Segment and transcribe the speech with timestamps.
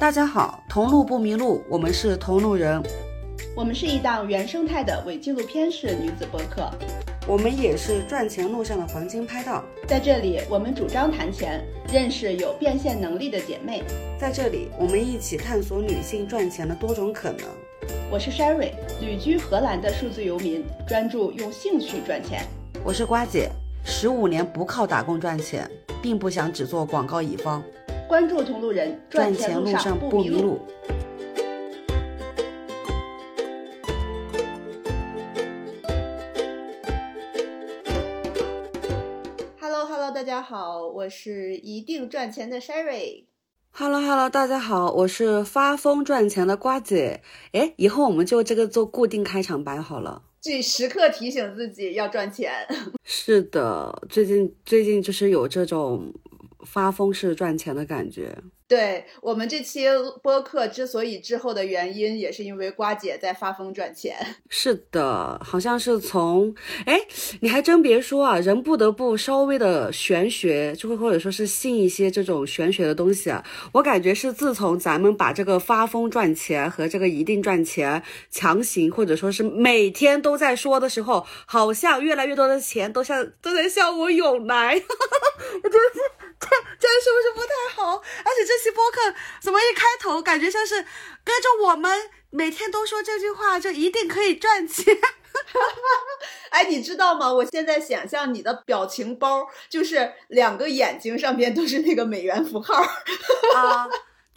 [0.00, 2.80] 大家好，同路不迷路，我们是同路人，
[3.56, 6.70] 我们是一档原生态的伪纪录片式女子播客，
[7.26, 9.64] 我们也是赚钱路上的黄金拍档。
[9.88, 13.82] 在这里，我们主张谈钱，认识有变现能力的姐妹。
[14.20, 17.40] 在这里，我们一起探索女性赚钱的多种可能。
[18.08, 18.70] 我是 Sherry，
[19.00, 22.44] 旅居荷兰的数字游民，专注用兴趣赚钱。
[22.84, 23.50] 我是瓜姐，
[23.84, 25.68] 十五年不靠打工赚钱，
[26.00, 27.60] 并不想只做广告乙方。
[28.08, 30.58] 关注同路人，赚钱路上不迷路。
[39.60, 43.24] Hello Hello，大家好，我是一定赚钱的 Sherry。
[43.72, 47.20] Hello Hello，大家好，我是发疯赚钱的瓜姐。
[47.52, 50.22] 哎，以后我们就这个做固定开场白好了。
[50.40, 52.50] 这时刻提醒自己要赚钱。
[53.04, 56.10] 是的，最近最近就是有这种。
[56.64, 58.42] 发疯式赚钱的感觉。
[58.68, 59.86] 对我们这期
[60.22, 64.14] 播客之所以滞后的原因，也是因为瓜姐在发疯赚钱。
[64.50, 67.00] 是的，好像是从哎，
[67.40, 73.32] 你还真别说啊，人不得不稍微的玄学，就会或者说是信一些这种玄学的东西。
[73.72, 84.74] 我感觉是自从咱们把这个发疯赚钱和这个一定赚钱强行或者说是每天都在说的时候，好像越来越多的钱都向都在向我涌来。
[84.76, 86.00] 我真的是
[86.38, 86.46] 这
[86.78, 87.96] 这样是不是不太好？
[87.96, 88.57] 而且这。
[88.58, 90.84] 期播客怎么一开头感觉像是
[91.24, 94.98] 跟着我们每天都说这句话就一定可以赚钱？
[96.50, 97.32] 哎，你知道吗？
[97.32, 102.74] 我现在想象你的表情包就是两个眼睛上边都是那个美元符号
[103.54, 103.88] 啊。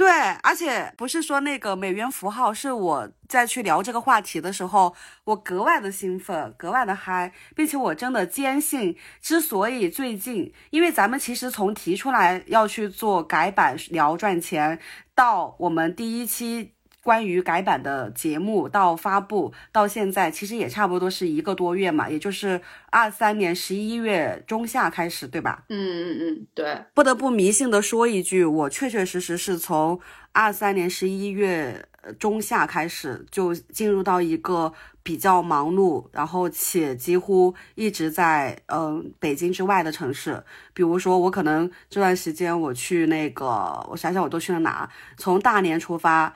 [0.02, 0.10] 对，
[0.42, 14.80] 而且不是说那个美元符号，是我在去聊这个话题的时候，我格外的兴奋，格外的嗨，并且我真的坚信，之所以最近，因为咱们其实从提出来要去做改版聊赚钱，
[15.14, 16.74] 到我们第一期。
[17.04, 25.64] 关于改版的节目到发布到现在，其实也差不多是一个多月嘛，也就是二三年十一月中下开始，对吧？
[25.70, 26.86] 嗯嗯嗯，对。
[26.94, 30.00] 不得不迷信的说一句，我确确实实是从
[30.32, 31.84] 二三年十一月
[32.20, 40.44] 中下开始就进入到一个比较忙碌，然后且几乎一直在嗯北京之外的城市。
[40.74, 43.46] 比如说，我可能这段时间我去那个，
[43.90, 44.88] 我想想我都去了哪？
[45.18, 46.32] 从大连出发。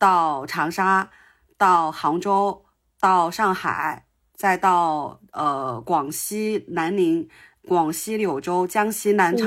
[0.00, 1.10] 到长沙，
[1.58, 2.64] 到杭州，
[2.98, 7.28] 到上海，再到呃广西南宁、
[7.68, 9.46] 广西柳州、江西南昌，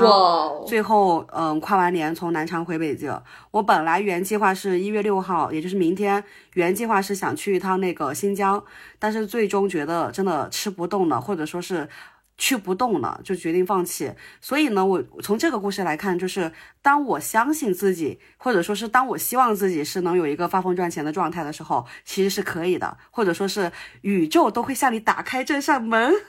[0.64, 3.20] 最后嗯跨完年从南昌回北京。
[3.50, 6.22] 我本来原计划是一月六号，也就是明天，
[6.52, 8.62] 原计划是想去一趟那个新疆，
[9.00, 11.88] 但是最终觉得真的吃不动了，或者说是。
[12.36, 14.12] 去不动了，就决定放弃。
[14.40, 16.50] 所以呢，我从这个故事来看，就是
[16.82, 23.70] 当我相信自己，或者说是当我希望自己是能有一个发疯赚钱的状态的时候，其实是可以的，或者说是
[24.02, 26.12] 宇宙都会向你打开这扇门。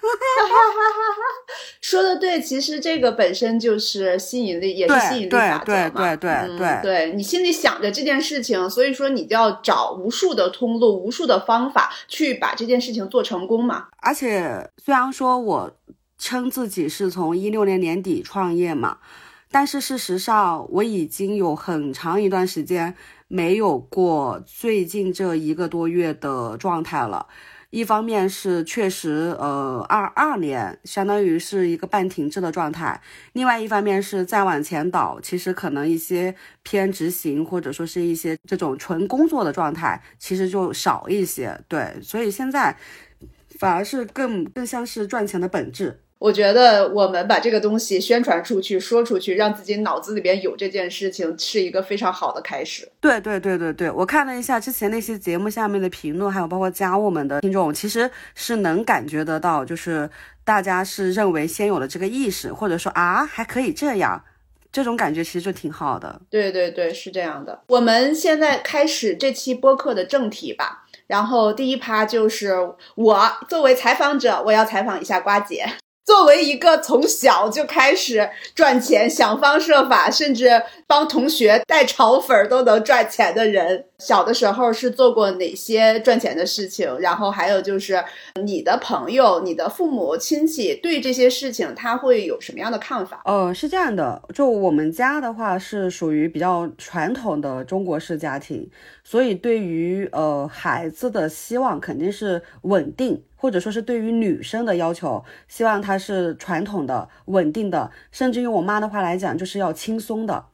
[1.81, 5.89] 说的对，其实这个本身就是吸引力，也是吸引力法则嘛。
[5.89, 13.87] 对对对对对，对你心里想着这件事情，所以说你就要找无数的通路、无数的方法去把这件事情做成功嘛。
[13.97, 15.71] 而且虽然说我。
[16.17, 18.97] 称自己是从一六年年底创业嘛，
[19.51, 22.95] 但是事实上我已经有很长一段时间
[23.27, 27.27] 没有过最近这一个多月的状态了。
[27.71, 33.01] 一方面是确实，呃，二二年相当于是一个半停滞的状态；
[33.33, 36.33] 另外一方面是再往前倒，其实可能一些
[36.63, 41.59] 偏执行或者说是一些这种纯工作的状态，其实就少一些。
[41.67, 42.77] 对，所以现在
[43.59, 46.04] 反而是更更像是赚钱的本质。
[46.17, 52.89] 我觉得我们把这个东西宣传出去、说出去，让自己脑子里边有这件事情，是一个非常好的开始。
[53.01, 60.09] 对对对对对，我看了一下之前那些节目下面的评论，还有包括加我们的听众，其实是能感觉得到，就是
[60.43, 64.23] 大家是认为先有了这个意识，或者说啊还可以这样，
[64.71, 66.21] 这种感觉其实就挺好的。
[66.29, 67.61] 对对对，是这样的。
[67.67, 70.83] 我们现在开始这期播客的正题吧。
[71.07, 72.55] 然后第一趴就是
[72.95, 75.63] 我作为采访者，我要采访一下瓜姐。
[76.05, 86.95] 作为一个从小就开始赚钱、想方设法，甚至帮同学带炒粉都能赚钱的人，小的时候是做过哪些赚钱的事情？
[86.99, 88.03] 然后还有就是
[88.43, 93.23] 你的朋友、你的父母亲戚对这些事情他会有什么样的看法？
[93.25, 98.69] 呃，是这样的，就我们家的话是属于比较传统的中国式家庭，
[99.03, 103.23] 所以对于呃孩子的希望肯定是稳定。
[103.45, 110.45] 或者说是对于女生的要求，希望她是传统的、稳定的，甚至用我妈的话来讲，就是要轻松的。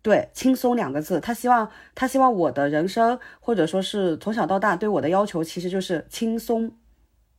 [0.00, 6.70] 对，轻松两个字，她希望她希望我的人生或者说是从小到大对我的要求其实就是轻松，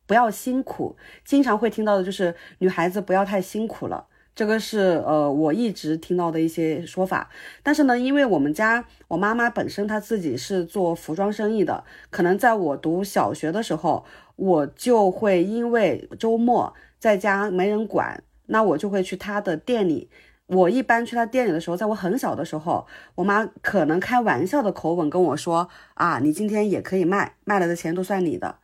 [0.06, 0.98] 不要辛苦。
[1.24, 7.30] 经常会听到的就是女孩子不要太辛苦了，这个是呃我一直听到的一些说法。
[7.64, 14.06] 但是呢，因为我们家我妈妈本身她自己是做服装生意的，可能在我读小学的时候，
[14.42, 20.10] 我就会因为周末在家没人管，那我就会去他的店里。
[20.48, 28.56] 我一般去他店里的时候，在我很小的时候，我妈可能开玩笑的口吻跟我说：“啊，你今天也可以卖，卖了的钱都算你的。”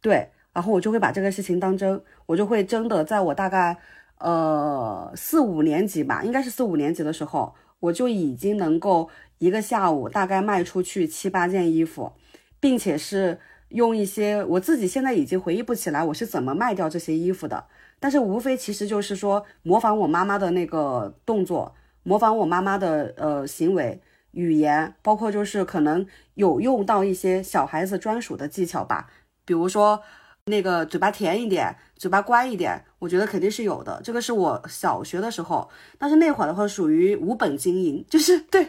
[0.00, 3.76] 对，然后我就会把这个事情当真，我就会真的在我大概
[4.18, 12.10] 呃四五年级吧，应该是四五年级的时候，我就已经能够一个下午大概卖出去七八件衣服，
[12.58, 13.38] 并且是
[13.76, 17.66] 用一些我自己现在已经回忆不起来我是怎么卖掉这些衣服的。
[18.00, 24.00] 但是无非其实就是说模仿我妈妈的那个动作，模仿我妈妈的呃行为、
[24.32, 29.08] 语言，包括就是可能有用到一些小孩子专属的技巧吧，
[29.44, 30.02] 比如说。
[30.48, 34.00] 那个嘴巴甜一点，嘴巴乖一点，我觉得肯定是有的。
[34.04, 38.68] 这个是我小学的时候，但是那会儿的话属于无本经营， 就是对，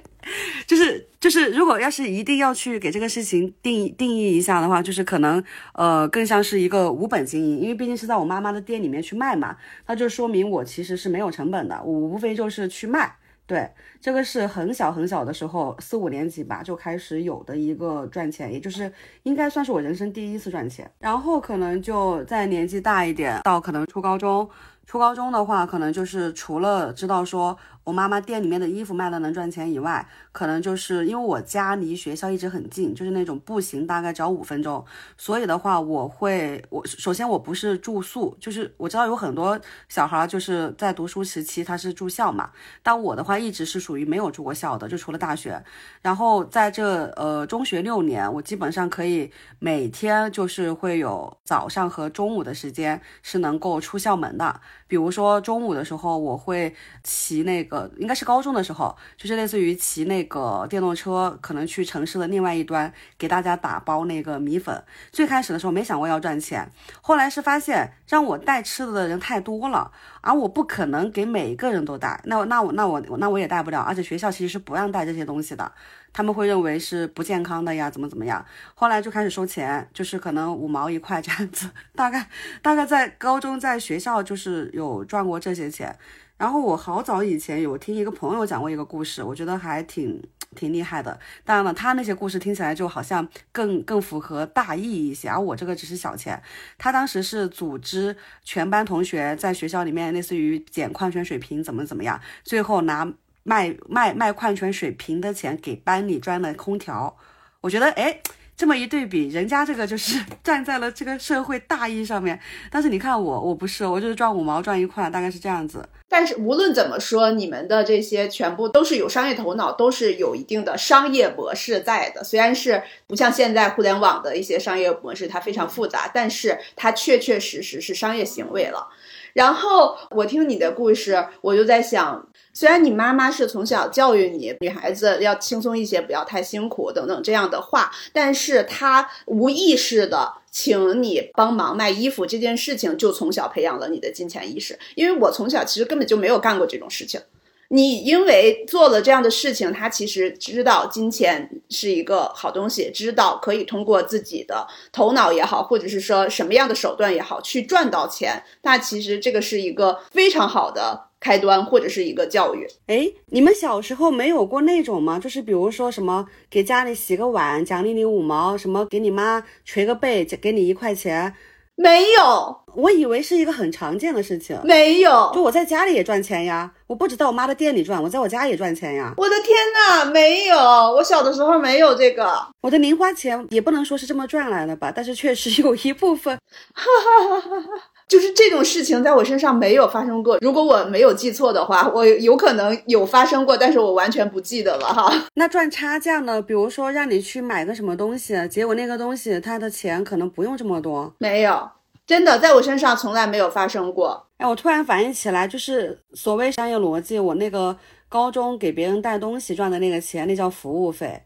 [0.66, 5.44] 就是就是，如果要是一定要去给这个事情定定义一下的话，就是可能
[5.74, 13.18] 呃更像是一个无本经营，因为毕竟是在我妈妈的店里面去卖嘛，那就说明我其实是没有成本的，我无非就是去卖。
[13.48, 13.68] 对，
[14.00, 18.92] 这个是很小很小的时候，四五年级吧就开始有的一个赚钱，也就是
[19.24, 20.92] 应该算是我人生第一次赚钱。
[21.00, 24.48] 然后可能就在年纪大一点，到可能初高中，
[24.86, 27.58] 初高中的话，可能就是除了知道说。
[27.88, 34.84] 我妈妈店里面的衣服卖了能赚钱以外，可能就是因为我家离学校一直很近，就是那种步行大概只要五分钟，
[35.16, 39.58] 所以的话，我会我首先我不是住宿，就是我知道有很多
[39.88, 42.52] 小孩就是在读书时期他是住校嘛，
[42.84, 45.64] 但我的话一直是属于没有住过校的，就除了大学，
[46.02, 56.74] 然后在这呃中学六年，我基本上可以每天就是会有早上和中午的时间是能够出校门的，比如说中午的时候我会
[57.04, 57.90] 骑那个。
[57.98, 64.84] 应该是高中的时候，就是类似于骑那个电动车，可能去城市的另外一端给大家打包那个米粉。
[65.12, 69.92] 最开始的时候没想过要赚钱，后来是发现让我带吃的的人太多了，
[70.22, 75.72] 而我不可能给每一个人都带，那那我那我那我也带不了，而且学校其实是不让带这些东西的，
[76.12, 78.46] 他们会认为是不健康的呀，怎么怎么样。
[78.76, 82.28] 后来就开始收钱，就是可能五毛一块这样子， 大概
[82.62, 85.98] 大概在高中在学校就是有赚过这些钱。
[86.38, 90.22] 然后我好早以前有听一个朋友讲过一个故事，我觉得还挺
[90.56, 91.20] 挺厉害的。
[91.44, 96.40] 当然了，他那些故事听起来就好像更更符合大意一些，而我这个只是小钱。
[96.78, 103.12] 他当时是组织全班同学在学校里面，类似于捡矿泉水瓶，怎么怎么样，最后拿
[103.48, 107.18] 卖卖卖矿泉水瓶的钱给班里装了空调。
[107.62, 108.20] 我觉得，哎。
[108.58, 112.40] 这么一对比，人家这个就是 站在了这个社会大义上面，
[112.72, 115.88] 但是你看我，我不是，我就是赚五毛赚一块，大概是这样子。
[116.10, 122.24] 但是无论怎么说，你们的这些全部都是有商业头脑，都是有一定的商业模式在的。
[122.24, 128.88] 虽然是不像现在互联网的一些商业模式，它非常复杂，但是它确确实实是商业行为了。
[129.34, 132.28] 然后我听你的故事，我就在想。
[132.58, 144.80] 虽然你妈妈是从小教育你女孩子要轻松一些，不要太辛苦等等这样的话，但是她无意识的请你帮忙卖衣服这件事情，就从小培养了你的金钱意识。
[144.96, 147.22] 因为我从小其实根本就没有干过这种事情。
[147.68, 158.42] 你因为做了这样的事情，他其实知道金钱是一个好东西，知道可以通过自己的头脑也好，或者是说什么样的手段也好去赚到钱。
[158.64, 161.04] 那其实这个是一个非常好的。
[161.20, 165.18] 开端或者是一个教育，哎，你们小时候没有过那种吗？
[165.20, 171.34] 就是比如说什么给家里洗个碗奖励你五毛，什么给你妈捶个背给你一块钱，
[171.76, 172.62] 没有。
[172.76, 175.32] 我以为是一个很常见的事情，没有。
[175.34, 179.16] 就我在家里也赚钱呀，我不止在我妈的店里赚，我在我家也赚钱呀。
[179.18, 182.40] 我的天呐，没有，我小的时候没有这个。
[182.62, 186.38] 我的零花钱也不能说是这么赚来的吧，但是确实有一部分。
[188.08, 190.38] 就是这种事情在我身上没有发生过。
[190.40, 195.14] 如果我没有记错的话，我有可能有发生过，但是我完全不记得了哈。
[195.36, 196.42] 那赚差价呢？
[196.42, 201.14] 比如说让你去买个什么东西，结果那个东西它的钱可能不用这么多。
[201.18, 201.70] 没有，
[202.06, 204.28] 真的在我身上从来没有发生过。
[204.38, 207.76] 哎，我突然反应起来，就是所谓商业逻辑，我那个
[208.08, 211.24] 高中给别人带东西赚的那个钱，那叫服务费。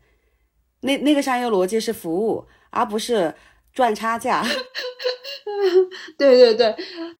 [0.81, 3.31] 那那个商业逻辑是服务，而不是。
[3.73, 4.43] 赚差价。
[6.17, 6.75] 对对对，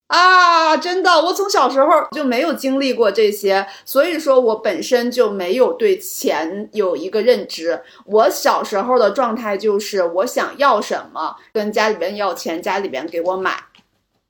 [0.07, 7.81] 啊，真的，我从小时候就没有经历过这些，所以说我本身就没有对钱有一个认知。
[8.05, 13.57] 我小时候的状态就是我想要什么，跟家里边要钱，家里边给我买。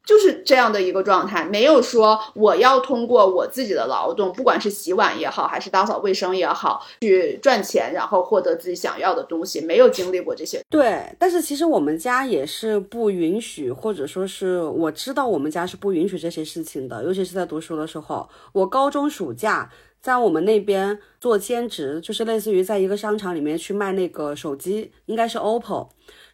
[0.04, 10.62] 就是这样的一个状态，没有说我要通过我自己的劳动，不管是洗碗也好，还是打扫卫生也好，去赚钱，然后获得自己想要的东西，没有经历过这些。
[10.70, 19.70] 对，但是其实我们家也是不允许，或者说是我知道我们家是不允许这些事情的，尤其是在读书的时候，我高中暑假
[20.02, 25.90] 在我们那边做兼职，就是类似于在一个商场里面去卖那个手机，应该是 OPPO。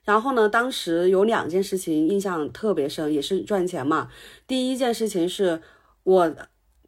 [0.08, 4.10] 然后呢，当时有两件事情印象特别深，也是赚钱嘛。
[4.48, 5.62] 第一件事情是
[6.04, 6.34] 我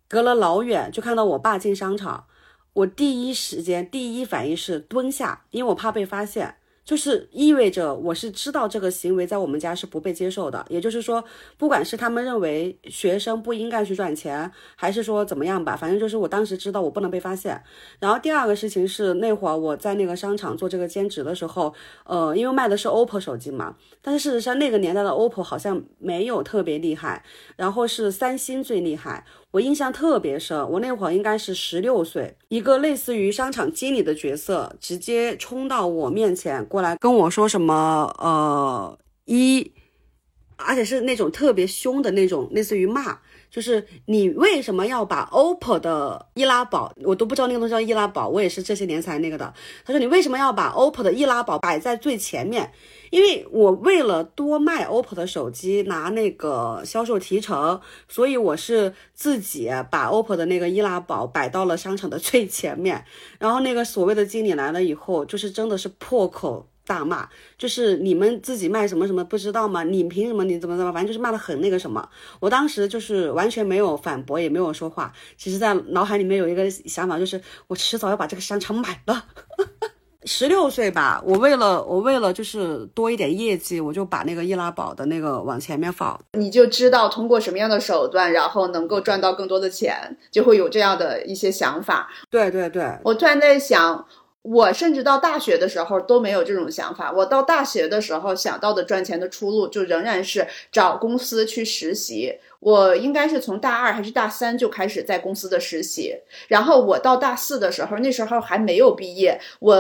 [0.08, 2.28] 隔了老远就看到我爸进商场，
[2.72, 6.56] 我第一时间第一反应是蹲下，因为我怕被发现。
[6.90, 11.24] 就是意味着我是知道这个行为在我们家是不被接受的，也就是说，
[11.56, 17.62] 不管是他们认为学生不应该去赚钱，还是说怎么样吧，反正就是我当时知道我不能被发现。
[18.00, 21.72] 然后第二个事情是那会儿我在那个商场做这个兼职的时候，
[22.06, 27.24] 呃，因为卖的是 OPPO 手机嘛，但是事实上那个年代的 OPPO 好像没有特别厉害，
[27.56, 29.24] 然后是三星最厉害。
[29.52, 39.72] 我印象特别深，我那会儿应该是十六岁，一个类似于商场经理的角色，直接冲到我面前过来跟我说什么，呃，一，
[40.56, 43.18] 而且是那种特别凶的那种，类似于骂。
[43.50, 49.52] 就是你为什么要把 OPPO 的易拉宝，我都不知道那个东西叫易拉宝，我也是这些年才那个的。
[49.84, 52.72] 他说你为什么要把 OPPO 的易拉宝摆在最前面？
[53.10, 63.06] 因为我为了多卖 OPPO 的手机拿那个销售提成，所以我是自己把 OPPO 的那个易拉宝摆到了商场的 最前面。
[63.40, 66.68] 然后那个所谓的经理来了以后，就是真的是破口。
[66.90, 69.84] 大骂就是你们自己卖什么什么不知道吗？
[69.84, 70.44] 你凭什么？
[70.44, 70.92] 你怎么怎么？
[70.92, 72.10] 反正就是骂的很那个什么。
[72.40, 75.14] 我当时就是完全没有反驳，也没有说话。
[75.38, 79.24] 其实，在脑海里面有一个想法，就是我迟早要把这个商场买了。
[80.32, 86.18] 十六岁吧，我为了我为了就是多一点业绩，我就把那个易拉宝的那个往前面放。
[86.34, 92.08] 你就知道通过什么样的手段，然后能够赚到更多的钱，就会有这样的一些想法。
[92.30, 94.06] 对对对，我突然在想。
[94.42, 97.12] 我甚至到大学的时候都没有这种想法。
[97.12, 102.34] 我到大学的时候想到的赚钱的出路，就仍然是找公司去实习。
[102.60, 106.14] 我应该是从大二还是大三就开始在公司的实习，
[106.50, 109.40] 然后我到大四的时候，那时候还没有毕业。
[109.60, 109.76] 我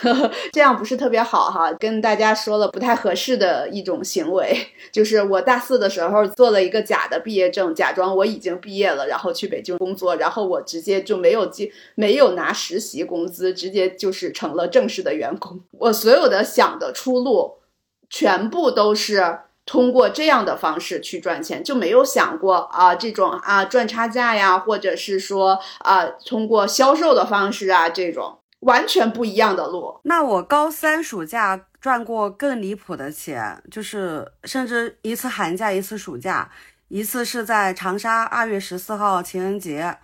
[0.00, 4.58] 呵呵 这样不是特别好哈，跟大家说了不太合适的一种行为，
[4.90, 15.60] 就是我大四的时候做了一个假的毕业证，假装我已经毕业了，然后去北京工作，然后我直接就没有进，没有拿实习工资，直接就是成了正式的员工。
[15.70, 17.58] 我所有的想的出路，
[18.10, 19.38] 全部都是。
[19.66, 30.00] 通过这样的方式去赚钱，就没有想过啊，这种啊赚差价呀，或者是说啊通过销售的方式啊，这种完全不一样的路。
[30.04, 36.48] 那我高三暑假赚过更离谱的钱，就是甚至一次寒假，一次暑假，
[36.86, 39.98] 一次是在长沙二月十四号情人节。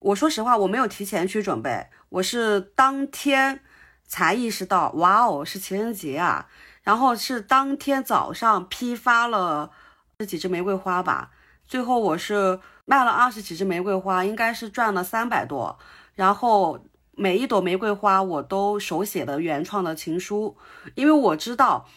[0.00, 3.60] 我说实话，我没有提前去准备，我是当天
[4.06, 6.46] 才意识到，哇哦，是情人节啊。
[6.86, 9.72] 然后是当天早上批发了
[10.20, 11.32] 十几支玫瑰花吧，
[11.66, 15.76] 最后我是卖了二十几支玫瑰花，应该是赚了三百多。
[16.14, 16.78] 然后
[17.10, 20.56] 每一朵玫瑰花我都手写的原创的情书，
[20.94, 21.88] 因为我知道。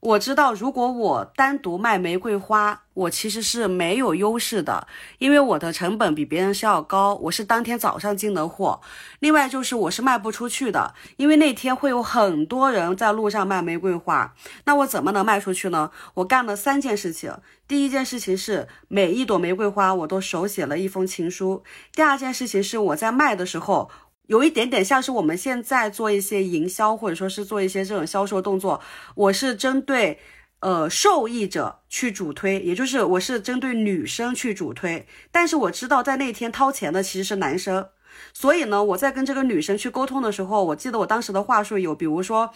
[0.00, 4.86] 我知道，如果我单独卖玫瑰花，我其实是没有优势的，
[5.18, 7.14] 因为我的成本比别人是要高。
[7.14, 8.80] 我是当天早上进的货，
[9.18, 14.32] 另外就是我是卖不出去的，因为那天会有很多人在路上卖玫瑰花。
[14.66, 15.90] 那我怎么能卖出去呢？
[16.14, 17.34] 我干了三件事情。
[17.66, 21.64] 第一件事情是每一朵玫瑰花我都手写了一封情书。
[21.92, 23.90] 第二件事情是我在卖的时候。
[24.26, 28.80] 有一点点像是我们现在做一些营销，或者说是做一些这种销售动作，
[29.14, 30.18] 我是针对
[30.60, 35.06] 呃受益者去主推，也就是我是针对女生去主推。
[35.30, 37.88] 但是我知道在那天掏钱的其实是男生，
[38.32, 42.52] 所以呢，我在跟这个女生去沟通的时候，我记得我当时的话术有，比如说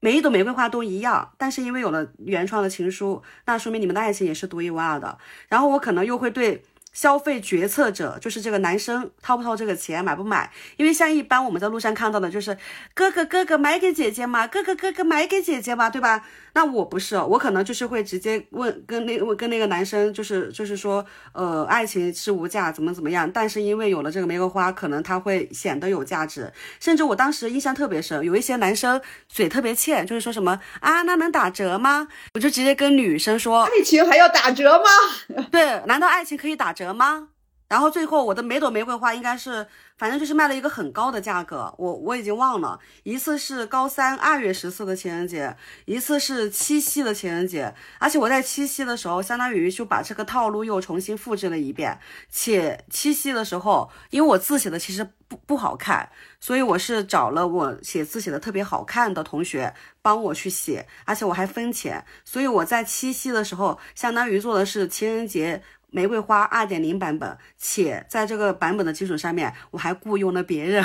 [0.00, 5.18] 每一朵玫瑰花都一样，但是因为有了原创的情书，那说明你们的爱情也是独一无二的。
[5.48, 6.62] 然后我可能又会对。
[6.94, 10.50] 消费决策者就是这个男生掏不掏这个钱，买不买？
[10.78, 12.56] 因为像一般我们在路上看到的，就是
[12.94, 16.24] 哥哥哥哥买给姐姐嘛，哥哥哥哥买给姐姐嘛，对吧？
[16.56, 23.28] 那我不是，我可能就是会直接问跟那问跟那个男生，就是就是说，呃，爱情是无价，怎么怎么样？
[23.30, 26.52] 但是因为有了这个玫瑰花，可能他会显得有价值。
[26.78, 32.06] 甚至我当时印象特别深，有一些男生嘴特别欠，就是说什么啊，那能打折吗？
[32.34, 35.42] 我就直接跟女生说， 爱情还要打折吗？
[35.50, 37.28] 对，难道爱情可以打折吗？
[37.66, 42.78] 然后最后我的每朵玫瑰花应该是，反正就是卖了一个很高的价格，我我已经忘了。
[43.04, 51.98] 一次是高三二月十四的情人节，一次是七夕的情人节，而且我在七夕的时候，相当于就把这个套路又重新复制了一遍。
[52.30, 65.62] 且七夕的时候，因为我字写的其实不不好看，所以我是找了我写字写的特别好看的同学帮我去写，而且我还分钱，所以我在七夕的时候，相当于做的是情人节。
[65.94, 70.84] 玫瑰花二点零版本，且在这个版本的基础上面，我还雇佣了别人，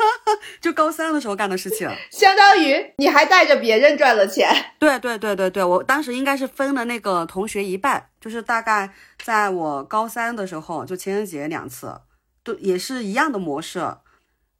[0.58, 4.50] 就高三的时候干的事情，相当于你还带着别人赚了钱。
[4.78, 8.90] 对对对对对，我当时应该是分了那个同学一半，就是大概
[9.22, 12.00] 在我高三的时候，就情人节两次，
[12.42, 13.98] 都也是一样的模式，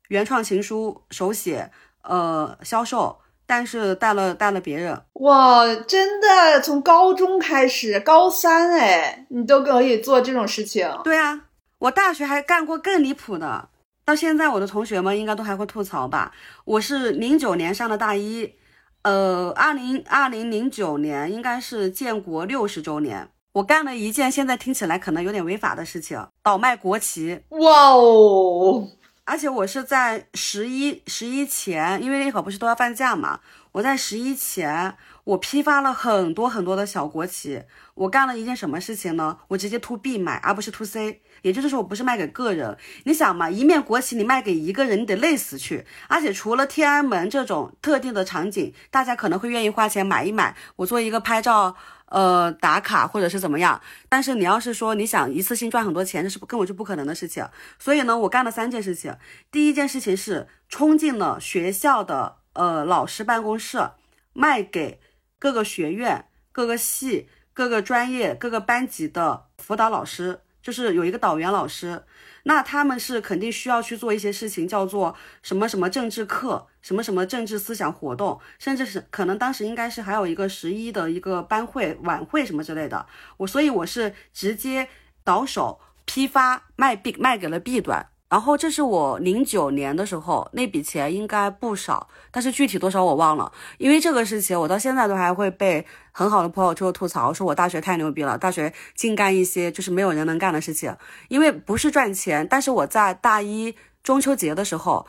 [0.08, 1.70] 原创情书手写，
[2.02, 3.20] 呃，销售。
[3.48, 10.86] 但是带了带了别人哇，真的从高中开始，高三哎，你都可以做这种事情。
[11.02, 11.46] 对啊，
[11.78, 13.70] 我大学还干过更离谱的，
[14.04, 16.30] 到现在我的同学们应该都还会吐槽吧。
[16.66, 18.52] 我是零九年上的大一，
[19.00, 27.40] 呃，二零二零零九年应该是建国六十周年，我干了一件现在听起来可能有点违法的事情，倒卖国旗。
[27.48, 28.86] 哇哦！
[29.28, 33.40] 而且我是在十一十一前，因为那会儿不是都要放假嘛，
[33.72, 37.62] 我在十一前，我批发了很多很多的小国旗。
[37.94, 39.38] 我干了一件什么事情呢？
[39.48, 42.78] 我直接 to B 买，而不是 to C，也就是说我不是卖给个人。
[43.04, 45.84] 你想嘛，一面国旗你卖给一个人，你得累死去。
[46.08, 51.76] 而且除了天安门这种特定的场景，大家可能会愿意花钱买一买，我做一个拍照。
[52.10, 53.80] 呃，打卡或者是怎么样？
[54.08, 57.46] 但是你要是说你想一次性赚很多钱，这是根本就不可能的事情。
[57.78, 59.14] 所以呢，我干了三件事情。
[59.50, 63.90] 第一件事情是冲进了学校的呃老师办公室，
[64.32, 65.00] 卖给
[65.38, 72.04] 各个学院、各个系、各个专业、各个班级的辅导老师，就是有一个导员老师。
[72.44, 83.04] 那他们是肯定需要去做一些事情，叫做什么什么政治课，什么什么政治思想活动，甚至是可能当时应该是还有一个十一的一个班会晚会什么之类的。
[83.36, 84.88] 我所以我是直接
[85.22, 88.06] 倒手批发卖 B 卖给了 B 端。
[88.30, 93.52] 然后这是我零九年的时候，那笔钱应该不少，但是具体多少我忘了。
[93.76, 100.96] 因为这个事情，我到现在都还会被很好的朋友就吐槽，说我大学太牛逼了，大学净干一些就是没有人能干的事情。
[101.28, 105.06] 因为不是赚钱，但是我在大一中秋节的时候，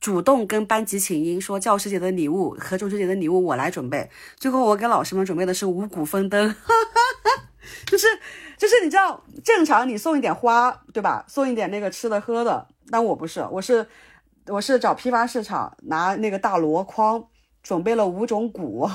[0.00, 4.10] 主动跟班级请缨，说教师节的礼物和中秋节的礼物我来准备。
[4.36, 6.54] 最后我给老师们准备的是五谷丰登，
[7.86, 8.06] 就是。
[8.58, 11.24] 就是你知道，正常你送一点花，对吧？
[11.28, 13.86] 送一点那个吃的喝的，但我不是，我是
[14.48, 17.24] 我是找批发市场拿那个大箩筐，
[17.62, 18.90] 准备了五种谷。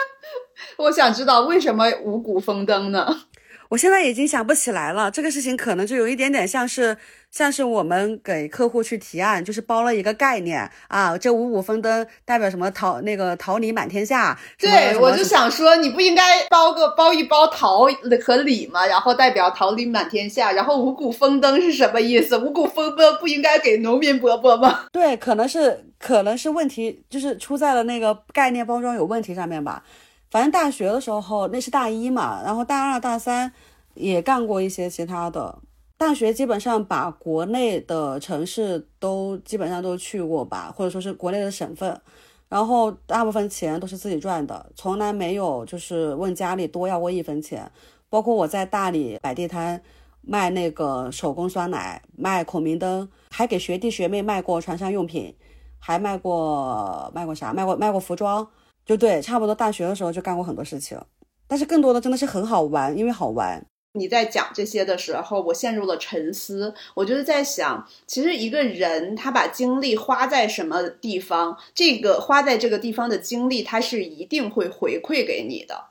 [0.76, 3.22] 我想知道为什么五谷丰登呢？
[3.70, 6.98] 我现在已经想不起来了，这个事情可能就有一点点像是。
[7.30, 14.36] 像是我们给客户去提案，就是包了一个概念啊，这五谷丰登代表什么桃那个桃李满天下。
[14.58, 17.86] 对，我就想说，你不应该包个包一包桃
[18.20, 18.84] 和李吗？
[18.84, 22.36] 然后代表桃李满天下，然后五谷丰登是什么意思？
[22.36, 24.86] 五谷丰登不应该给农民伯伯吗？
[24.90, 29.84] 对，可能是可能是问题就是出在了那个概念包装有问题上面吧。
[30.30, 33.52] 反正大学的时候那是大一嘛，然后大二大三
[33.94, 35.58] 也干过一些其他的。
[35.96, 42.00] 大学基本上把国内的城市都基本上都去过吧，或者说是国内的省份，
[42.48, 47.70] 然后大部分钱都是自己赚的，从来没有就是问家里多要过一分钱。
[48.08, 49.82] 包括我在大理摆地摊
[50.22, 55.34] 卖那个手工酸奶，卖孔明灯，还给学弟学妹卖过床上用品，
[55.78, 57.52] 还卖过卖过啥？
[57.52, 58.48] 卖过卖过服装，
[58.90, 61.00] 就对，差不多大学的时候就干过很多事情，
[61.46, 63.64] 但是更多的真的是很好玩，因为好玩。
[63.92, 66.74] 你在讲这些的时候，我陷入了沉思。
[66.94, 75.89] 我就是在想，其实一个人他把精力花在什么地方，这个花在这个地方的精力，他是一定会回馈给你的。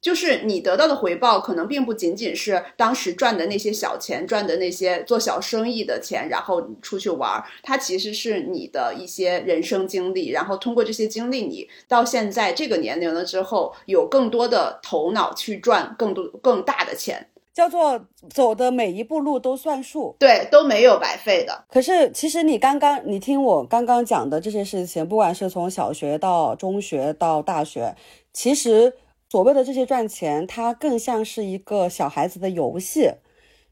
[0.00, 7.44] 就是你得到的回报，可能并不仅仅是当时赚的那些小钱，赚的那些做小生意的钱，然后你出去玩儿。
[7.62, 17.26] 它其实是你的一些人生经历，然后通过这些经历，你到现在这个年龄了之后，有更多的头脑去赚更多更大的钱。
[17.52, 18.00] 叫做
[18.32, 21.64] 走的每一步路都算数，对，都没有白费的。
[21.68, 27.94] 可是其实你刚刚你听我刚刚讲的这些事情，不管是从小学到中学到大学，
[28.32, 28.94] 其实
[29.30, 33.12] 所谓的这些赚钱，它更像是一个小孩子的游戏，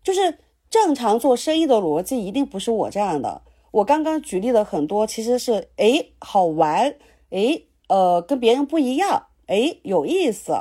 [0.04, 0.38] 就是
[0.70, 3.42] 正常做生意的逻辑一定不是我这样的。
[3.72, 6.94] 我刚刚举例的很多其实是哎好玩，
[7.30, 10.54] 哎呃跟别人不一样，哎有意思。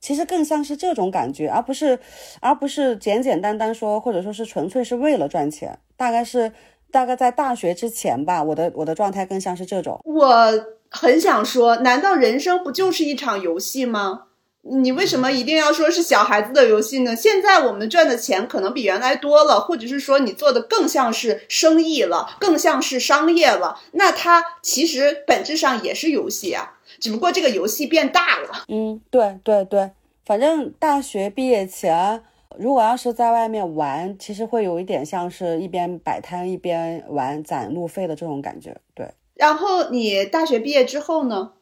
[0.00, 2.00] 其实更像是这种感觉，而不是，
[2.40, 5.78] 而不是简简单单说，或者说是纯粹是为了赚钱。
[5.94, 6.52] 大概是，
[6.90, 10.00] 大概在大学之前吧，我的我的状态更像是这种。
[10.04, 14.28] 我很想说，难道人生不就是一场游戏吗？
[14.62, 17.16] 你为什么一定要说是小孩子的游戏呢？
[17.16, 23.80] 现在我们赚的钱可能比原来多了，或者是说你做的更像是生意了，更像是商业了。
[23.92, 26.76] 那它其实本质上也是游戏啊。
[26.98, 28.64] 只不过这个游戏变大了。
[28.68, 29.92] 嗯，对对对，
[30.26, 32.22] 反正大学毕业前，
[32.58, 38.76] 如果要是在外面玩，其实会有一点像是一边摆摊一边玩攒路费的这种感觉。
[38.94, 39.08] 对。
[39.34, 41.52] 然后你大学毕业之后呢，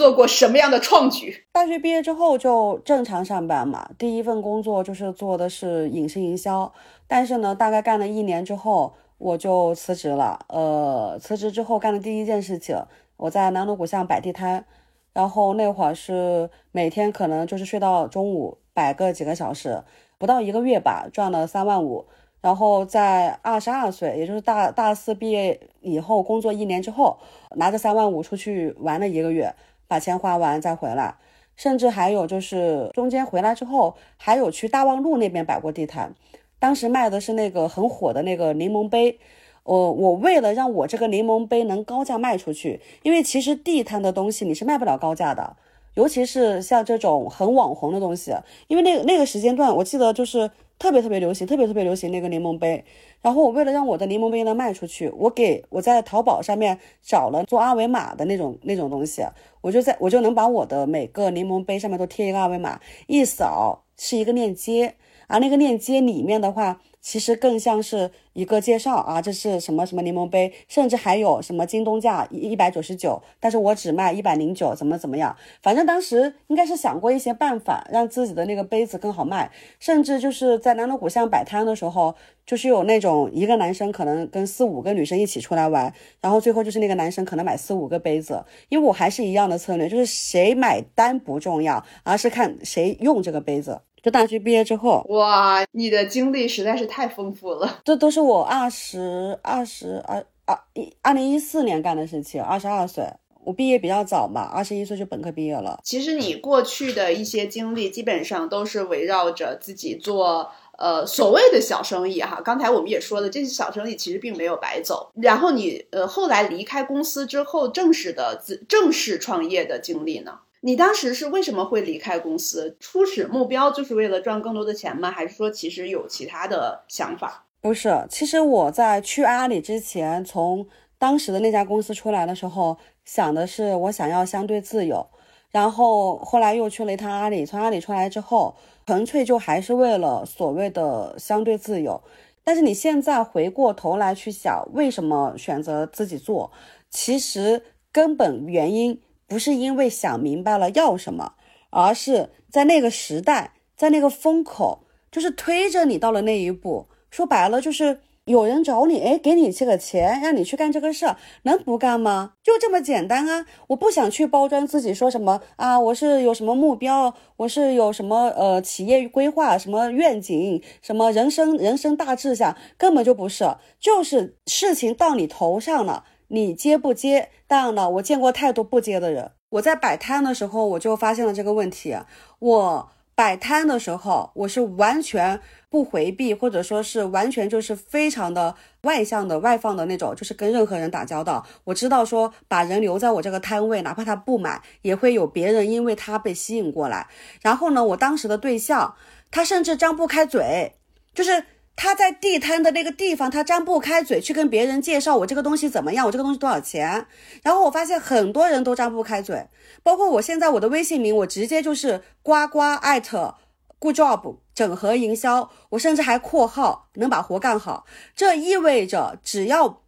[0.00, 1.44] 做过什么样的创举？
[1.52, 6.72] 大学毕业之后就正常上班嘛，第一份工作就是做的是影视营销，
[7.06, 10.46] 但是呢，大概干了一年之后，我就辞职了。
[10.48, 12.82] 呃，辞职之后干的第一件事情。
[13.18, 14.64] 我在南锣鼓巷摆地摊，
[15.12, 19.82] 然后那会儿是每天可能就是睡到中午，摆个几个小时，
[20.16, 22.06] 不到一个月吧，赚了三万五。
[22.40, 27.18] 然后在二十二岁，也就是大大四毕业以后，工作一年之后，
[27.56, 29.54] 拿着三万五出去玩了一个月，
[29.90, 31.16] 把钱花完再回来。
[31.56, 36.14] 甚至还有就是中间回来之后，还有去大望路那边摆过地摊，
[36.60, 39.18] 当时卖的是那个很火的那个柠檬杯。
[39.64, 45.54] 我我为了让我这个柠檬杯能高价卖出去，因为其实地摊的东西你是卖不了高价的，
[45.94, 48.34] 尤其是像这种很网红的东西，
[48.68, 50.50] 因为那个那个时间段我记得就是
[50.80, 52.84] 特别特别流行，特别特别流行那个柠檬杯。
[53.20, 59.22] 然后我为了让我的柠檬杯能卖出去，我给我在淘宝上面找了做二维码的那种那种东西，
[59.60, 64.94] 我就在我就能把我的每个柠檬杯上面都贴一个二维码，一扫是一个链接，
[65.28, 66.80] 而那个链接里面的话。
[67.00, 75.36] 其实更像是一个介绍啊，这是什么什么柠檬杯，甚至还有什么京东价一一百九十九，但是我只卖一百零九，怎么怎么样？
[75.62, 82.14] 反正当时应该是想过一些办法，让自己的那个杯子更好卖，甚至就是在南锣鼓巷摆摊的时候，
[82.46, 93.80] 就是有那种一个男生可能跟四五个女生一起出来玩，然后最后就是那个男生可能买四五个杯子，因为我还是一样的策略，就是谁买单不重要，而是看谁用这个杯子。
[94.02, 97.80] 就大学毕业之后，哇，你的经历实在是太丰富了。
[97.84, 103.04] 这都是我二十二十二二一二零一四年干的事情，二十二岁，
[103.44, 105.78] 我毕业比较早嘛，二十一岁就本科毕业了。
[105.84, 112.40] 其实你过去的一些经历，基本上都是围绕着自己做呃所谓的小生意哈。
[112.42, 115.10] 刚才我们也说了，这些小生意其实并没有白走。
[115.16, 120.38] 然后你呃后来离开公司之后，正式的自正式创业的经历呢？
[120.62, 122.76] 你当时是为什么会离开公司？
[122.78, 125.10] 初始目标就是为了赚更多的钱吗？
[125.10, 127.46] 还是说其实有其他的想法？
[127.62, 130.66] 不是，其实我在去阿里之前，从
[130.98, 135.06] 当时的那家公司出来的时候，想的是我想要相对自由。
[135.50, 138.54] 然后后来又去了一趟阿里，从阿里出来之后，
[138.86, 141.98] 纯粹就还是为了所谓的相对自由。
[142.44, 146.52] 但是你现在回过头来去想，为什么选择自己做？
[146.90, 149.00] 其实根本原因。
[149.30, 151.34] 不是因为想明白了要什么，
[151.70, 156.88] 而是在那个时代，在那个风口，就是推着你到了那一步。
[157.12, 162.32] 说白了，就是有人找你，哎，给你这个钱，让你去干这个事儿，能不干吗？
[162.42, 163.46] 就这么简单啊！
[163.68, 173.44] 我不想去包装自己，说什么啊，我是有什么目标，我是有什么呃企业规划，什么愿景，什么人生人生大志向，根本就不是，
[173.78, 176.04] 就是事情到你头上了。
[176.32, 177.28] 你接不接？
[177.48, 179.32] 当然了，我见过太多不接的人。
[179.50, 181.96] 我在摆摊的时候，我就发现了这个问题。
[182.38, 191.44] 我摆摊的时候，我是完全不回避，或者说是完全就是非常的外向的、外放的那种，就是跟任何人打交道。
[191.64, 197.08] 我知道说，把人留在我这个摊位，哪怕他不买，也会有别人因为他被吸引过来。
[197.42, 198.94] 然后呢，我当时的对象，
[199.32, 200.74] 他甚至张不开嘴，
[201.12, 201.44] 就是。
[201.82, 207.06] 他在地摊的那个地方，他张不开嘴去跟别人介绍我这个东西怎么样，我这个东西多少钱。
[207.42, 209.48] 然后我发现很多人都张不开嘴，
[209.82, 213.34] 包括我现在我的微信名，我直接就是呱呱艾特
[213.78, 217.86] good job 整合营销，我甚至还括号能把活干好。
[218.14, 219.80] 这意味着只要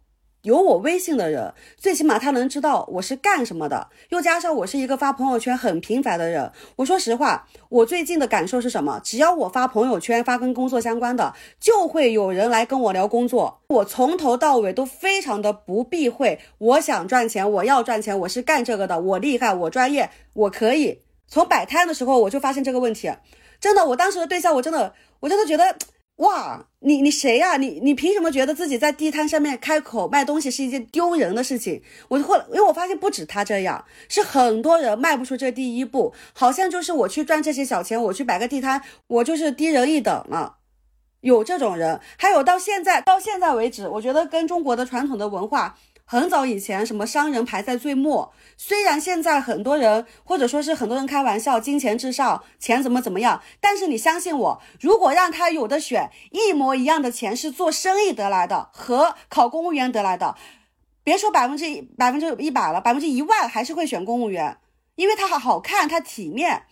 [0.43, 3.87] 有我微信的人，最起码他能知道我是干什么的。
[4.09, 8.99] 又加上我是一个发朋友圈很频繁的人，我说实话，我最近的感受是什么？
[9.01, 13.61] 只要我发朋友圈发跟工作相关的，就会有人来跟我聊工作。
[13.67, 20.99] 我从头到尾都非常的不避讳，我想赚钱，我要赚钱，我是干这个的，我厉害，我专业，我可以。
[21.29, 23.09] 从摆摊的时候我就发现这个问题，
[23.61, 25.77] 真的，我当时的对象，我真的，我真的觉得。
[26.17, 27.57] 哇，你你谁呀？
[27.57, 31.81] 你你凭什么觉得自己在地摊上面开口卖东西是一件丢人的事情？
[32.07, 40.57] 我后来，因为我发现不止他这样，是很多人迈不出这第一步，好像就是我去赚这些小钱，我去摆个地摊，我就是低人一等了。
[41.21, 45.77] 有这种人，还有到现在到现在为止，我觉得跟中国的传统的文化。
[46.05, 48.33] 很早以前，什么商人排在最末。
[48.57, 53.41] 虽然现在很多人或者说是很多人开玩笑，金钱至上，钱怎么怎么样。
[53.59, 60.35] 但是你相信我，如果让他有的选，一模一样的钱是做生意得来的和考公务员得来的，
[61.03, 64.57] 别说百分之一百分之一百了，百分之一万还是会选公务员，
[64.95, 66.63] 因为他好好看，他体面。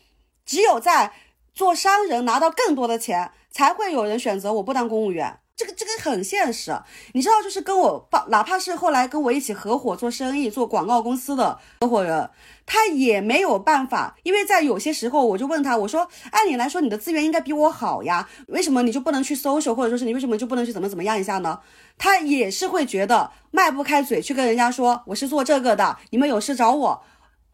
[0.45, 1.13] 只有在
[1.53, 5.39] 做商人拿到更多的钱，才会有人选择我不当公务员。
[5.55, 6.75] 这个这个很现实，
[7.13, 12.29] 你知道，就是跟我爸，哪怕是后来跟我一起合伙做生意、做广告公司的合伙人，
[12.65, 21.59] 他也没有办法，因为在有些时候，我就问他，我说，按理来说，你的资源应该比我好呀，为什么你就不能去 social，或者说是你为什么就不能去怎么怎么样一下呢？
[21.97, 27.03] 他也是会觉得迈不开嘴去跟人家说我是做这个的，你们有事找我。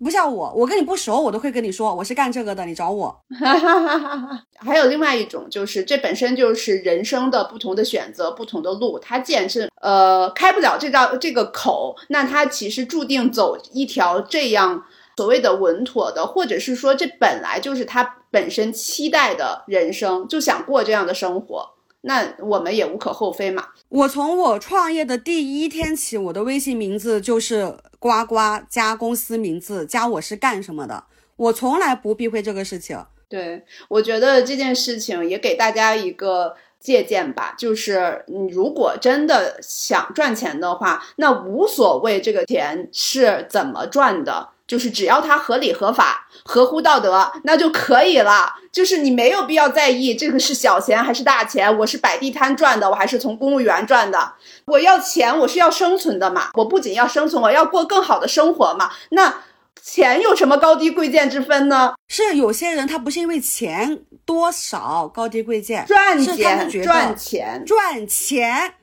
[0.03, 3.19] 不像我，我跟你不熟，我都会跟你说我是干这个的，你找我。
[4.59, 8.99] 还有另外一种，就是这本身就是人生的不同的选择，不同的路。
[8.99, 14.83] 他既然是呃开不了这道这个口，那他其实注定走一条这样
[15.15, 21.76] 所谓的稳妥的，或者是说这本来就是他本身期待的人生，就想过这样的生活。
[22.01, 23.67] 那我们也无可厚非嘛。
[23.89, 28.35] 我从我创业的第一天起，我的微信名字就是呱呱
[28.69, 31.03] 加公司名字加我是干什么的，
[31.35, 32.97] 我从来不避讳这个事情。
[33.29, 44.49] 对，我觉得这件事情也给大家一个借鉴吧，就是你如果真的想赚钱的话，那无所谓这个钱是怎么赚的。
[44.67, 48.53] 就是只要它合理合法、合乎道德，那就可以了。
[48.69, 54.33] 就是你没有必要在意这个是小钱还是大钱，我是摆地摊赚的，我还是从公务员赚的。
[54.65, 56.49] 我要钱，我是要生存的嘛。
[56.55, 58.91] 我不仅要生存，我要过更好的生活嘛。
[59.11, 59.41] 那
[59.81, 61.93] 钱有什么高低贵贱之分呢？
[62.09, 66.35] 是有些人他不是因为钱多少高低贵贱，赚钱
[66.83, 68.73] 赚钱赚钱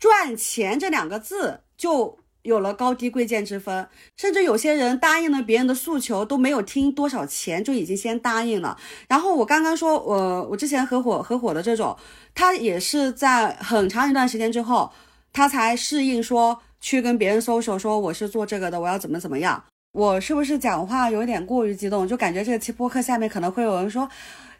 [0.00, 2.17] 赚钱这两个字就。
[2.42, 8.76] 有了高低贵贱之分，甚至有些人答应了别人的诉求，都没有听多少钱就已经先答应了。
[9.08, 11.96] 然后我刚刚说，我我之前合伙合伙的这种，
[12.34, 14.90] 他也是在很长一段时间之后，
[15.32, 19.64] 他才适应说去跟别人搜索，说我是做这个的，我要怎么怎么样。
[19.92, 22.06] 我是不是讲话有点过于激动？
[22.06, 24.08] 就感觉这期播客下面可能会有人说，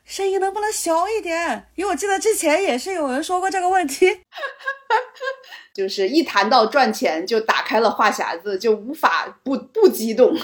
[0.08, 1.66] 声音能不能小一点？
[1.74, 4.06] 因为我记得之前也是有人说过这个问题。
[5.74, 10.34] 就是一谈到赚钱，就打开了话匣子，就无法不不激动。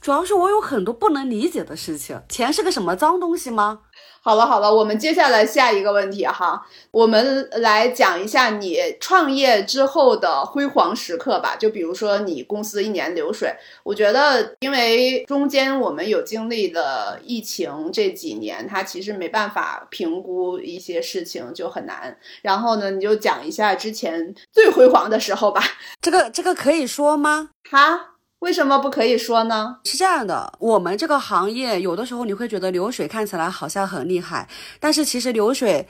[0.00, 3.80] 主要是我有很多不能理解的事情，钱是个什么脏东西吗？
[4.22, 11.56] 好了好了，我们接下来下一个问题哈，我们来讲一下你创业之后的辉煌时刻吧。
[11.56, 22.14] 就比如说你公司一年流水，我觉得因为中间我们有经历了疫情这几年，它其实没办法评估一些事情就很难。
[22.42, 25.62] 然后呢，你就讲一下之前最辉煌的时候吧。
[26.02, 27.50] 这个这个可以说吗？
[27.70, 28.06] 哈？
[28.40, 29.76] 为什么不可以说呢？
[29.84, 34.48] 是这样的，我们这个行业有的时候你会觉得流水看起来好像很厉害，
[34.80, 35.86] 但是其实流水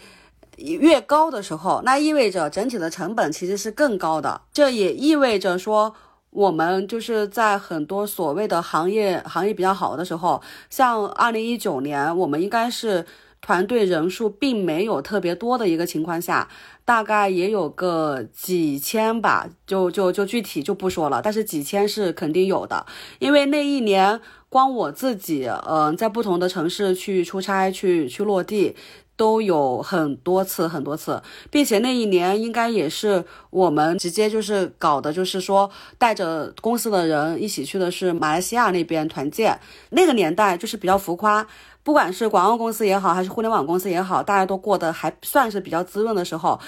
[0.59, 4.41] 越高的时候，那意味着整体的成本其实是更高的。
[4.53, 5.95] 这也意味着说，
[6.31, 13.07] 我们就是在很多所谓的行业行业比较好的时候，像二零一九年，我们应该是
[13.41, 16.49] 团队人数并没有特别多的一个情况下。
[16.83, 22.85] 大概也有个几千吧，就就就具体就不说了，但是几千是肯定有的，
[23.21, 28.75] 因为那一年光我自己，嗯，在不同的城市去出差去去落地，
[29.15, 41.47] 都有很多次很多次，并且那一年应该也是我们直接就是搞的，就是说带着公司的人一起去的是马来西亚那边团建，那个年代就是比较浮夸。
[41.83, 46.61] 不管是广告公司也好，还是互联网公司也好，大家都过得还算是比较滋润的时候，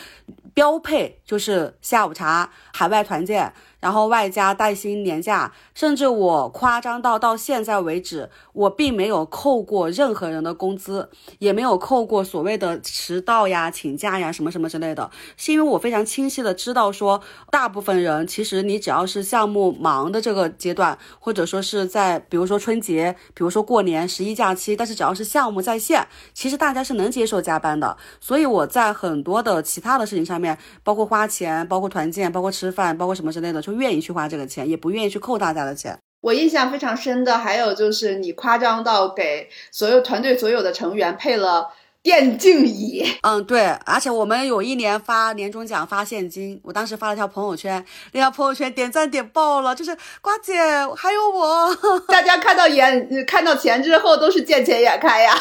[0.55, 3.53] 标配就是下午茶、海外团建。
[3.83, 15.11] 然后外加带薪年假，甚至我夸张到到现在为止，我并没有扣过任何人的工资，也没有扣过所谓的迟到呀、请假呀什么什么之类的。
[15.37, 27.97] 是因为我非常清晰的知道，说大部分人其实你只要是项目忙的这个阶段，或者说是在比如说春节、比如说过年、十一假期，但是只要是项目在线，其实大家是能接受加班的。
[28.21, 35.99] 所以我在很多的其他的事情上面，包括花钱、包括团建、包括吃饭、包括什么之类的，不愿意去花这个钱，也不愿意去扣大家的钱。
[36.21, 41.69] 我印象非常深的还有就是你夸张到给所有团队所有的成员配了
[42.01, 43.05] 电竞椅。
[43.23, 50.55] 嗯，对，而且我们有一年发年终奖发现金，我当时发了条朋友圈，那条朋友圈点赞点爆了，就是瓜姐
[50.97, 51.75] 还有我，
[52.07, 55.35] 大家看到眼看到钱之后都是见钱眼开呀，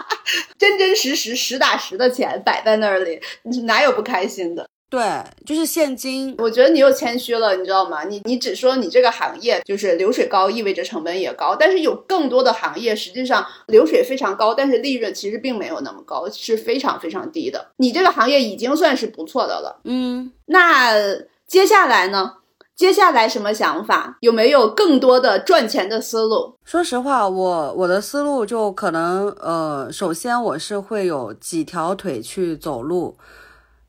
[0.58, 3.18] 真真实实实打实的钱摆在那里，
[3.64, 4.68] 哪有不开心的？
[4.90, 5.00] 对，
[5.44, 6.34] 就是现金。
[6.38, 8.04] 我觉得你又谦虚了，你知道吗？
[8.04, 11.54] 你你只说你这个行业就是流水高，意味着成本也高。
[11.54, 17.68] 但是有更多的行业，实际上流水非常高，但是利润其实并没有那么高，是非常非常低的。
[17.76, 19.80] 你这个行业已经算是不错的了。
[19.84, 20.94] 嗯，那
[21.46, 22.36] 接下来呢？
[22.74, 24.16] 接下来什么想法？
[24.20, 26.54] 有没有更多的赚钱的思路？
[26.64, 33.16] 说实话，我我的思路就可能呃，首先我是会有几条腿去走路。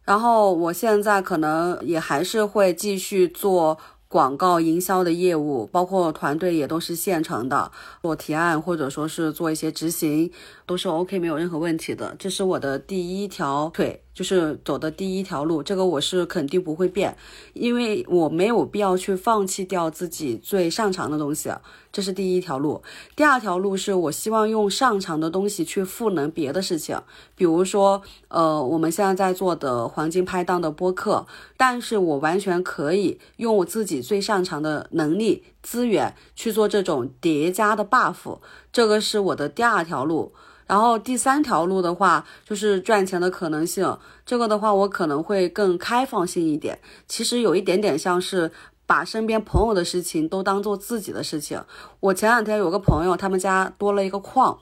[0.10, 10.32] 然后我现在可能也还是会继续做广告营销的业务，包括团队也都是现成的，做提案或者说是做一些执行。
[10.70, 12.16] 都是 OK，没有任何问题的。
[12.20, 14.04] 这是我的第一条腿。
[14.14, 17.16] 就是走的第一条路，这个我是肯定不会变，
[17.54, 21.50] 因为我没有必要去放弃掉自己最擅长的东西，
[21.90, 22.84] 这是第一条路。
[23.16, 27.02] 第二条路是我希望用擅长的东西去赋能别的事情，
[27.34, 38.40] 比如说，呃，我们现在在做的黄金拍档的播客，但是我完全可以用我自己最擅长的能力资源去做这种叠加的 buff，
[38.74, 40.34] 这个是我的第二条路。
[40.70, 43.98] 然后第三条路的话，就是赚钱的可能性。
[44.24, 46.80] 这个的话，我可能会更开放性一点。
[47.08, 48.52] 其实有一点点像是
[48.86, 51.60] 把身边朋友的事情都当做自己的事情。
[52.00, 54.60] 我前两天有个朋友，他们家多了一个矿，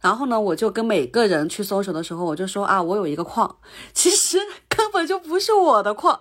[0.00, 3.56] 然后呢，我就跟每个人去搜索的时候，我就说啊，我有一个矿，
[3.92, 6.20] 其实根本就不是我的矿，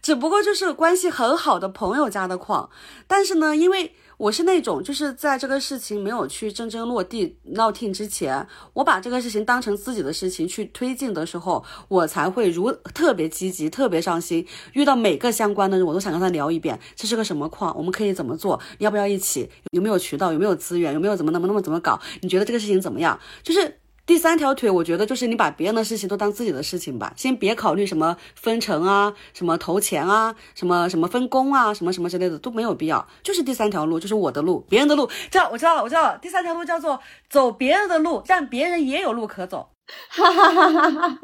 [0.00, 2.70] 只不过就是关系很好的朋友家的矿。
[3.08, 14.46] 但是呢，因为我是那种，就是在这个事情没有去真正落地、闹听之前，我把这个事情当成自己的事情去推进的时候，我才会如特别积极、特别上心。
[14.72, 19.50] 遇到每个相关的人，我都想跟他聊一遍，这是个什么矿，我们可以怎么做，要不要一起？
[19.72, 20.32] 有没有渠道？
[20.32, 20.94] 有没有资源？
[20.94, 22.00] 有没有怎么那么那么怎么搞？
[22.22, 23.20] 你觉得这个事情怎么样？
[23.42, 23.80] 就是。
[24.06, 33.04] 第三条腿，我觉得就是你把别人的事情都当自己的事情吧，先别考虑什么分成啊，什么投钱啊，什么什么分工啊，什么什么之类的都没有必要。
[33.24, 35.10] 就是第三条路，就是我的路，别人的路。
[35.28, 36.16] 这样我知道了，我知道了。
[36.18, 39.70] 第三条路叫做走别人的路，让别人也有路可走。
[40.08, 41.18] 哈哈哈哈哈哈，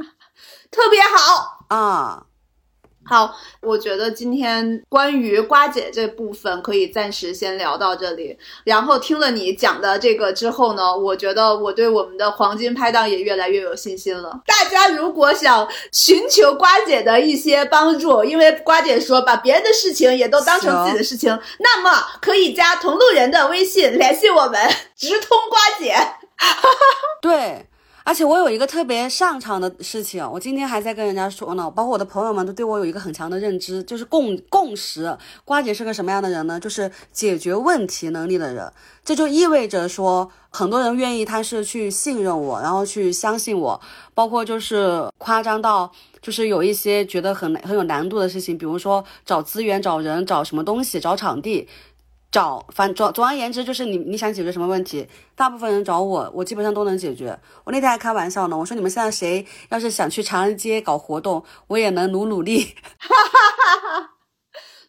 [0.70, 2.26] 特别好啊。
[3.04, 8.38] 好，我觉得今天关于瓜姐这部分可以暂时先聊到这里。
[8.64, 14.40] 然后听了你讲的这个之后呢，我觉得我对我们的黄金拍档也越来越有信心了。
[14.46, 24.60] 大家如果想寻求瓜姐的一些帮助，因为瓜姐说把别人的事情也都当成自己的事情，那么可以加同路人的微信联系我们，
[24.96, 25.94] 直通瓜姐。
[27.20, 27.66] 对。
[28.04, 35.16] 而且我有一个特别擅长的事情，我今天还在跟人家说呢，包括我的朋友们都对我有一个很强的认知，就是共共识。
[35.44, 36.58] 瓜姐是个什么样的人呢？
[36.58, 38.72] 就是解决问题能力的人。
[39.04, 43.80] 这就意味着说，很多人愿意他是去信任我，然后去相信我。
[44.14, 51.68] 包括就是夸张到，就是有一些觉得很很有难度的事情，比如说找资源、找人、找什么东西、找场地。
[52.32, 57.38] 找反总总而言之，就是你你想解决什么问题，大部分人找我，我基本上都能解决。
[57.62, 62.74] 我那天还开玩笑呢，我说你们现在谁要是想去长安街搞活动，我也能努努力。
[62.98, 64.10] 哈哈哈哈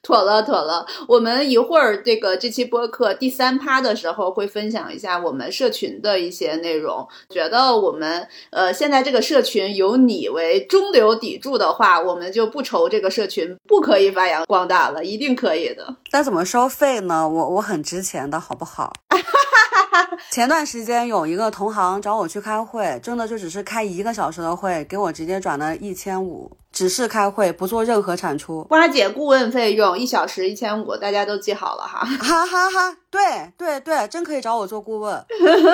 [0.05, 7.07] 妥了妥了，我们一会儿这个这期播客第三趴的时候会分享一下我们社群的一些内容。
[7.29, 15.95] 觉得我们呃现在这个社群有你为中流砥柱的话，我们就不愁这个社群不可以发扬光大了，一定可以的。
[16.11, 17.27] 但怎么收费呢？
[17.27, 18.91] 我我很值钱的好不好？
[20.29, 26.51] 前段时间有一个同行找我去开会，真的就只是开一个小时的会，给我直接转了一千五。
[26.73, 28.65] 只是开会，不做任何产出。
[28.69, 31.99] 花姐顾问费用一小时一千五，大家都记好了哈。
[31.99, 35.23] 哈哈哈，对对对，真可以找我做顾问。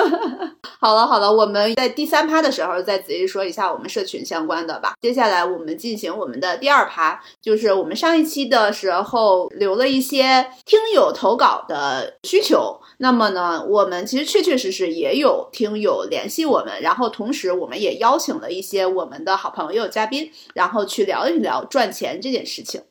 [0.78, 4.92] 好了好了，我们在第三趴的时候再仔细说一下我们社群相关的吧。
[5.00, 12.78] 接下来我们进行我们的第二趴，就是我们上一期的时候留了一些听友投稿的需求。
[12.98, 22.82] 那么呢，我们其实确确实实也有听友联系我们，然后同时我们也邀请了一些我们的好朋友嘉宾，然后去聊一聊赚钱这件事情。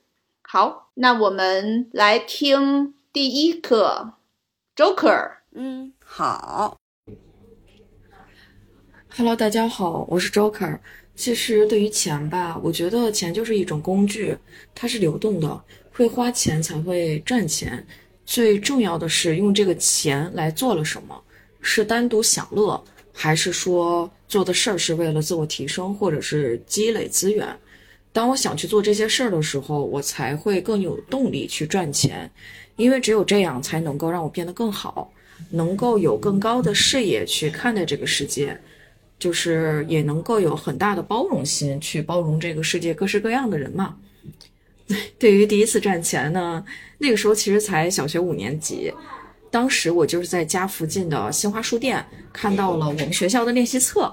[0.41, 4.13] 好，那我们来听第一个
[4.79, 5.29] Joker。
[5.55, 6.77] 嗯，好。
[9.09, 10.79] Hello，大家好，我是 Joker。
[11.17, 14.37] 其实对于钱吧，我觉得钱就是一种工具，
[14.73, 15.61] 它是流动的，
[15.91, 17.85] 会花钱才会赚钱。
[18.25, 21.21] 最重要的是用这个钱来做了什么，
[21.59, 27.45] 是单独享乐，还是说做的事儿是为了自我提升，或者是积累资源？
[28.13, 32.31] 当我想去做这些事儿的时候，我才会更有动力去赚钱，
[32.79, 35.11] 因为只有这样才能够让我变得更好，
[35.51, 38.59] 能够有更高的视野去看待这个世界。
[39.19, 43.97] 就是也能够有很大的包容心，去包容这个世界各式各样的人嘛。
[45.19, 46.63] 对于第一次赚钱呢，
[46.99, 48.93] 那个时候其实才小学五年级，
[49.51, 52.01] 当时我就是在家附近的新华书店
[52.31, 54.09] 看到了我们学校的练习册，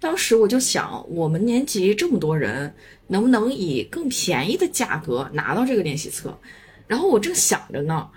[0.00, 2.74] 当时我就想，我们年级这么多人，
[3.08, 6.34] 能不能以更便宜的价格拿到这个练习册？
[6.86, 8.08] 然后我正想着呢，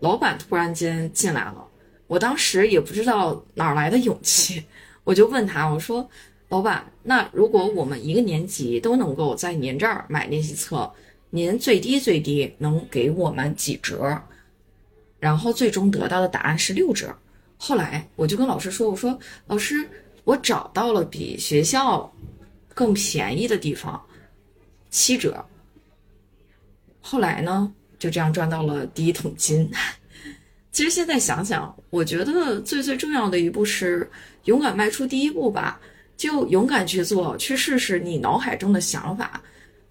[0.00, 1.66] 老板突然间进来了，
[2.06, 4.64] 我当时也不知道哪来的勇气。
[5.04, 6.08] 我就问他，我说
[6.48, 10.90] ：“老板，那如果我们一个年级都能够在您这儿买练习册，
[11.28, 14.18] 您最低最低能给我们几折？”
[15.20, 17.14] 然后最终得到的答案是六折。
[17.58, 19.86] 后来我就跟老师说：“我说老师，
[20.24, 22.10] 我找到了比学校
[22.74, 24.02] 更便宜的地方，
[24.88, 25.44] 七折。”
[27.02, 27.70] 后来呢，
[28.04, 29.66] 就这样赚到了第一桶金。
[30.72, 34.10] 其实现在想想，我觉得最最重要的一步是
[34.44, 35.80] 勇敢迈出第一步吧，
[36.14, 39.40] 就勇敢去做，去试试你脑海中的想法。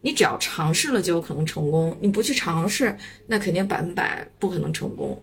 [0.01, 2.95] 你只要尝试了，就有可能成功；你不去尝试，
[3.25, 5.19] 那肯定百分百不可能成功。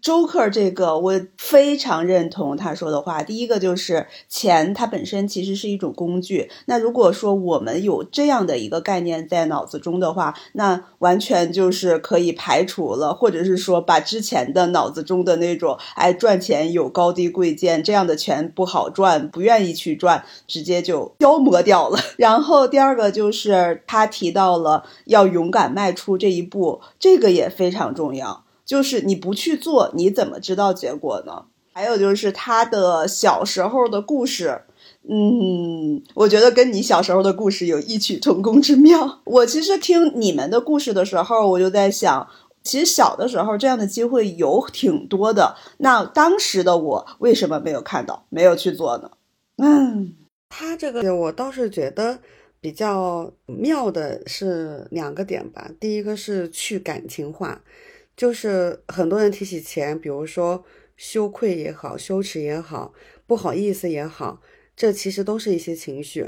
[0.00, 3.22] 周克这个我非常认同他说的话。
[3.22, 6.48] 第一个就是钱，它本身其实是一种工具。
[6.66, 21.98] 那如果说我们有这样的一个概念在脑子中的话，那完全就是可以排除了，或者是说把之前的脑子中的那种哎赚钱有高低贵贱，这样的钱不好赚，不愿意去赚，直接就消磨掉了。
[22.16, 28.44] 然后第二个就是他提到了要勇敢迈出这一步，这个也非常重要。
[28.70, 31.46] 就是你不去做，你怎么知道结果呢？
[31.72, 34.62] 还有就是他的小时候的故事，
[35.08, 39.22] 嗯，我觉得跟你小时候的故事有异曲同工之妙。
[39.24, 42.28] 我其实听你们的故事的时候，我就在想，
[42.62, 45.56] 其实小的时候这样的机会有挺多的。
[45.78, 49.10] 那当时的我为什么没有看到，没有去做呢？
[49.56, 50.14] 嗯，
[50.48, 52.20] 他这个我倒是觉得
[52.60, 55.68] 比较妙的是两个点吧。
[55.80, 57.60] 第一个是去感情化。
[58.20, 60.62] 就是很多人提起钱，比如说
[60.94, 62.92] 羞愧也好、羞耻也好、
[63.26, 64.42] 不好意思也好，
[64.76, 66.26] 这其实都是一些情绪。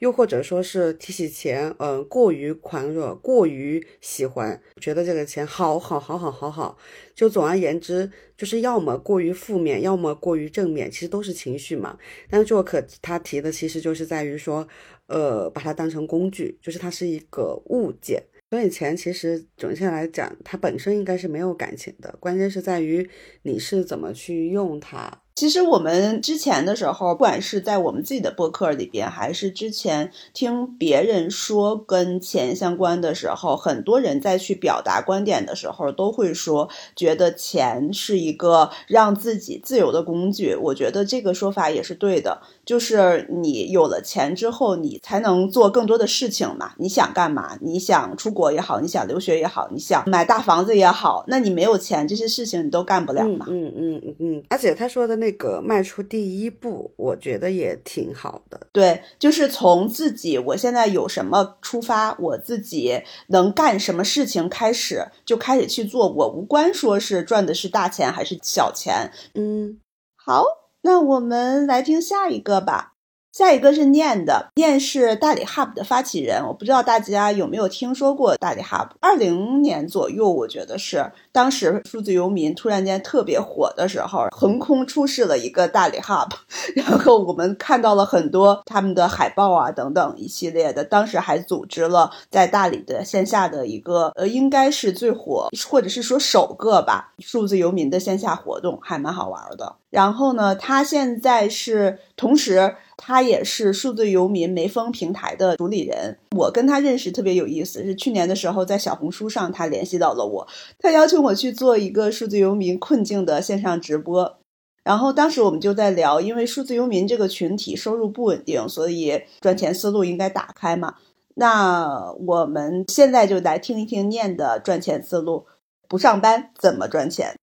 [0.00, 6.76] 又或者说是提起钱，嗯，过于狂热、过于喜欢，觉得这个钱好好好好好好。
[7.14, 11.96] 就总而言之，就是要么过于负面，要么过于正面，其实都是情绪嘛。
[12.28, 14.66] 但是做可他提的其实就是在于说，
[15.06, 18.24] 呃，把它当成工具，就是它是一个物件。
[18.50, 23.08] 所以钱其实准确来讲，它本身应该是没有感情的，关键是在于
[23.42, 25.22] 你是怎么去用它。
[25.34, 40.56] 其实我们之前的时候，不管是在我们自己的播客里边，还是之前听别人说跟钱相关的时候，很多人在去表达观点的时候，都会说觉得钱是一个让自己自由的工具。
[40.56, 46.72] 我觉得这个说法也是对的，就是你有了钱之后，你才能做更多的事情嘛。
[46.76, 47.56] 你想干嘛？
[47.62, 53.46] 你想出国也好，你想留学也好，你想买大房子也好，那你没有钱，这些事情你都干不了嘛。
[53.48, 55.32] 嗯嗯嗯嗯，而且他说的那。
[55.38, 58.66] 个迈出第一步，我觉得也挺好的。
[58.72, 66.12] 对，就是从自己我现在有什么出发，我自己能干什么事情开始，就开始去做。
[66.12, 69.12] 我无关说是赚的是大钱还是小钱。
[69.34, 69.78] 嗯，
[70.16, 70.42] 好，
[70.82, 72.97] 那我们来听下一个吧。
[73.38, 78.88] 下一个是念的，念是大理 Hub 的发起人，我不知道大家有没有听说过大理 Hub。
[78.98, 86.28] 二零年左右，我觉得是当时数字游民突然间特别火的时候，横空出世了一个大理 Hub，
[86.74, 90.82] 然后我们看到了很多他们的海报啊等等一系列的。
[90.82, 99.76] 当时还组织了在大理的线下的一个，呃，应该是最火或者是说首个吧，数字游民的线下活动，还蛮好玩的。
[99.90, 102.74] 然后呢，他现在是同时。
[102.98, 110.46] 他也是数字游民梅峰平台的主理人，我跟他认识特别有意思，是去年的时候在小红书上他联系到了我，
[110.80, 114.38] 他邀请我去做一个数字游民困境的线上直播，
[114.82, 120.96] 然后当时我们就在聊，因为数字游民这个群体收入不稳定，所以赚钱思路应该打开嘛。
[121.36, 125.46] 那我们现在就来听一听念的赚钱思路，
[125.88, 127.36] 不上班怎么赚钱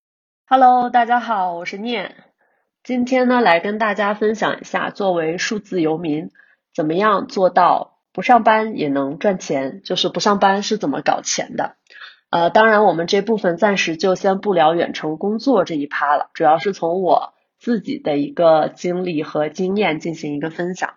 [0.47, 2.13] ？Hello，大家好，我是念。
[2.85, 6.29] 今天呢，来跟大家分享一下，作为数字游民，
[6.71, 9.81] 怎么样做到不上班也能赚钱？
[9.83, 11.77] 就是不上班是怎么搞钱的？
[12.29, 20.93] 呃，当然，我们这部分暂时就先不聊远程工作这一趴了，主要是从我自己的一个经历和经验进行一个分享。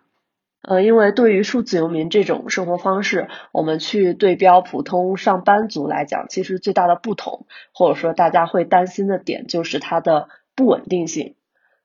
[0.61, 11.35] 呃，因为对于数字游民这种生活方式，我们去对标普通上班族来讲，其实最大的不同，或者说大家会担心的点，就是它的不稳定性。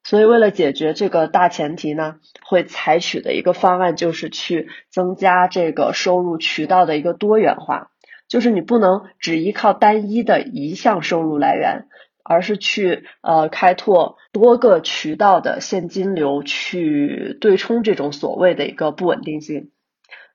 [0.03, 7.91] 所以，为了解决这个大前提呢，会采取的一个方案就是去增加这个收入渠道的一个多元化，
[8.27, 11.87] 就是你不能只依靠单一的一项收入来源，
[12.23, 19.71] 而是去呃开拓多个渠道的现金流，去对冲这种所谓的一个不稳定性。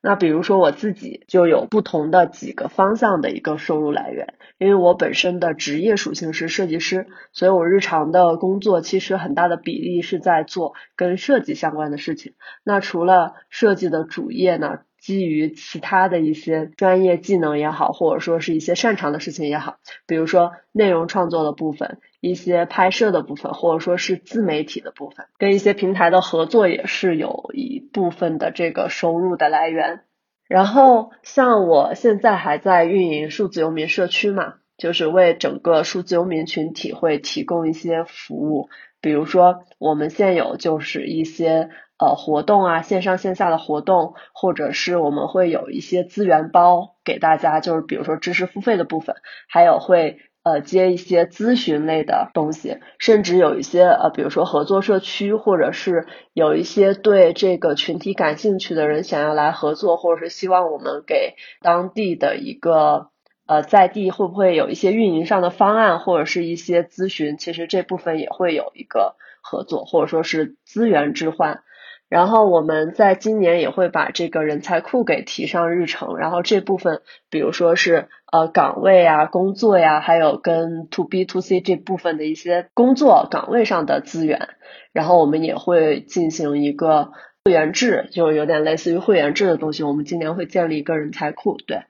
[0.00, 12.34] 那比如说我自己就有不同的几个方向的一个收入来源，因为我本身的职业属性是设计师，所以我日常的工作其实很大的比例是在做跟设计相关的事情。
[12.64, 14.80] 那除了设计的主业呢？
[15.00, 30.00] 基于其他的一些专业技能也好，或者说是一些擅长的事情也好，比如说内容创作的部分、一些拍摄的部分，或者说是自媒体的部分，跟一些平台的合作也是有一部分的这个收入的来源。
[30.48, 38.68] 然后像我现在还在运营数字游民社区嘛，就是为整个数字游民群体会提供一些服务，
[39.00, 41.70] 比如说我们现有就是一些。
[41.98, 49.16] 呃，活动啊，线上线下的活动，或者是我们会有一些资源包给大家，就是比如说知识付费的部分，
[49.48, 63.08] 还有会呃接一些咨询类的东西，甚至有一些呃，比如说合作社区，或者是有一些对这个群体感兴趣的人想要来合作，或者是希望我们给当地的一个
[63.46, 71.64] 呃在地会不会有一些运营上的方案，或者是一些咨询，其实这部分也会有一个合作，或者说是资源置换。
[72.08, 84.48] 然后我们在今年也会把这个人才库给提上日程，然后这部分，比如说是呃岗位啊、工作呀，还有跟 to B to C 这部分的一些工作岗位上的资源，
[84.92, 87.12] 然后我们也会进行一个
[87.44, 89.82] 会员制，就有点类似于会员制的东西。
[89.82, 91.82] 我们今年会建立一个人才库，对。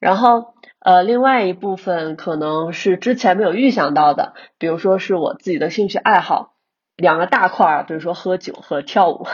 [0.00, 6.54] 然后呃，另外一部分可能是之前没有预想到的，比如说是我自己的兴趣爱好，
[6.96, 9.26] 两个大块儿，比如说喝酒和跳舞。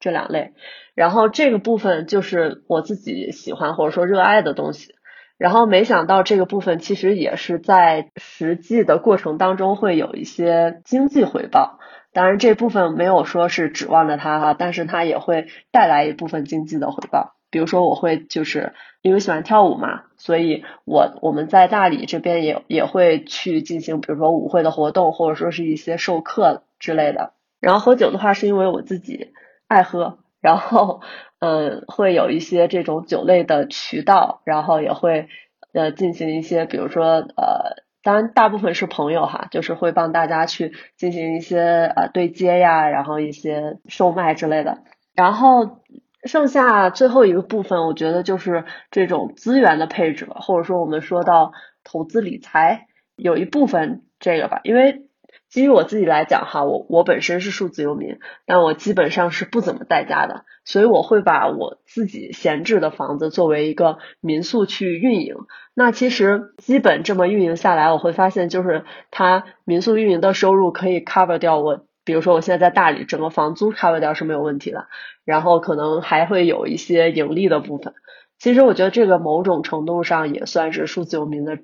[0.00, 0.52] 这两类，
[0.94, 4.94] 然后这个部分就是我自己喜欢或者说热爱的东西，
[5.38, 11.80] 然后没想到这个部分其实也是在实际的过程当中会有一些经济回报，
[12.12, 18.72] 当然这部分没有说是指望着它哈，但是它也会带来一部分经济的回报，比如说我会就是
[19.02, 29.32] 因为喜欢跳舞嘛，所以我我们在大理这边也也会去进行，比如说舞会的活动或者说是一些授课之类的，然后喝酒的话是因为我自己。
[29.68, 31.02] 爱喝，然后
[31.40, 35.28] 嗯，会有一些这种酒类的渠道，然后也会
[35.72, 37.04] 呃进行一些，比如说
[37.36, 41.60] 呃，当然大部分是朋友哈，就是会帮大家去进行一些
[41.94, 44.78] 呃对接呀，然后一些售卖之类的。
[45.14, 45.82] 然后
[46.24, 51.52] 剩下最后一个部分，我觉得就是这种资源的配置吧，或者说我们说到
[51.84, 55.07] 投资理财，有一部分这个吧，因为。
[55.50, 65.36] 基于我自己来讲哈，我我本身是数字游民，但我基本上是不怎么带家的，所以我会把我自己闲置的房子作为一个民宿去运营。
[65.72, 74.88] 那其实基本这么运营下来，我会发现就是它民宿运营的收入可以 cover 掉我，比如说我现在在大理，整个房租 cover 掉是没有问题的，
[75.24, 77.94] 然后可能还会有一些盈利的部分。
[78.38, 81.56] 其实我觉得这个某种程度上也算是数字游民的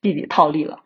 [0.00, 0.78] 地理套利了，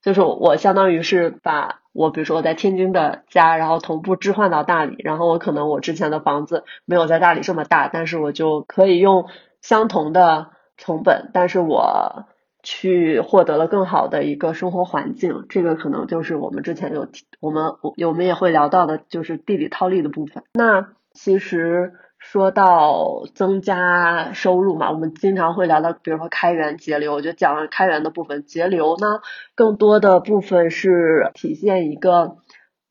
[0.00, 1.80] 就是我相当于是把。
[1.98, 9.26] 我比如说我在天津的家，然后同步置换到大理，然后我可能我之前的房子没有在大理这么大，但是我就可以用
[9.60, 12.26] 相同的成本，但是我
[12.62, 15.46] 去获得了更好的一个生活环境。
[15.48, 17.08] 这个可能就是我们之前有
[17.40, 20.44] 我们我我们也会聊到的，就是地理套利的部分。
[20.52, 21.94] 那其实。
[22.18, 28.44] 说到增加收入嘛，我们经常会聊到，比如说开源节流，我就讲了开源的部分。
[28.44, 29.20] 节流呢，
[29.54, 32.36] 更多的部分是体现一个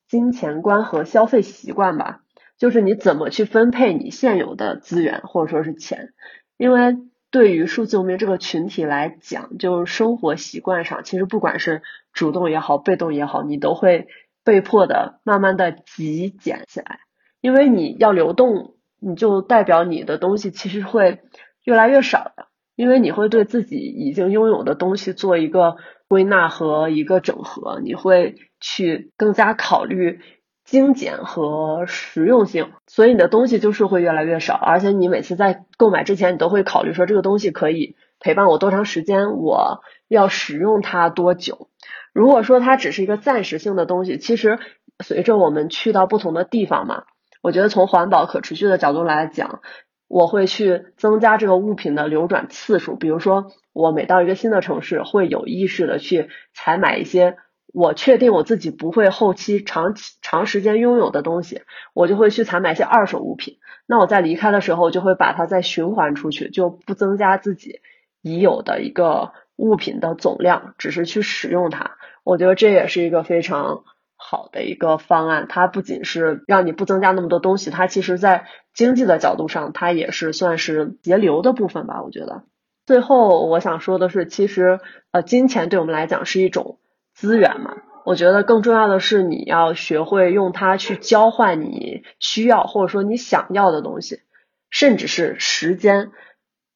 [0.07, 2.21] 金钱观和消费习惯吧，
[2.57, 6.13] 就是你怎么去分配你现有的资源或者说是钱。
[6.57, 6.97] 因为
[7.29, 14.07] 对于数字游民这个群体来讲，就是生活习惯上，其实不管是主动也好，被动也好，你都会
[14.43, 17.01] 被迫的慢慢的极简起来，
[17.41, 18.76] 因为你要流动。
[18.99, 21.21] 你就代表你的东西其实会
[21.63, 25.77] 越来越少的，因为你会对自己已经拥有的东西做一个
[26.07, 30.19] 归纳和一个整合，你会去更加考虑
[30.63, 41.69] 精简和实用性，所以你的东西就是会越来越少，而且你每次在购买之前，你都会考虑说这个东西可以陪伴我多长时间，我要使用它多久。
[42.13, 44.59] 如果说它只是一个暂时性的东西，其实
[45.03, 47.03] 随着我们去到不同的地方嘛。
[47.47, 49.61] 我觉得从环保可持续的角度来讲，
[50.09, 52.97] 我会去增加这个物品的流转次数。
[52.97, 57.37] 比如说，我每到一个新的城市，会有意识的去采买一些
[57.73, 61.61] 我确定我自己不会后期长期长时间拥有的东西，
[61.93, 63.59] 我就会去采买一些二手物品。
[63.87, 67.79] 那我在离开的时候，就会把它再循环出去，就不增加自己
[68.21, 71.91] 已有的一个物品的总量，只是去使用它。
[72.25, 73.85] 我觉得这也是一个非常。
[74.17, 82.01] 好的一个方案，它不仅是让你不增加那么多东西，它其实在经济的角度上，它也是算是节流的部分吧。
[82.03, 82.43] 我觉得，
[82.85, 84.79] 最后我想说的是，其实
[85.11, 86.79] 呃，金钱对我们来讲是一种
[87.13, 87.77] 资源嘛。
[88.05, 94.21] 我觉得更重要的是，你要学会用它去交换你需要或者说你想要的东西，
[94.69, 96.11] 甚至是时间。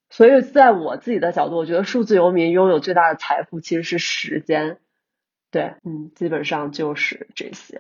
[0.10, 4.78] 所以，在我自己的角度，我觉得数字游民拥有最大的财富其实是时间。
[5.52, 7.80] 对，嗯，基本上就是这些。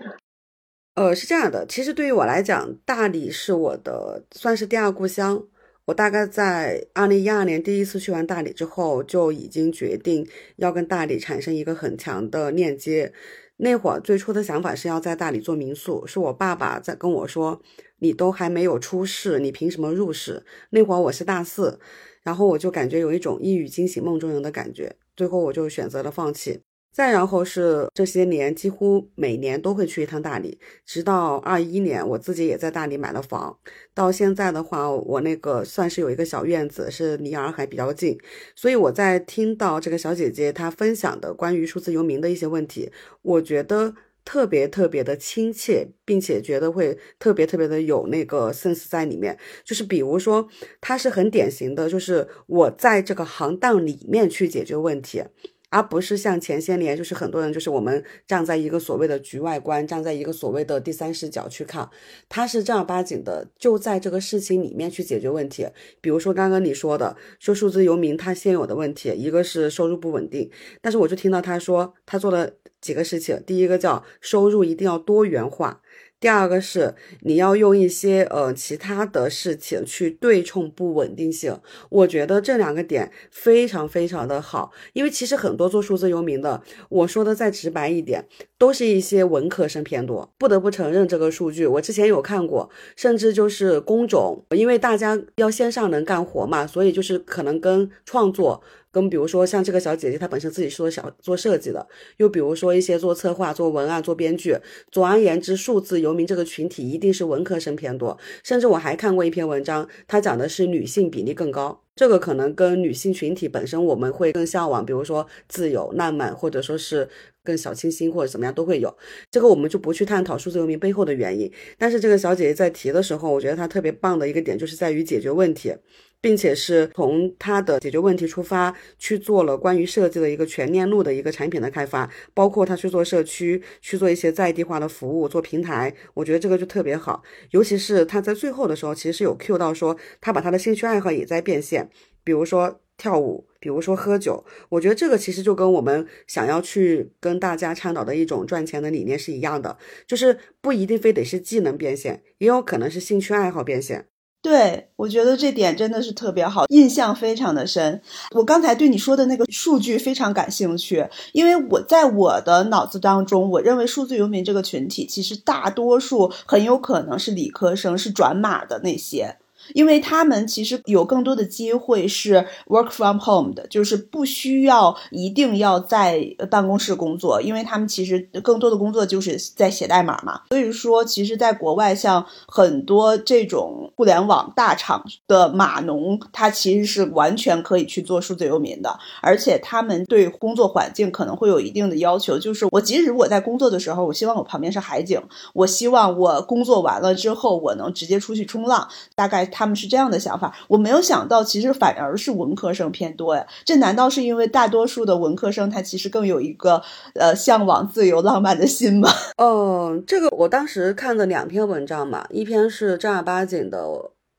[0.93, 5.47] 呃，是这样的，其实对于我来讲，大理是我的算是第二故乡。
[5.85, 13.13] 我大概在二零一二年第一次去完大理之后，就已经决定要跟大理产生一个很强的链接。
[13.57, 17.61] 那会儿最初的想法是要在大理做民宿，是我爸爸在跟我说
[17.99, 21.79] ：“你都还没有出世，你凭什么入世？”那会儿我是大四，
[22.21, 26.61] 然后我就感觉有一种一语惊醒梦中人的感觉，最后我就选择了放弃。
[26.91, 33.57] 再然后是这些年，几乎每年都会去一趟大理，直到二一年，我自己也在大理买了房。
[33.93, 38.17] 到现在的话，我那个算是有一个小院子，是离洱海比较近，
[38.55, 49.37] 所以我在听到这个小姐姐她分享的关于数字游民的一些问题，我觉得特别特别的亲切，并且觉得会特别特别的有那个 sense 在里面。
[49.63, 50.47] 就是比如说，
[50.81, 55.23] 它是很典型的，就是我在这个行当里面去解决问题。
[55.71, 61.89] 而不是像前些年，就是很多人就是我们站在一个所谓的局外观，站在一个所谓的第三视角去看，
[62.27, 65.65] 他是正儿八经的就在这个事情里面去解决问题。
[66.01, 70.51] 比如说刚刚你说的，说数字游民他现有的问题，一个是收入不稳定，
[70.81, 72.51] 但是我就听到他说他做了
[72.81, 75.81] 几个事情，第一个叫收入一定要多元化。
[76.21, 81.59] 第二个是你要用一些呃其他的事情去对冲不稳定性，
[81.89, 88.27] 我觉得这两个点非常非常的好，因为其实很多做数字游民的，我说的再直白一点，
[88.59, 98.61] 都是一些文科生偏多，不得不承认这个数据，我之前有看过，甚至就是工种，因为大家要线上能干活嘛，所以就是可能跟创作。
[98.91, 101.87] 跟比如说像这个小姐姐，她本身自己是做小做设计的，
[102.17, 104.57] 又比如说一些做策划、做文案、做编剧。
[104.91, 108.17] 总而言之，数字游民这个群体一定是文科生偏多。
[108.43, 111.81] 甚至我还看过一篇文章，它讲的是女性比例更高。
[111.93, 117.07] 这个可能跟女性群体本身我们会更向往，比如说自由、浪漫，或者说是
[117.43, 118.95] 更小清新或者怎么样都会有。
[119.29, 121.51] 这个我们就不去探讨数字游民背后的原因。
[121.77, 125.73] 但是这个小姐姐在提的时候，我觉得她特别棒的一个点就是在于解决问题。
[126.21, 137.23] 并且是从它的解决问题出发去做了关于设计的一个全链路的一个产品的开发，包括他去做社区，去做一些在地化的服务，做平台，我觉得这个就特别好。
[137.49, 141.89] 尤其是他在最后的时候，其实是有 Q 到说他把他的兴趣爱好也在变现，
[142.23, 144.45] 比如说跳舞，比如说喝酒。
[144.69, 154.10] 我觉得这个其实就跟我们想要去跟大家倡导的一种赚钱的理念是一样的，就是不一定非得是技能变现，也有可能是兴趣爱好变现。
[154.41, 158.01] 对，我觉得这点真的是特别好，印象非常的深。
[158.31, 169.37] 我刚才对你说的那个数据非常感兴趣，因为我在我的脑子当中，我认为数字游民这个群体其实大多数很有可能是理科生，是转码的那些。
[169.73, 180.41] 因为他们其实有更多的机会是 work from home 的，就是不需要一定要在办公室工作，因为他们其实更多的工作就是在写代码嘛。
[180.49, 195.21] 所以说，其实，在国外，像很多这种互联网大厂的码农，他其实是完全可以去做数字游民的，而且他们对工作环境可能会有一定的要求，就是我即使我在工作的时候，我希望我旁边是海景，
[195.53, 199.50] 我希望我工作完了之后，我能直接出去冲浪，大概。
[199.51, 203.45] 他们是这样的想法，我没有想到，其实反而是文科生偏多呀。
[203.65, 206.81] 这难道是因为大多数的文科生他其实更有一个
[207.15, 209.09] 呃向往自由浪漫的心吗？
[209.37, 213.85] 嗯，这个我当时看了两篇文章嘛，一篇是正儿八经的，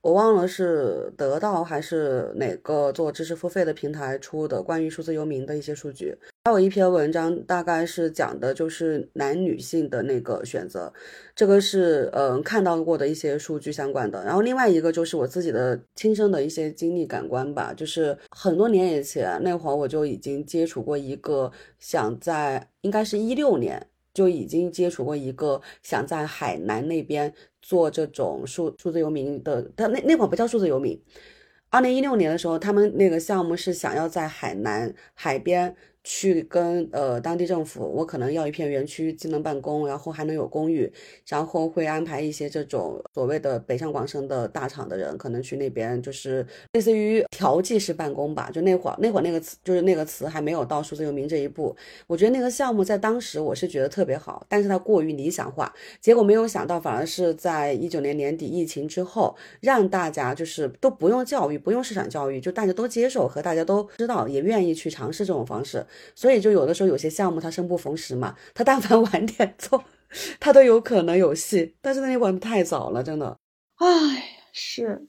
[0.03, 6.19] 我忘了是得到还是哪个做知识付费的平台出的关于数字游民的一些数据。
[6.45, 10.93] 还有一篇文章，大概是讲的就是男女性的那个选择，
[11.37, 14.25] 这个是嗯看到过的一些数据相关的。
[14.25, 27.33] 然后另外一个就是我自己的亲身的一些经历感官吧，就是很多年以前那会儿我就已经接触过一个想在，应该是一六年就已经接触过一个想在海南那边
[27.63, 31.01] 做这种数数字游民的，他那那款不叫数字游民，
[31.71, 35.75] 二零一六年的时候，他们那个项目是想要在海南海边。
[36.05, 40.93] 去跟呃当地政府，我可能要一片园区既能办公，然后还能有公寓，
[41.29, 48.51] 然后会安排一些这种所谓的北上广深的大厂的人，可能去那边就是类似于调剂式办公吧。
[48.53, 51.75] 就那会儿那会儿那个词就是那个词还没有到数字游民这一步。
[52.07, 65.87] 我觉得那个项目在当时我是觉得特别好，但是它过于理想化，结果没有想到反而是在一九年年底疫情之后，让大家就是都不用教育，不用市场教育，就大家都接受和大家都知道，也愿意去尝试这种方式。
[66.15, 69.83] 所以就有的时候有些项目它生不逢时嘛，它但凡晚点做，
[70.39, 71.75] 它都有可能有戏。
[71.81, 73.37] 但是那天晚太早了，真的。
[73.77, 75.07] 哎，是，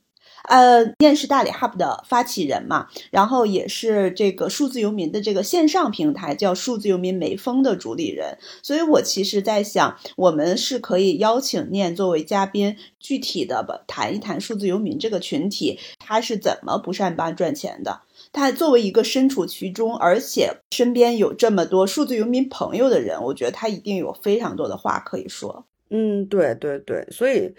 [0.50, 8.40] 呃，念是大理 Hub 的发起人嘛，然后也是这个数字游民的这个线上平台叫数字游民美峰的主理人。
[8.64, 18.02] 所以我其实在想，我们是可以邀请念作为嘉宾，具体的谈一谈数字游民这个群体，他是怎么不上班赚钱的。
[18.34, 25.66] 他作为一个身处其中，而且身边有这么多数字游民朋友的人，我觉得他一定有非常多的话可以说。
[25.92, 27.54] 嗯，对对对，所以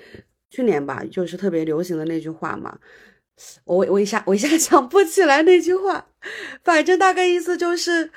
[0.50, 2.76] 去年吧，就是特别流行的那句话嘛，
[3.64, 6.08] 我我一下我一下想不起来那句话，
[6.64, 8.10] 反正大概意思就是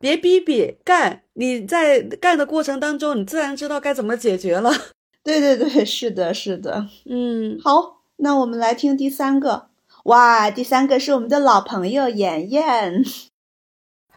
[0.00, 4.72] 别逼逼干，你在干的过程当中，你自然知道该怎么解决了。
[5.22, 6.88] 对对对，是的，是的。
[7.06, 9.68] 嗯，好，那我们来听第三个。
[10.04, 13.02] 哇，第三个是我们的老朋友妍妍。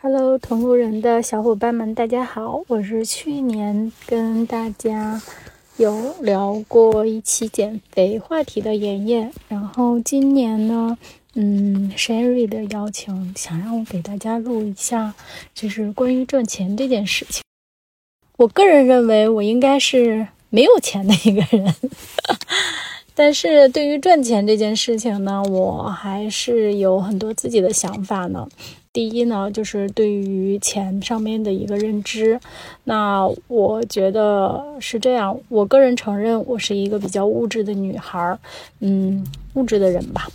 [0.02, 5.22] Hello，同路人的小伙伴们，大家好，我是去年跟大家
[5.78, 9.32] 有聊过一期减肥话题的妍妍。
[9.48, 10.98] 然后今年呢，
[11.36, 15.14] 嗯，Sherry 的邀请，想让我给大家录一下，
[15.54, 17.42] 就是关于赚钱这件事情。
[18.36, 21.74] 我个人认为，我应该是没有钱的一个人。
[23.18, 28.48] 但是对于赚钱这件事情呢，我还是有很多自己的想法呢。
[28.94, 32.40] 第一呢，就是对于钱上面的一个认知。
[32.84, 38.38] 那我觉得是这样，我个人承认我是一个比较物质的女孩儿，
[38.82, 40.28] 嗯，物质的人吧，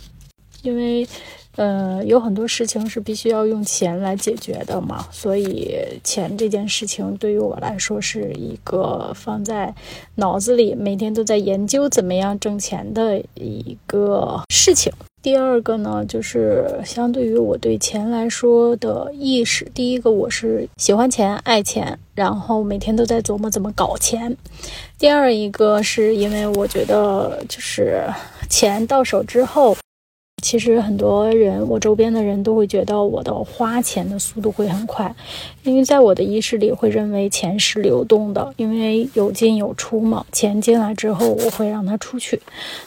[0.61, 1.07] 因为。
[1.55, 9.73] 呃，有很多事情是必须要用钱来解决的嘛，所以钱这件事情对于我来说是一个放在
[10.15, 14.91] 脑子里，每天都在研究怎么样挣钱的一个事情。
[15.21, 24.35] 第二个呢，就是相对于我对钱来说的意识，第一个我是喜欢钱、爱钱，然后每天都在琢磨怎么搞钱。
[24.97, 28.03] 第二一个是因为我觉得，就是
[28.49, 29.77] 钱到手之后。
[30.43, 35.15] 其实很多人，我周边的人都会觉得我的花钱的速度会很快，
[35.63, 40.25] 因为在我的意识里会认为钱是流动的，因为有进有出嘛。
[40.33, 42.39] 钱进来之后，我会让它出去。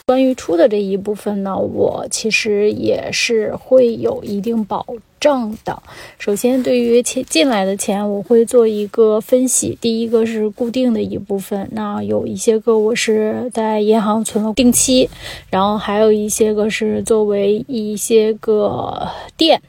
[0.05, 4.85] 关于出的这一部分呢，我其实也是会有一定保。
[5.19, 5.81] 挣的，
[6.19, 9.77] 首先对于钱进来的钱，我会做一个分析。
[9.81, 15.09] 第一个是固定的一部分，那有一些个我是在银行存了定期，
[15.49, 19.61] 然后还有一些个是作为一些个店。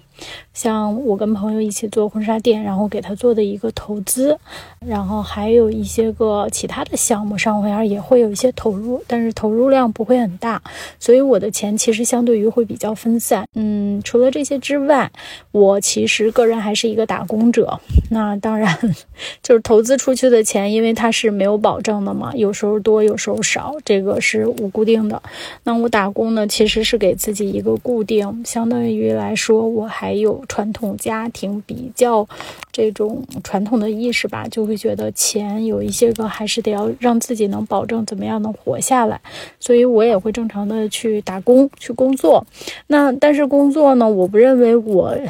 [0.58, 4.36] 像我跟朋友一起做婚纱店，然后给他做的一个投资，
[4.84, 10.60] 然后还有一些个其他的项目上，回也会有一些投入，但是投入量不会很大，
[10.98, 13.46] 所以我的钱其实相对于会比较分散。
[13.54, 15.08] 嗯，除了这些之外，
[15.52, 17.78] 我其实个人还是一个打工者。
[18.10, 18.76] 那当然，
[19.40, 25.22] 就是投资出去的钱，因为它是没有保证的嘛，有时候多，有时候少，这个是无固定的。
[25.62, 32.26] 那我打工呢，其实是给自己一个固定，相当于来说，我还有传统家庭比较
[32.72, 39.20] 这种传统的意识吧，就会觉得钱有一些个还是得要让自己能保证怎么样能活下来，
[39.60, 42.44] 所以我也会正常的去打工去工作。
[42.88, 45.16] 那但是工作呢，我不认为我。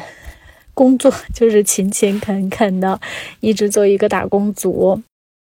[0.75, 2.97] 工作就是勤勤恳恳的，
[3.41, 5.01] 一直做一个打工族。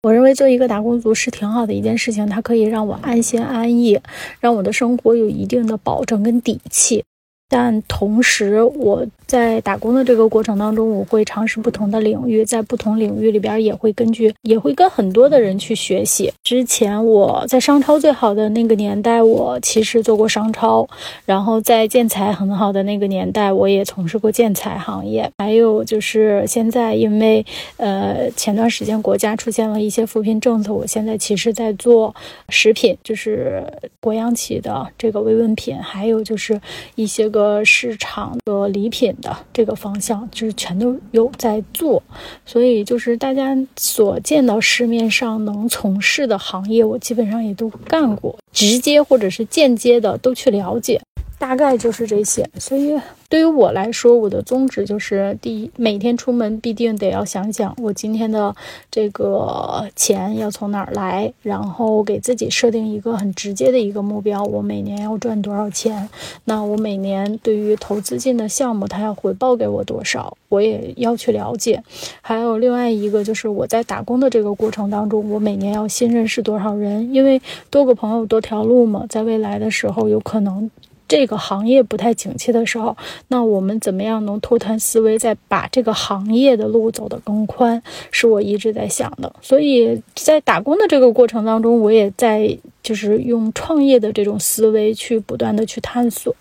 [0.04, 4.00] 我认为做一个打工族是挺好的一件事情，它可以让我安心安逸，
[4.40, 7.04] 让我的生活有一定的保证跟底气。
[7.50, 16.34] 但同时，我在打工的这个过程当中，我会尝试不同的领域，在不同领域里边也会根据，也会跟很多的人去学习。
[16.44, 20.88] 之前我在商超最好的那个年代，我其实做过商超；
[21.26, 25.30] 然后在建材很好的那个年代，我也从事过建材行业。
[25.38, 27.46] 还有就是现在，因为
[27.78, 32.16] 呃前段时间国家出现了一些扶贫政策，我现在其实在做
[32.50, 33.64] 食品，就是
[34.00, 36.60] 国央企的这个慰问品，还有就是
[36.96, 37.26] 一些。
[37.36, 42.02] 个市场的礼品的这个方向，就是全都有在做，
[42.46, 51.02] 所以就是大家所见到市面上能从事的行业，我基本上也都干过，直接或者是间接的都去了解。
[51.46, 58.56] 大概就是这些，所以对于我来说，我的宗旨就是：第一，每天出门必定得要想想我今天的
[58.90, 66.10] 这个钱要从哪儿来，然后给自己设定一个很直接的一个目标，我每年要赚多少钱。
[66.46, 71.84] 那我每年对于投资进的项目，它要回报给我多少，我也要去了解。
[72.22, 77.40] 还有另外一个就是我在打工的这个过程当中，我每年要新认识多少人，因为
[77.70, 80.72] 多个朋友多条路嘛，在未来的时候有可能。
[81.08, 82.96] 这个行业不太景气的时候，
[83.28, 87.82] 那我们怎么样能脱胎思维，再把这个行业的路走得更宽，
[88.12, 89.34] 是我一直在想的。
[89.42, 96.36] 所以在打工的这个过程当中，我也在就是用创业的这种思维去不断的去探索。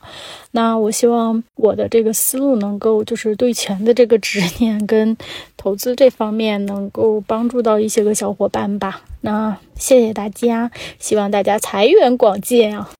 [0.52, 5.16] 那我希望我的这个思路能够就是对钱的这个执念跟
[5.56, 9.02] 投资这方面能够帮助到一些个小伙伴吧。
[9.22, 12.90] 那谢谢大家，希望大家财源广进啊！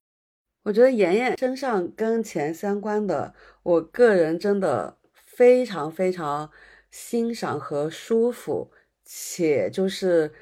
[0.65, 6.51] 我觉得妍妍身上跟钱相关的，我个人真的非常非常
[6.91, 8.71] 欣赏和舒服，
[9.05, 10.33] 且就是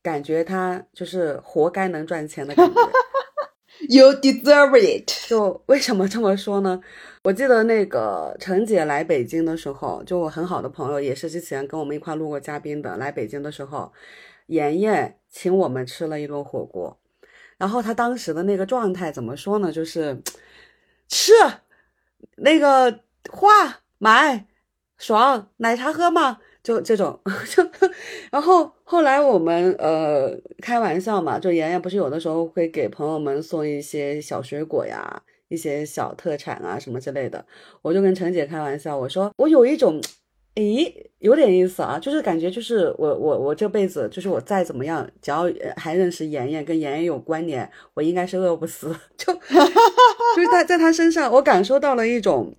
[0.00, 2.80] 感觉她就是活该能赚钱的感觉。
[3.88, 5.10] You deserve it。
[5.28, 6.80] 就为什么这么说呢？
[7.24, 13.92] 我记得那个陈姐来北京的时候，就我很好的朋友，也是之前跟我们一块录过嘉宾的，来北京的时候，
[14.46, 17.00] 妍妍请我们吃了一顿火锅。
[17.64, 19.72] 然后他当时的那个状态怎么说呢？
[19.72, 20.20] 就是
[21.08, 21.32] 吃
[22.36, 23.00] 那个
[23.30, 23.48] 花
[23.96, 24.46] 买
[24.98, 27.66] 爽奶茶喝嘛，就这种 就。
[28.30, 37.46] 然后后来我们呃开玩笑嘛，就妍妍不是有的时候会给朋友们送一些小水果呀、一些小特产啊什么之类的。
[37.80, 39.98] 我就跟陈姐开玩笑，我说我有一种。
[40.54, 48.94] 诶，有点意思啊，就是感觉就是我我我这辈子就是我再怎么样，只要还认识妍妍，跟妍妍有关联，我应该是饿不死。
[49.18, 52.54] 就就是在在他身上，我感受到了一种，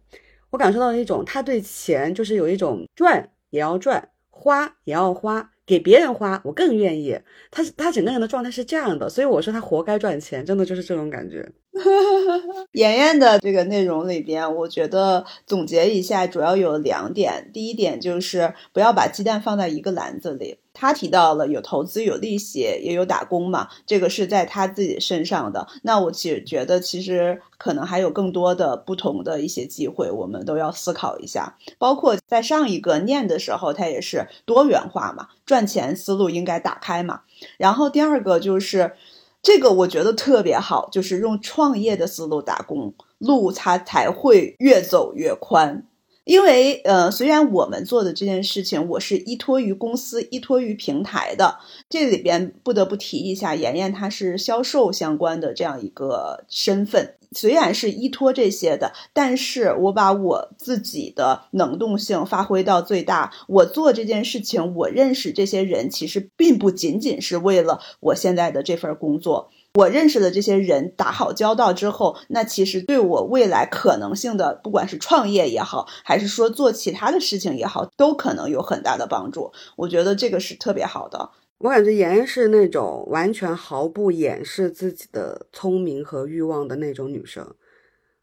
[0.49, 5.51] 我感受到了一种，他对钱就是有一种赚也要赚，花也要花。
[5.65, 7.19] 给别人花，我更愿意。
[7.51, 11.51] 他他整个人的状态是这样的，所以我说他活该赚钱，真的就是这种感觉。
[12.73, 17.49] 妍妍的这个内容里边，我觉得总结一下，主要有两点。
[17.53, 20.59] 第一点就是不要把鸡蛋放在一个篮子里。
[20.75, 25.67] 他提到了有投资、有利息，也有打工嘛，这个是在他自己身上的。
[25.81, 31.57] 那我其实觉得，其实可能还有更多的不同的一些机会，我们都要思考一下。
[31.79, 37.21] 包括在上一个念的时候，他也是多元化嘛，赚钱思路应该打开嘛。
[37.57, 38.93] 然后第二个就是
[39.41, 45.87] 这个，我觉得特别好，就是用创业的思路打工，路它才会越走越宽。
[46.25, 63.31] 因为呃，虽然我们做的这件事情，我是依托于公司、依托于平台的，这里边不得不提一下，妍妍她是销售相关的这样一个身份，虽然是依托这些的，但是我把我自己的能动性发挥到最大。
[63.47, 69.51] 我做这件事情，我认识这些人，其实并不仅仅是为了我现在的这份工作。
[69.75, 79.51] 我认识的这些人打好交道之后，那其实对我未来可能性的，不管是创业也好，还是说做其他的事情也好，都可能有很大的帮助。
[79.75, 81.29] 我觉得这个是特别好的。
[81.57, 87.55] 我感觉妍妍是那种完全毫不掩饰自己的聪明和欲望的那种女生。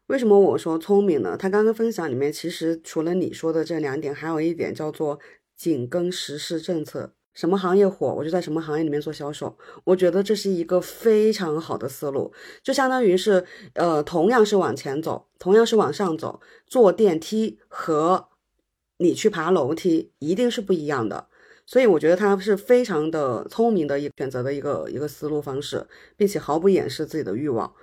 [0.07, 1.37] 为什么我说聪明呢？
[1.37, 5.19] 她刚刚分享里面，其实除了你说的这两点，还有一点叫做
[5.55, 7.13] 紧跟时事政策。
[7.33, 9.57] 什么行业火，我就在什么行业里面做销售。
[9.83, 12.31] 我觉得这是一个非常好的思路，
[12.61, 18.29] 就相当于是，呃，同样是往前走，同样是往上走，坐电梯和
[18.97, 21.27] 你去爬楼梯一定是不一样的。
[21.65, 27.73] 所以我觉得他是非常的聪明的一选择的一个一个思路方式，并且毫不掩饰自己的欲望，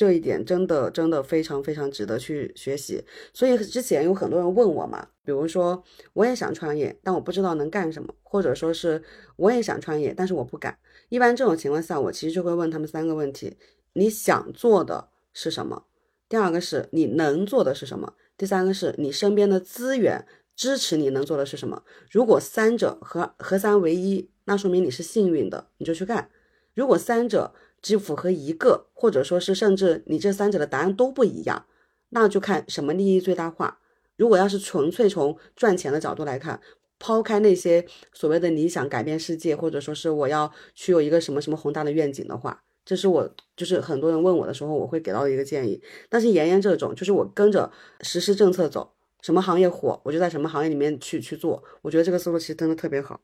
[0.00, 3.04] 这一点真的真的非常非常值得去学习。
[3.34, 5.84] 所以之前有很多人问我嘛，比如说
[6.14, 9.02] 我也想创业，但我不知道能干什么，或者说是
[9.36, 10.78] 我也想创业，但是我不敢。
[11.10, 13.58] 一般这种情况下，我其实就会问他们三个问题：
[13.92, 15.84] 你想做的是什么？
[16.30, 18.14] 第二个是你能做的是什么？
[18.38, 20.26] 第三个是你身边的资源。
[20.56, 21.82] 支持你能做的是什么？
[22.10, 26.28] 如果三者合合三为一，那说明你是幸运的，你就去干。
[26.74, 31.66] 如果三者只符合一个，或者说是甚至你这三者的答案都不一样，
[32.10, 33.78] 那就看什么利益最大化。
[34.16, 36.60] 如果要是纯粹从赚钱的角度来看，
[36.98, 45.82] 抛开那些所谓的理想改变世界，或者说是我要去有一个什么什么宏大的愿景的话，这是我就是很多人问我的时候，我会给到的一个建议。
[46.08, 47.72] 但是妍妍这种，就是我跟着
[48.02, 48.92] 实施政策走。
[49.22, 51.62] 什么行业火，我就在什么行业里面去去做。
[51.82, 53.20] 我觉得这个思路其实真的特别好。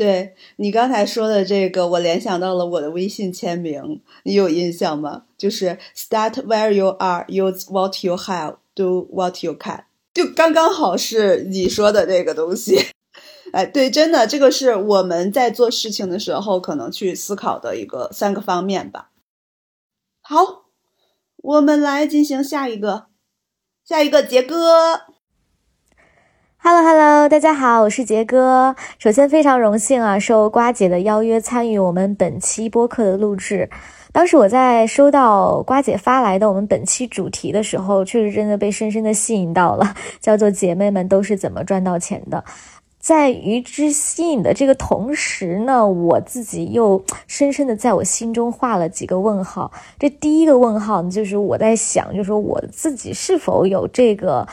[0.00, 5.24] 对你刚才说的这个，我联想到了我的微信签名，你有印象吗？
[5.36, 9.84] 就是 Start where you are, use what you have, do what you can，
[10.14, 12.86] 就刚刚好是你说的这个东西。
[13.52, 19.10] 哎，对，真的，这个是我们在做事情的时候可能去思考的一个三个方面吧。
[20.22, 20.64] 好，
[21.36, 23.08] 我们来进行下一个，
[23.84, 25.02] 下一个杰哥。
[26.62, 28.76] Hello Hello，大家好，我是杰哥。
[28.98, 33.70] 首先非常荣幸啊，受瓜姐的邀约参与我们本期播客的录制。
[34.12, 42.44] 当时我在收到瓜姐发来的我们本期主题的时候，确实真的被深深的吸引到了， 叫做“姐妹们都是怎么赚到钱的”。
[43.00, 49.72] 在与之吸引的这个同时呢，我自己又深深的在我心中画了几个问号。
[49.98, 54.46] 这第一个问号呢，就是我在想，就是说我自己是否有这个。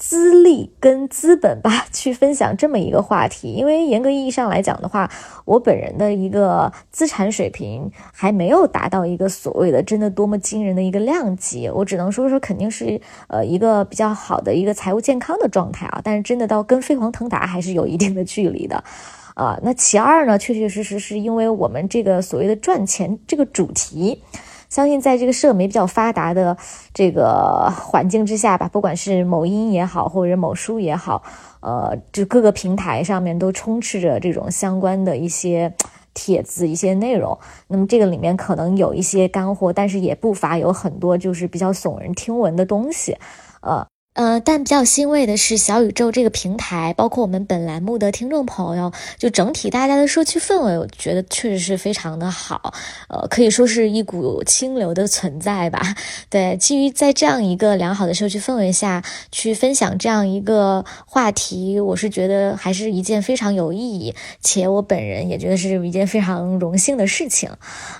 [0.00, 5.10] 资历跟资本吧，去分享这么一个话题，因为严格意义上来讲的话，
[5.44, 12.98] 我本人的一个资产水平还没有达到一个所谓的真的多么惊人的一个量级，我只能说说肯定是
[13.28, 18.82] 呃一个比较好的一个财务健康的状态啊，但是真的到跟飞黄腾达还是有一定的距离的，
[19.34, 24.22] 啊，那其二呢，确确实实是因为我们这个所谓的赚钱这个主题。
[24.70, 26.56] 相信在这个社媒比较发达的
[26.94, 31.22] 这个环境之下吧，不管是某音也好，或者某书也好，
[31.60, 35.74] 呃，就各个平台上面都充斥着这种相关的一些
[36.14, 37.36] 帖子、一些内容。
[37.66, 43.18] 那么这个里面可能有一些干货，但是也不乏有很多就是比较耸人听闻的东西，
[43.60, 43.89] 呃。
[44.14, 52.74] 呃，但比较欣慰的是，小宇宙这个平台，包括我们本栏目的听众朋友，就整体大家的社区氛围，我觉得确实是非常的好。
[53.08, 55.94] 呃，可以说是一股清流的存在吧。
[56.28, 67.48] 对，基于在这样一个良好的社区氛围下去分享这样一个话题，我是觉得还是一件非常有意义，且我本人也觉得是一件非常荣幸的事情。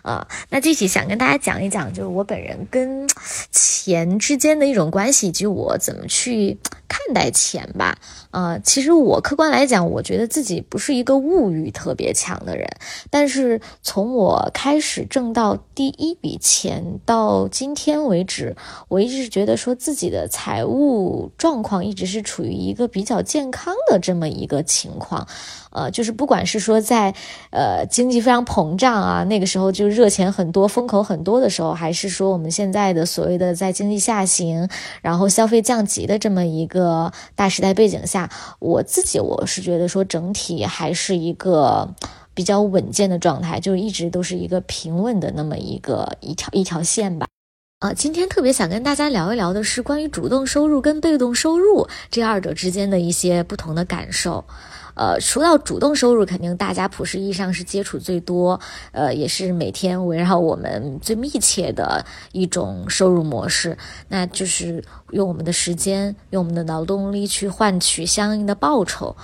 [0.03, 3.09] 啊，那具体想跟大家讲一讲，就是我本人跟
[3.53, 6.00] 钱之间的一种关系，以及我怎么。
[6.09, 7.97] 去看待钱吧，
[8.31, 12.69] 啊，其实我客观来讲，我觉得自己不是一个物欲特别强的人，
[13.11, 18.57] 但是从我开始挣到第一笔钱到今天为止，
[18.89, 25.27] 我一直觉得说自己的财务状况一直是处于一个比较健康的这么一个情况。
[25.73, 27.15] 呃，就是不管是说在，
[27.51, 34.69] 呃，经济非常膨胀啊，那个时候就热钱很多、风口很多的时候，还是说我们现在的所谓的在经济下行，
[35.01, 38.31] 然后消费降级的这么一个大时代背景下，
[38.61, 41.93] 我自己我是觉得说整体还是一个
[42.33, 47.27] 比较稳健的状态，就一直都是一个平稳的那么一个一条一条线吧。
[47.81, 54.45] 啊，今天特别想跟大家聊一聊的是关于主动收入跟被动收入这二者之间的一些不同的感受。
[54.97, 58.61] 呃，说到主动收入，肯定大家普世意义上是接触最多，
[58.93, 63.79] 呃，也是每天围绕我们最密切的一种收入模式，
[64.09, 69.17] 那就是用我们的时间，用我们的劳动力去换取相应的报酬。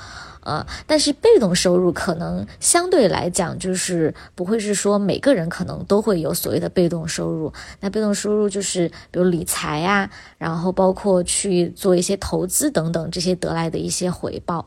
[0.42, 7.52] 呃，但是被动收入可能相对来讲，就是不会是说每个人可能都会有所谓的被动收入。
[7.80, 10.08] 那被动收入就是比如理财呀，
[10.38, 14.64] 然后包括去做一些投资等等这些得来的一些回报。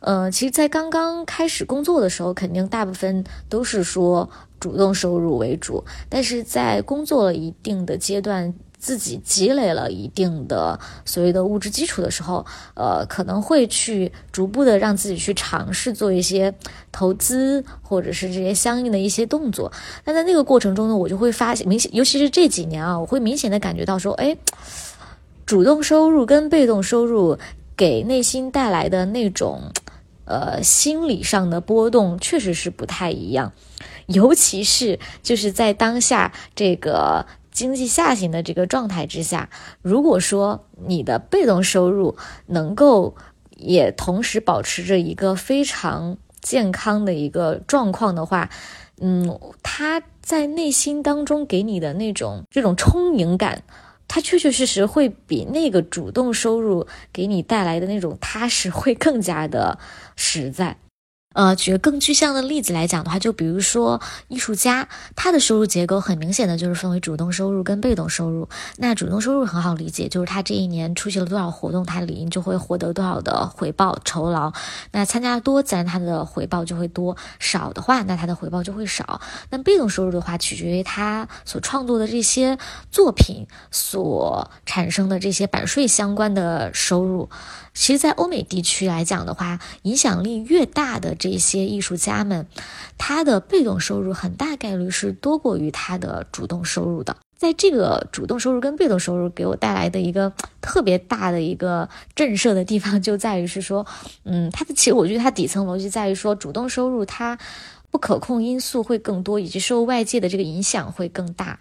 [0.00, 4.28] 呃，其实，在刚刚开始工作的时候，肯定大部分都是说
[4.58, 8.52] 主动收入为主，但是在工作了一定的阶段。
[8.84, 16.52] 自己积累了一定的所谓的物质基础的时候，呃，可能会去逐步的让自己去尝试做一些
[16.92, 19.72] 投资，或者是这些相应的一些动作。
[20.04, 24.36] 那在那个过程中呢，我就会发现明显，尤其是这几年啊，我会明显的感觉到说，哎，
[25.46, 27.38] 主动收入跟被动收入
[27.74, 29.62] 给内心带来的那种，
[30.26, 33.50] 呃，心理上的波动确实是不太一样，
[34.08, 37.24] 尤其是就是在当下这个。
[37.54, 39.48] 经济下行的这个状态之下，
[39.80, 43.14] 如果说你的被动收入能够
[43.56, 48.50] 也同时保持着一个非常健康的一个状况的话，
[49.00, 53.62] 嗯，他在内心当中给你的那种这种充盈感，
[54.08, 59.78] 它确确实实会比那个主动收入给你带来的那种踏实会更加的
[60.16, 60.76] 实在。
[61.34, 68.48] 呃，举个更具象的例子来讲的话，就比如说艺术家，他的收入结构很明显的就是分为主动收入跟被动收入。
[68.78, 74.52] 那主动收入很好理解，就是他这一年出席了多少活动，他理应就会获得多少的回报酬劳。
[74.92, 79.20] 那参加多，自然他的回报就会多；少的话，那他的回报就会少。
[79.50, 82.56] 那被动收入的话，取决于他所创作的这些
[82.92, 87.28] 作品所产生的这些版税相关的收入。
[87.74, 92.46] 其实，在欧美地区来讲的话，影响力越大的这些艺术家们，
[92.96, 97.16] 他的被动收入很大概率是多过于他的主动收入的。
[97.36, 103.84] 在这个主动收入跟被动收入给我带来的一个特别大的一个震慑的地方，就在于是说，
[104.22, 107.36] 嗯，它的其实我觉得它底层逻辑在于说，主动收入它
[107.90, 111.58] 不可控因素会更多，以及受外界的这个影响会更大。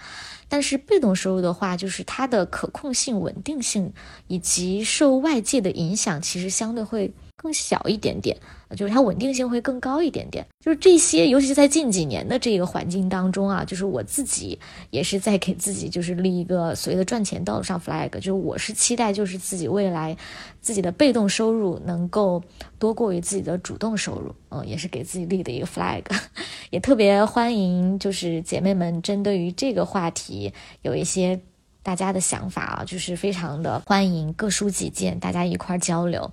[0.54, 3.92] 但是被动收入的话，就是它的可控性、稳定性
[4.28, 8.38] 以及受外界的影响，其实相对会更小一点点。
[8.76, 14.58] 就是它稳定性会更高一点点，就是这些，尤其是在近几年的这个环境当中啊，就是我自己
[14.90, 20.18] 也是在给自己就是立一个所谓的赚钱道路上 flag，就是我是期待就是自己未来
[20.60, 22.42] 自己的被动收入能够
[22.80, 26.02] 多过于自己的主动收入，嗯，也是给自己立的一个 flag，
[26.72, 31.40] 也特别欢迎就是姐妹们针对于这个话题有一些
[31.84, 36.32] 大家的想法啊，就是非常的欢迎各抒己见，大家一块儿交流。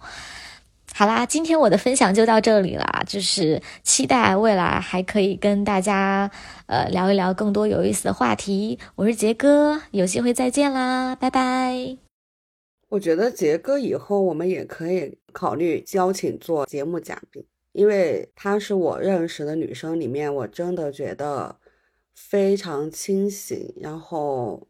[0.92, 6.30] 好啦，今天我的分享就到这里了，就是期待未来还可以跟大家
[6.66, 8.78] 呃聊一聊更多有意思的话题。
[8.96, 11.96] 我是杰哥，有机会再见啦，拜拜。
[12.90, 21.56] 我觉得杰哥以后我们也可以考虑邀请做节目嘉宾，因为她是我认识的女生里面，我真的觉得
[22.14, 24.66] 非常清醒，然后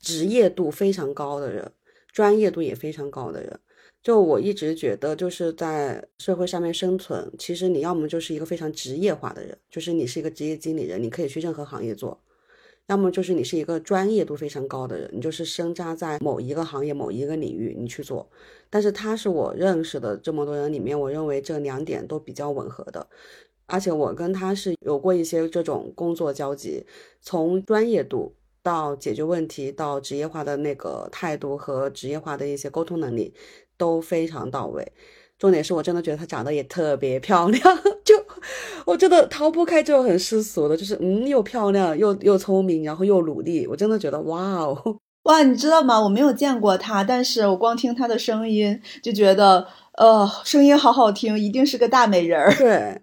[0.00, 1.72] 职业度非常高的人，
[2.10, 3.60] 专业度也非常高的人。
[4.04, 12.14] 就我一直觉得，就是在社会上面生存，其实你要么就是一个非常职业化的人，就是你是一个职业经理人，你可以去任何行业做；
[12.88, 18.28] 要么就是你是一个专业度非常高的人，你就是深扎在某一个行业、某一个领域，你去做。
[18.68, 23.06] 但是他是我认识的这么多人里面，我认为这两点都比较吻合的，
[23.64, 26.84] 而且我跟他是有过一些这种工作交集，
[27.22, 33.32] 从专业度到解决问题，到职业化的那个态度和职业化的一些沟通能力。
[33.76, 34.86] 都非常到位，
[35.38, 37.62] 重点是我真的觉得她长得也特别漂亮，
[38.04, 38.14] 就
[38.84, 45.98] 我真的逃不开这种很世俗的，就是嗯，又漂亮又又聪明，然后又努力，我真的觉得哇哦 哇，你知道吗？
[46.00, 49.66] 我没有见过她，但是我光听她的声音就觉得，
[49.96, 52.54] 呃，声音好好听，一定是个大美人儿。
[52.54, 53.00] 对，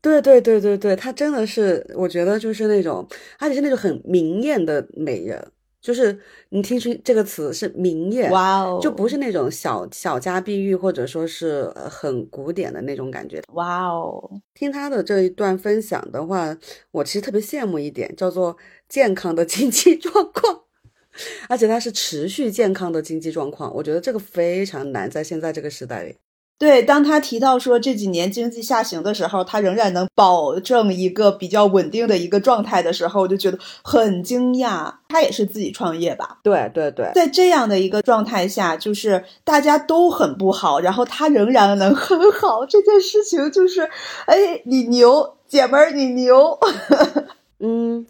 [0.00, 3.06] 对对对对对，她真的是，我觉得就是那种，
[3.38, 5.52] 而且是那种很明艳的美人。
[5.80, 6.18] 就是
[6.50, 14.30] 你听出这个词是明艳，哇哦，就不是那种小小家碧玉或者说是很古典的那种感觉，哇哦。
[14.54, 16.56] 听他的这一段分享的话，
[16.90, 18.56] 我其实特别羡慕一点，叫做
[18.88, 20.64] 健康的经济状况，
[21.48, 26.16] 而且它是持续健康的经济状况，我觉得这个非常难，在现在这个时代里。
[26.60, 34.92] 对，当他提到说这几年经济下行的时候，他仍然能保证一个比较稳定的一个状态的时候，我就觉得很惊讶。
[35.08, 36.38] 他也是自己创业吧？
[36.42, 43.88] 对对对，在这样的一个状态下，就是大家都很不好，然后他仍然能很好，这件事情就是，
[44.26, 46.58] 哎，你牛，姐们儿，你牛。
[47.60, 48.06] 嗯。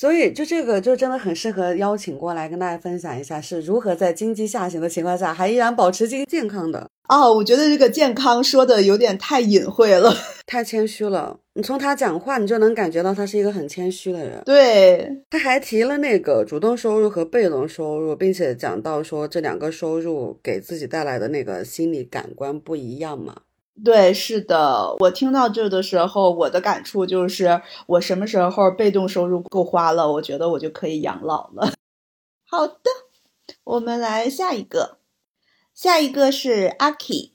[0.00, 6.88] 所以，就这个就真的很适合邀请过来跟大家分享一下，是如何在经济下行的情况下还依然保持经济健康的。
[7.10, 10.10] 哦，我觉得这个健康说的有点太隐晦了，
[10.46, 11.38] 太谦虚了。
[11.52, 14.40] 你从他讲话，你就能感觉到他是一个很谦虚的人。
[14.46, 23.36] 对，他还提了那个主动收入和被动收入，并且讲到说这两个收入给自己带来的那个心理感官不一样嘛。
[23.82, 31.72] 对，是的，我听到这的时候，我的感触就是，我什么时候被动收入够花了，我觉得我就可以养老了。
[32.46, 32.82] 好的，
[33.64, 34.98] 我们来下一个，
[35.72, 37.32] 下一个是阿 K，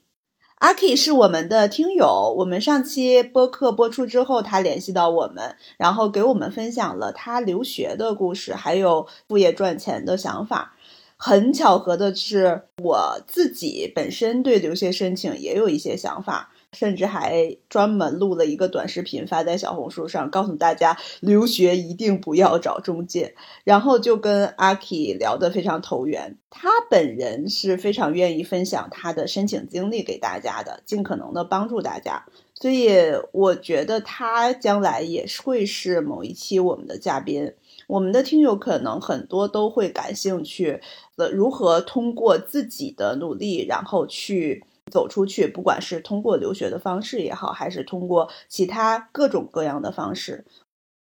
[0.56, 10.75] 阿 K 是我们的听友，我们上期播客播出之后，他联系到我们，然后给我们分享了他留学的故事，还有副业赚钱的想法。
[11.18, 23.34] 很巧合的是，我自己本身对留学申请也有一些想法，甚至还专门录了一个短视频发在小红书上，告诉大家留学一定不要找中介。
[23.64, 32.26] 然后就跟阿 K 聊得非常投缘，他本人是非常愿意分享他的申请经历给大家的，尽可能的帮助大家。
[32.52, 32.90] 所以
[33.32, 37.54] 我觉得他将来也会是某一期我们的嘉宾。
[37.86, 40.80] 我们的听友可能很多都会感兴趣，
[41.16, 50.44] 呃，如何通过自己的努力，然后去走出去，不管是通过留学的方式也好，还是通过其他各种各样的方式。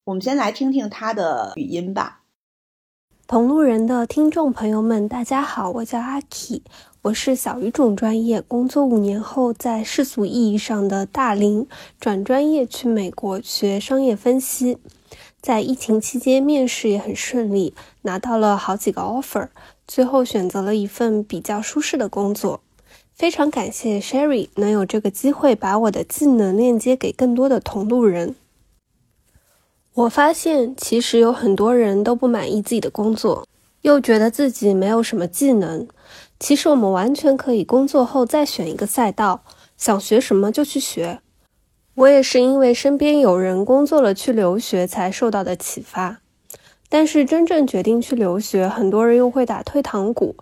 [0.05, 2.23] 我们先来听听他的语音吧。
[3.26, 6.61] 同路人的听众朋友们，大家好，我叫阿 K，
[7.03, 11.65] 我是小语种专业，工作五年后，在世俗意义上的大龄
[11.97, 14.77] 转专业去美国学商业分析。
[15.44, 19.49] 在疫情期间，面试也很顺利，拿到了好几个 offer，
[19.86, 22.61] 最后选择了一份比较舒适的工作。
[23.14, 28.36] 非常感谢 Sherry 能有这个机会把我的技能链接给更多的同路人。
[29.94, 33.45] 我发现，其实有很多人都不满意自己的工作，
[33.82, 35.86] 又觉得自己没有什么技能。
[36.40, 39.44] 其实我们完全可以工作后再选一个赛道，
[39.76, 41.20] 想学什么就去学。
[41.95, 46.22] 我也是因为身边有人工作了去留学才受到的启发，
[46.90, 50.36] 但是真正决定去留学，很多人又会打退堂鼓，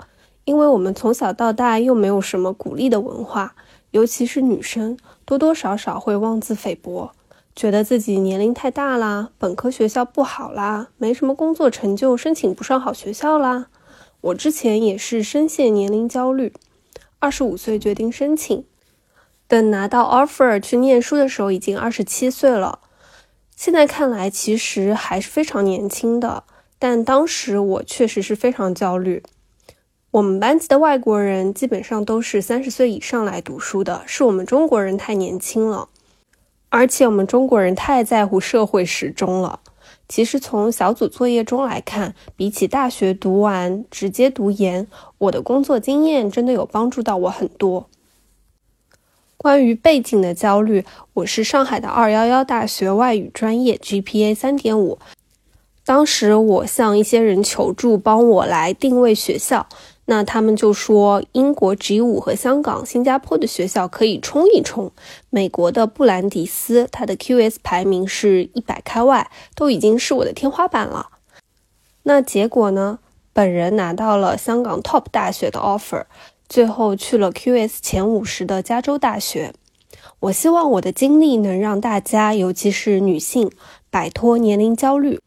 [0.46, 3.54] 因为我们从小到大又没有什么鼓励的文化，
[3.92, 7.12] 尤其是女生，多多少少会妄自菲薄，
[7.54, 13.68] 觉得自己年龄太大啦，本科学校不好啦，没什么工作成就，申请不上好学校啦。
[14.22, 16.54] 我之前也是深陷年龄焦虑，
[17.20, 18.64] 二十五岁决定申请。
[19.52, 22.80] 等拿到 offer 去念书的时候，已经二十七岁了。
[23.54, 26.46] 现在看来，其实还是非常年轻的。
[26.80, 29.22] 但当时我确实是非常焦虑。
[30.12, 35.90] 我们班级的外国人基本上都是三十岁以上来读书的，是我们中国人太年轻了。
[36.70, 39.60] 而且我们中国人太在乎社会时钟了。
[40.08, 44.88] 其实从小组作业中来看，比起大学读完直接读研，
[45.18, 47.90] 我的工作经验真的有帮助到我很多。
[49.42, 55.00] 关于背景的焦虑，我是上海的二幺幺大学外语专业，GPA 三点五。
[55.84, 59.66] 当时我向一些人求助，帮我来定位学校，
[60.06, 64.92] 那他们就说英国 G 五和香港、新加坡的学校可以冲一冲。
[65.32, 71.08] 美国的布兰迪斯，它的 QS 排名是一百开外，都已经是我的天花板了。
[72.04, 73.00] 那结果呢？
[73.34, 76.04] 本人拿到了香港 Top 大学的 offer。
[76.52, 79.54] 最后去了 QS 前五十的加州大学。
[80.20, 83.50] 我希望我的经历能让大家，尤其是女性，
[83.90, 85.22] 摆脱年龄焦虑，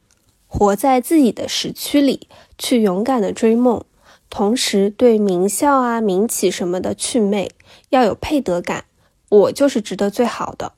[0.47, 2.29] 活在自己的时区里，
[2.59, 3.83] 去勇敢的追梦。
[4.29, 7.51] 同时，对名校啊、民企什么的去魅，
[7.89, 8.85] 要有配得感。
[9.31, 10.75] 我就是值得最好的。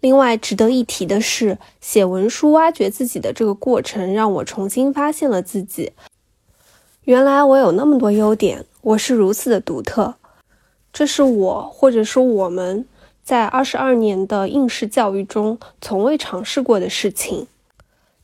[0.00, 5.92] 另外，值得一提的是，写文书挖掘自己的这个过程，让我重新发现了自己。
[7.04, 8.66] 原来我有那么多优点。
[8.82, 10.16] 我是如此的独特，
[10.92, 12.84] 这是我或者说我们
[13.22, 17.46] 在二十二年的应试教育中从未尝试过的事情，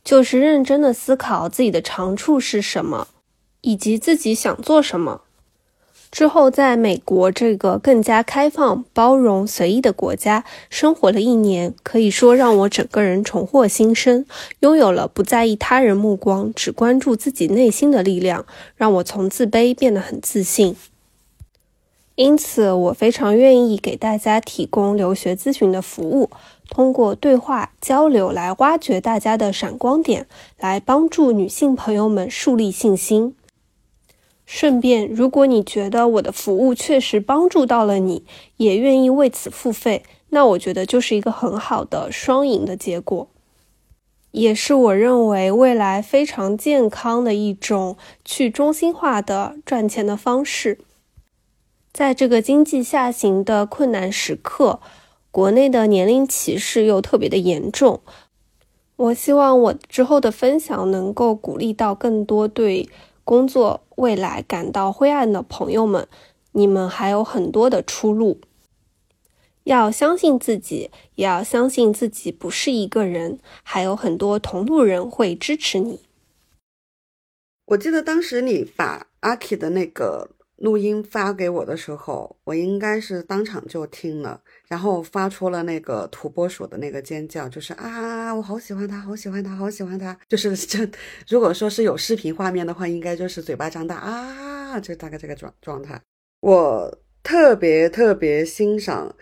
[0.03, 3.07] 就是认真的思考自己的长处是什么，
[3.61, 5.21] 以及自己想做什么。
[6.11, 14.25] 之后，在美国这个更加开放、包容、随意的国家生活了一年，可以说让我整个人重获新生，
[14.61, 18.45] 拥有了不在意他人目光、只关注自己内心的力量，
[18.75, 20.75] 让我从自卑变得很自信。
[22.15, 26.29] 因此，我非常愿意给大家提供留学咨询的服务，
[26.69, 30.27] 通过对话交流来挖掘大家的闪光点，
[30.59, 33.35] 来帮助女性朋友们树立信心。
[34.51, 38.23] 顺便，如果你觉得我的服务确实帮助到了你，
[38.57, 43.29] 也愿意为此付费，那我觉得就是一个很好的双赢的结果，
[44.31, 47.95] 也是我认为未来非常健康的一种
[48.25, 50.79] 去中心化的赚钱的方式。
[51.93, 54.79] 在这个经济下行的困难时刻，
[55.29, 58.01] 国内的年龄歧视又特别的严重。
[58.95, 62.89] 我希望我之后的分享能够鼓励到更多对
[63.23, 66.07] 工作未来感到灰暗的朋友们，
[66.53, 68.39] 你们还有很多的出路。
[69.65, 75.99] 要相信自己，也要相信自己不是一个人，还有很多同路人会支持你。
[77.65, 80.31] 我记得当时你把阿 K 的那个。
[80.59, 90.87] 录音发给我的时候，我应该是当场就听了，然后发出了那个土拨鼠的那个尖叫，就是啊，我好喜欢他，好喜欢他，好喜欢他，就是 这。
[91.27, 95.99] 如果说是有视频画面的话，应该就是嘴巴张大啊，就大概这个状状态。
[96.41, 99.15] 我特别特别欣赏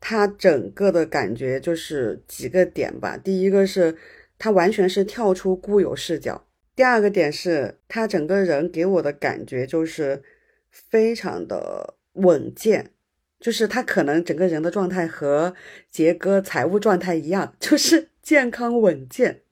[0.00, 3.16] 他整个的感觉，就是几个点吧。
[3.16, 3.96] 第一个是
[4.38, 10.22] 他完全是跳出固有视角，第二个点是他整个人给我的感觉就是。
[10.90, 12.90] 非常的稳健，
[13.40, 15.54] 就是他可能整个人的状态和
[15.90, 19.42] 杰哥财务状态一样，就是 健康稳健，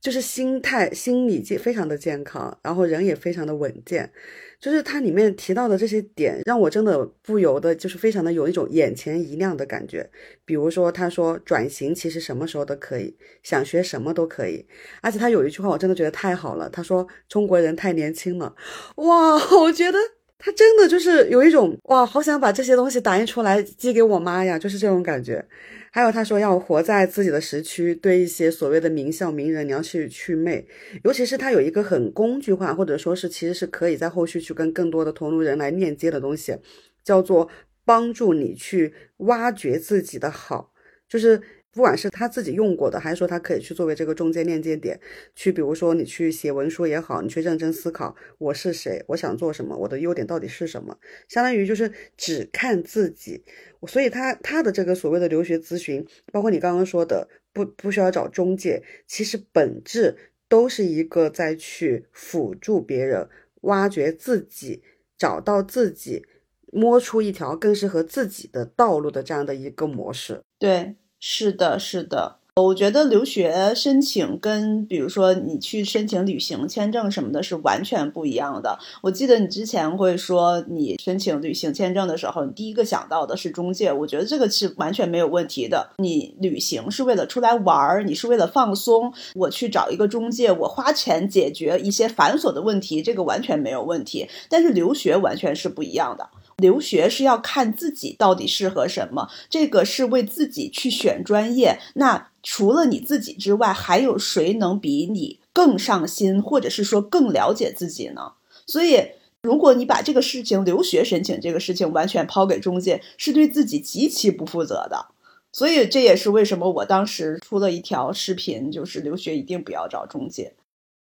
[0.00, 4.12] 就是心态、心理健非常的健康，然后人也非常的稳健。
[4.58, 10.08] 就是他里面提到的这些点，让我真的不由得就是非常的有一种眼前一亮的感觉。
[10.44, 14.64] 比如说，他说转型其实什么时候都可以，想学什么都可以。
[15.00, 16.70] 而且他有一句话，我真的觉得太好了。
[16.70, 18.54] 他说中国人太年轻了，
[18.96, 19.98] 哇，我觉得。
[20.44, 25.44] 他真的就是有一种哇，好想把这些东西打印出来寄给我妈呀，就是这种感觉。
[25.92, 30.66] 还有他说要活在自己的时区，对一些所谓的名校名人你要去去魅，
[31.04, 36.56] 尤其是他有一个很工具化，或者说是其实是可以在后续去跟更多的同路人来链接的东西，
[37.04, 37.48] 叫做
[37.84, 40.72] 帮助你去挖掘自己的好，
[41.08, 41.40] 就是。
[41.72, 45.00] 不管是他自己用过的，还是说他可以去作为这个中间链接点，
[45.34, 53.42] 去比如说你去写文书也好，你去认真思考我是谁，我想做什么，我的优点到底是什么，相当于就是只看自己。
[53.88, 60.16] 所以他他的这个所谓的留学咨询，包括你刚刚说的不不需要找中介，其实本质
[60.48, 63.28] 都是一个在去辅助别人
[63.62, 64.82] 挖掘自己，
[65.16, 66.24] 找到自己，
[66.70, 70.42] 摸出一条更适合自己的道路的这样的一个模式。
[70.58, 70.94] 对。
[71.24, 78.76] 是的，是的，我觉得留学申请跟比如说你去申请旅行签证什么的是完全不一样的。
[79.02, 83.92] 我记得你之前会说，你申请旅行签证的时候，你第一个想到的是中介。
[83.92, 85.92] 我觉得这个是完全没有问题的。
[85.98, 94.28] 你旅行是为了出来玩儿，你是为了放松，我去找一个中介，我花钱解决一些繁琐的问题，这个完全没有问题。
[94.48, 96.28] 但是留学完全是不一样的。
[96.62, 101.78] 留学是要看自己到底适合什么，这个是为自己去选专业。
[101.96, 108.32] 那除了你自己之外，还有谁能比你更上心，或者是说更了解自己呢？
[108.66, 109.08] 所以，
[109.42, 115.08] 如果你把这个事情留学申请这个事情完全抛给中介，是对自己极其不负责的。
[115.52, 120.54] 所以，这也是为什么我当时出了一条视频，就是留学一定不要找中介。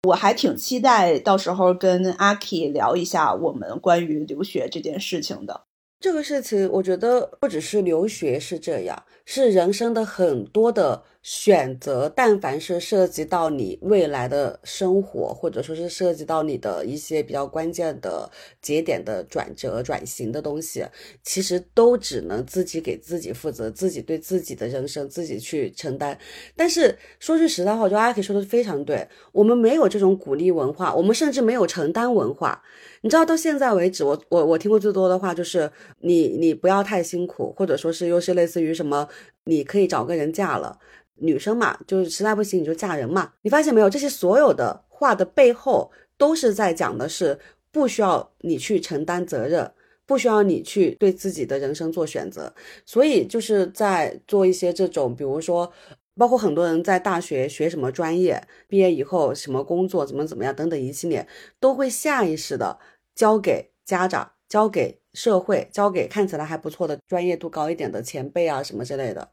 [0.06, 5.64] 我还挺期待到时候跟阿 K 聊一下我们关于留学这件事情的。
[5.98, 11.02] 这个事情，我觉得不只是留学是这样，是人生的很多的。
[11.28, 18.30] 选择，但凡是涉及到你未来的生活，或者说是涉及到你的一些比较关键的
[18.62, 20.86] 节点的转折、转型的东西，
[21.24, 26.16] 其实都只能自己给自己负责，自己对自己的人生自己去承担。
[26.54, 32.62] 但是说句实在话，我觉得阿 K 说的非常对，我们没有这种鼓励文化，我们甚至没有承担文化。
[33.00, 35.68] 你知道，到现在为止，我我我听过最多的话就是
[36.02, 39.08] 你你不要太辛苦，或者说是又是类似于什么，
[39.44, 40.78] 你可以找个人嫁了。
[41.18, 43.32] 女生嘛，就是实在不行你就嫁人嘛。
[43.42, 47.38] 你发现没有，这些所有的话的背后，都是在讲的是
[47.72, 49.72] 不需要你去承担责任，
[50.04, 52.52] 不需要你去对自己的人生做选择。
[52.84, 55.72] 所以就是在做一些这种，比如说，
[56.16, 61.26] 包括很多人在大学学什么专业，毕业以后什么工作，怎么怎么样等等一系列，
[61.58, 62.78] 都会下意识的
[63.14, 69.30] 交给家长，交给社会，交给看起来还不错的专业度高一点的前辈啊什么之类的。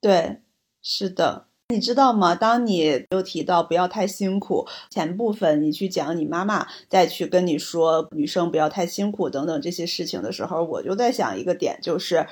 [0.00, 0.42] 对。
[0.80, 2.36] 是的，你知道吗？
[2.36, 12.28] 当你又提到不要太辛苦，前部分你去讲你妈妈再去跟你说女生不要太辛苦等等这些事情的时候，我就在想一个点，就是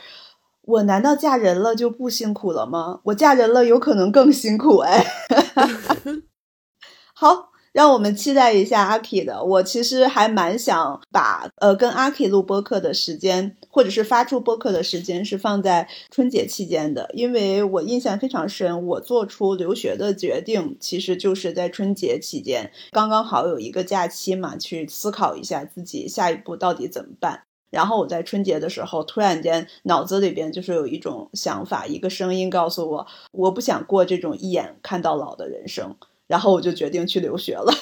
[0.62, 3.00] 我难道嫁人了就不辛苦了吗？
[3.06, 5.04] 我嫁人了有可能更辛苦哎。
[7.12, 7.50] 好。
[7.76, 9.44] 让我们期待一下阿 K 的。
[9.44, 18.86] 我其实还蛮想把呃跟阿 K 录播客的时间，或者是发出播客的时间是放在春节期间的，因为我印象非常深。
[18.86, 27.42] 我做出留学的决定，其实就是在春节期间，刚刚好有一个假期嘛，去思考一下自己下一步到底怎么办。
[27.70, 35.94] 然后我在春节的时候，突然间脑子里边就是有一种想法，一个声音告诉我，我不想过这种一眼看到老的人生。
[36.28, 37.72] 然后我就决定去留学了。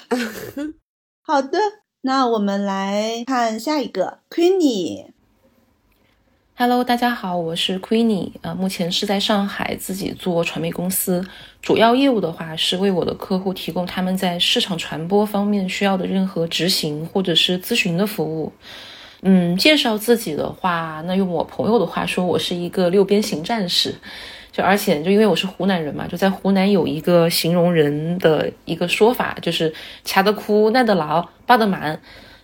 [1.23, 1.59] 好的，
[2.03, 5.07] 那我们来看下一个 Queenie。
[6.57, 11.27] Hello，大家好，我是 Queenie，呃，目前是在上海自己做传媒公司，
[11.61, 18.53] 主要业务的话是为我的客户提供他们在市场传播方面需要的任何执行或者是咨询的服务。
[19.23, 23.95] 嗯，介绍自己的话，那用我朋友的话说，我是一个六边形战士。
[24.57, 29.75] 就而且就因为我是湖南人嘛，就在湖南有一个形容人的一个说法，就是
[30.05, 32.01] 掐得苦、耐得劳、霸得蛮。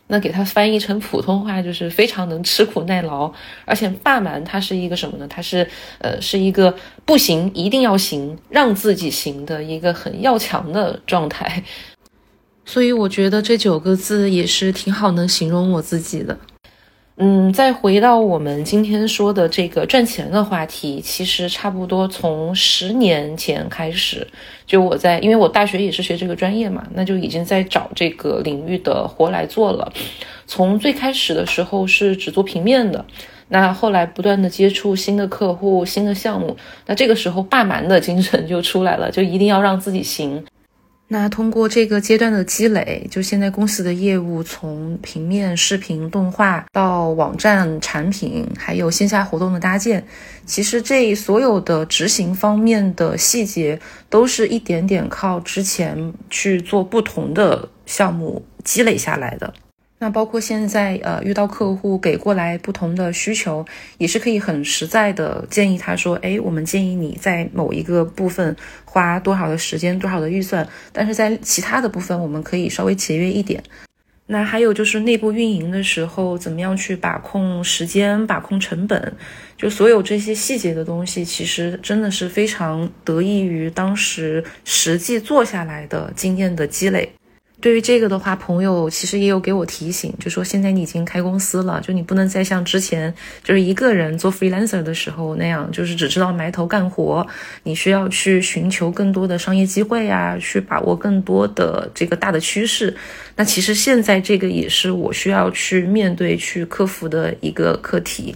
[0.09, 3.32] 那给它翻译成普通话，就是非常能吃苦耐劳，
[3.65, 5.27] 而且霸蛮它是一个什么呢？
[5.28, 5.65] 它是
[6.01, 6.74] 呃是一个
[7.05, 11.62] 不行一定要行，让自己行的一个很要强的状态。
[12.66, 16.37] 所以我觉得这九个字也是挺好能形容我自己的。
[17.22, 24.26] 嗯，再回到我们今天说的这个赚钱的话题，其实差不多从十年前开始，
[24.64, 29.92] 就我在，因为我大学也是学这个专业嘛，那就已经在找这个领域的活来做了。
[30.47, 33.05] 从最开始的时候是只做平面的，
[33.48, 36.56] 那后来不断的接触新的客户、新的项目，
[36.86, 40.42] 那这个时候霸蛮的精神就出来了，就一定要让自己行。
[41.12, 50.07] 那通过这个阶段的积累，就现在公司的业务从平面、视频、动画到网站产品，还有线下活动的搭建，
[50.47, 59.53] 其实这所有的执行方面的细节，都是一点点靠之前去做不同的项目积累下来的。
[60.02, 63.62] 那包括现在，呃，遇到客户给过来不同的需求，
[63.98, 68.56] 也是可以很实在的建议他说，哎，我们建议你在某一个部分
[68.86, 73.62] 花多少的时间、多少的预算，但是在其他的部分我们可以稍微节约一点。
[74.27, 79.12] 那还有就是内部运营的时候，怎么样去把控时间、把控成本，
[79.59, 87.12] 就所有这些细节的东西，其实真的是非常得益于当时实际做下来的经验的积累。
[87.61, 93.12] 对于这个的话，朋友其实也有给我提醒，就说现在你已经开公司了，就你不能再像之前
[93.45, 97.27] 就是一个人做 freelancer 的时候那样，就是只知道埋头干活。
[97.62, 102.97] 你需要去寻求更多的商业机会呀，去把握更多的这个大的趋势。
[103.37, 108.35] 那其实现在这个也是我需要去面对、去克服的一个课题。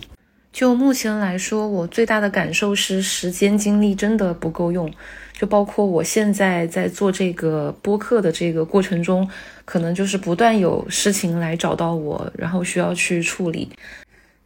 [0.53, 4.89] 就目前来说，我最大的感受是时间精力真的不够用。
[5.36, 9.28] 就包括我现在在做这个播客的这个过程中，
[9.65, 13.69] 可能就是不断有事情来找到我，然后需要去处理。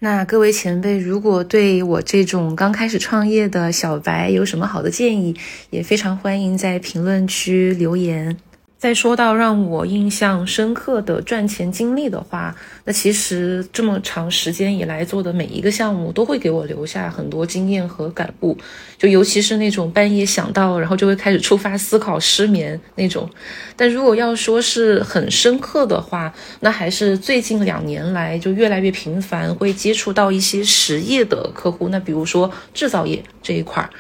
[0.01, 5.37] 那各位前辈，如果对我这种刚开始创业的小白有什么好的建议，
[5.71, 8.37] 也非常欢迎在评论区留言。
[8.79, 18.57] 再说到让我印象深刻的赚钱经历的话，那其实这么长时间以来做的每一个项目都会给我留下很多经验和感悟，
[18.97, 23.29] 就尤其是那种半夜想到，然后就会开始触发思考、失眠那种。
[23.75, 33.91] 但如果要说是很深刻的话，那还是最近两年来就越来越频繁会接触到一些实业的客户，那比如说制造业这一块儿。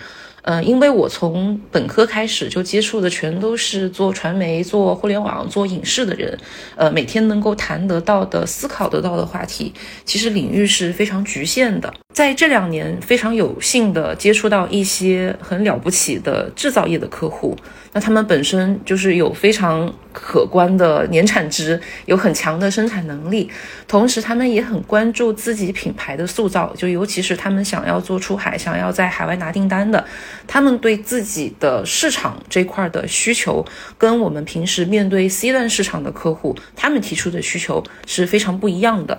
[0.49, 6.39] 嗯，因为我从本科开始就接触的全都是做传媒、做互联网、做影视的人，
[6.75, 9.75] 呃，每天能够谈得到的、思考得到的话题，
[10.07, 11.93] 其实领域是非常局限的。
[12.15, 17.55] 在这两年，非常有幸的接触到一些很了不起的制造业的客户，
[17.93, 23.49] 那他们本身就是有非常可观的年产值，有很强的生产能力，
[23.87, 30.05] 同时他们也很关注自己品牌的塑造，就尤其是他们想要做出海、想要在海外拿订单的。
[30.49, 33.65] 他们对自己的市场这块的需求，
[33.97, 39.17] 跟我们平时面对 C 端市场的客户，他们提出的需求是非常不一样的。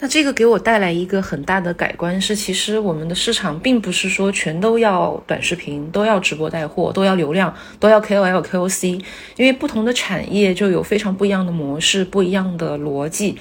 [0.00, 9.00] 那这个给我带来一个很大的改观是，其实我们的市场并不是说全都要短视频，都要直播带货，都要流量，都要 KOL、KOC，
[9.36, 13.38] 因为不同的产业就有非常不一样的模式，不一样的逻辑。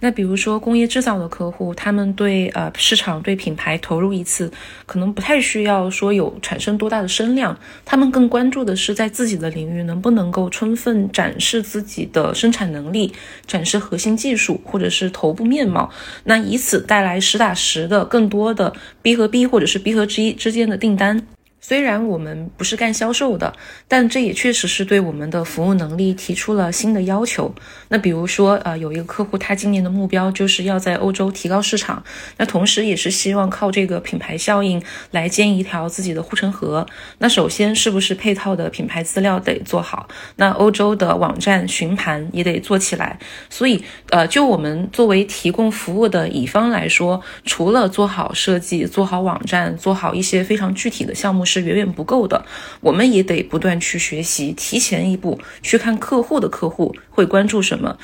[0.00, 4.52] 那比如说工业制造的客户，他们对呃市场对品牌投入一次，
[4.84, 13.12] 可能不太需要说有产生多大的声量，他们更关注的是在自己的领域能不能够充分展示自己的生产能力，
[13.46, 15.90] 展示核心技术或者是头部面貌，
[16.24, 21.26] 那以此带来实打实的更多的 B 和 B 或者是 B 和 G 之间的订单。
[21.66, 23.54] 虽然我们不是干销售的，
[23.88, 27.54] 但这也确实是对我们的服务能力提出了新的要求。
[27.88, 32.04] 那比如说，呃，有一个客户，他今年的目标就是要在欧洲提高市场，
[32.36, 36.86] 那同时也是希望靠这个品牌效应来建一条自己的护城河。
[37.16, 40.06] 那首先是不是配套的品牌资料得做好？
[40.36, 43.18] 那欧洲的网站询盘也得做起来。
[43.48, 51.42] 所以，呃，就我们作为提供服务的乙方来说，除了做好设计、做好网站、做好一些非常具体的项目。
[51.54, 52.44] 是远远不够的，
[52.80, 57.96] 我们也得不断去学习，提前一步去看客户的客户会关注什么。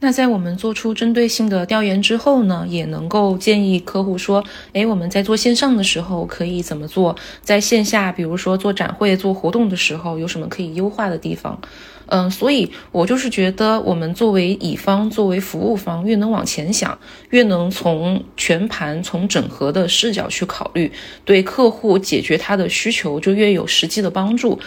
[0.00, 7.16] 那在我们做出针对性的调研之后呢，也能够建议客户说，诶，我们在做线上的时候可以怎么做？
[7.42, 11.60] 在线下，比如说做展会、做活动的时候，有什么可以优化的地方？
[12.06, 16.96] 嗯，所以我就是觉得，我们作为乙方、作为服务方，越能往前想，
[17.30, 20.92] 越能从全盘、从整合的视角去考虑，
[21.24, 24.60] 对客户解决他的需求就越有实际的帮助。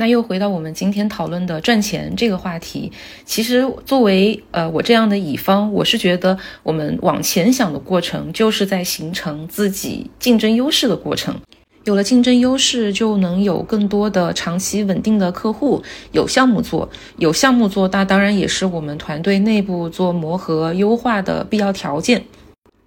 [0.00, 2.90] 那又回到我们今天讨论的赚钱这个话题，
[3.26, 11.38] 其实作为呃我这样的乙方，我是觉得我们往前想的过程，就是在形成自己竞争优势的过程。
[11.84, 15.82] 有了竞争优势，就能有更多的长期稳定的客户，
[16.12, 22.24] 有项目做，有项目做，那当然也是我们团队内部做磨合优化的必要条件。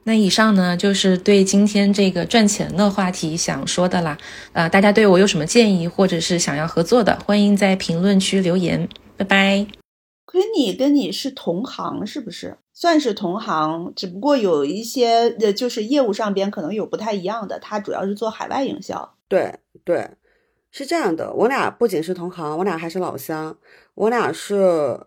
[0.06, 4.18] 那以上呢，就是对今天这个赚钱的话题想说的啦。
[4.52, 8.88] 呃，大家对我有什么建议，或者是想要合作的，欢迎在评论区留言。
[9.16, 9.66] 拜拜。
[10.26, 12.58] Queenie 跟你是同行是不是？
[12.74, 17.60] 算是同行，只不过有一些呃，就是业务上边可能有不太一样的。
[17.60, 19.16] 他主要是做海外营销。
[19.30, 20.10] 对对，
[20.74, 21.32] 是这样的。
[21.32, 23.56] 我俩不仅是同行，我俩还是老乡。
[23.94, 24.56] 我俩是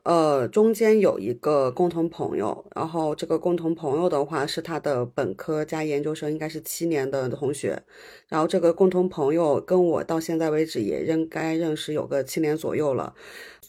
[0.04, 7.82] 呃，中间有一个共同朋友，然后这个共同朋友的话是他的本科加研究生，应该是七年的同学。
[8.28, 13.12] 然后这个共同朋友跟我到现在为止也应该认识有个七年左右了。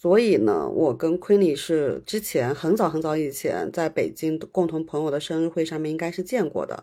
[0.08, 6.82] 所以呢，我跟 Queenie 是之前很早很早以前在北京共同朋友的生日会上面应该是见过的。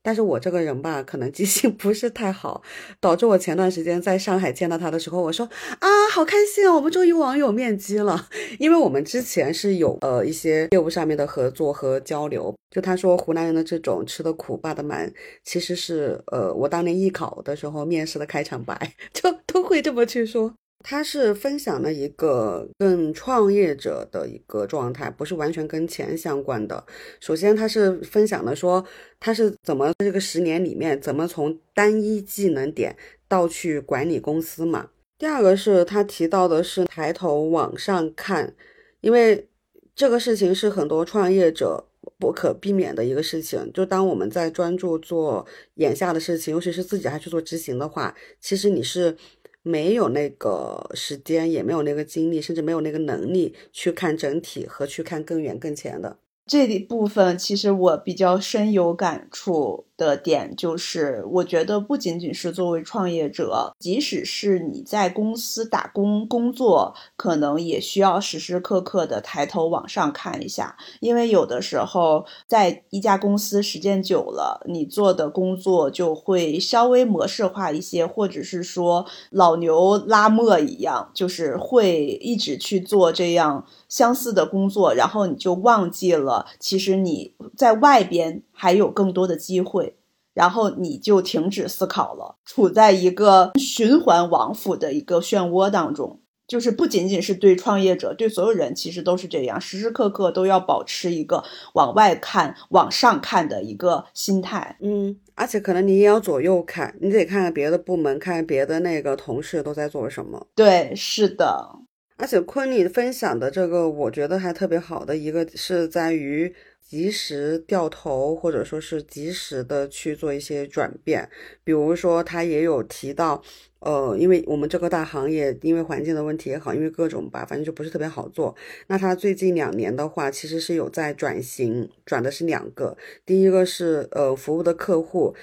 [0.00, 2.62] 但是我这个人吧，可能记性 不是太好，
[2.98, 5.46] 导致我前段时间在上海见到他的时候，我说
[5.80, 8.26] 啊，好开心啊，我们终于网友面基了。
[8.58, 12.54] 因为我们之前是有呃一些业务上面的合作和交流。
[12.70, 15.12] 就他说湖南人的这种吃的苦、霸的蛮，
[15.44, 20.54] 其实是呃我当年艺考的时候面试的开场白， 就都会这么去说。
[20.82, 26.84] 他是分享了一个更创业者的一个状态，不是完全跟钱相关的。
[27.20, 28.84] 首先，他是分享的说
[29.20, 32.96] 他是怎么这个十年里面怎么从单一技能点
[33.28, 34.88] 到去管理公司嘛。
[35.18, 38.54] 第二个是他提到的是抬头往上看，
[39.00, 39.48] 因为
[39.94, 41.84] 这个事情是很多创业者
[42.18, 43.70] 不可避免的一个事情。
[43.72, 49.16] 就当我们在专注做眼下的事情，尤其是自己还去做执行的话，其实你是。
[49.62, 57.38] 没有那个时间，也没有那个精力，甚至没有那个能力去看整体和去看更远更前的这一部分。
[57.38, 59.86] 其实我比较深有感触。
[59.96, 88.42] 的点就是，我觉得不仅仅是作为创业者，即使是你在公司打工工作，可能也需要时时刻刻的抬头往上看一下，因为有的时候在一家公司时间久了，你做的工作就会稍微模式化一些，或者是说老牛拉磨一样，就是会一直去做这样相似的工作，然后你就忘记了，其实你在外边。
[88.62, 89.96] 还有更多的机会，
[90.34, 96.20] 然后你就停止思考了，处在一个循环往复的一个漩涡当中。
[96.46, 101.42] 就是不仅仅是对创业者，对所有人其实都是这样，时时刻刻都要保持一个
[101.74, 104.76] 往外看、往上看的一个心态。
[104.80, 110.46] 嗯，而且可能你也要左右看，你得看看别的部门，看看别的那个同事都在做什么。
[110.54, 111.80] 对，是的。
[112.16, 116.54] 而且昆你分享的这个，我觉得还特别好的一个是在于。
[116.82, 121.28] 及时掉头，或者说是及时的去做一些转变。
[121.64, 123.42] 比如说，他也有提到，
[123.78, 128.54] 呃，因为我们这个大行业，因为环境的问题也好，因为各种吧，反正就不是特别好做。
[128.88, 132.96] 那他最近两年的话，其实是有在转型，转的是两个。
[133.24, 135.34] 第一个是呃，服务的客户，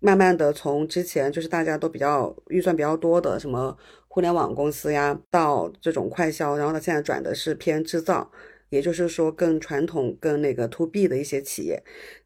[0.00, 3.76] 慢慢的从之前就是大家都比较预算比较多的什么
[4.08, 8.30] 互联网公司呀，到这种快销，然后他现在转的是偏制造。
[8.74, 11.80] 也就是说更传统、更那个 to B 的一些企业。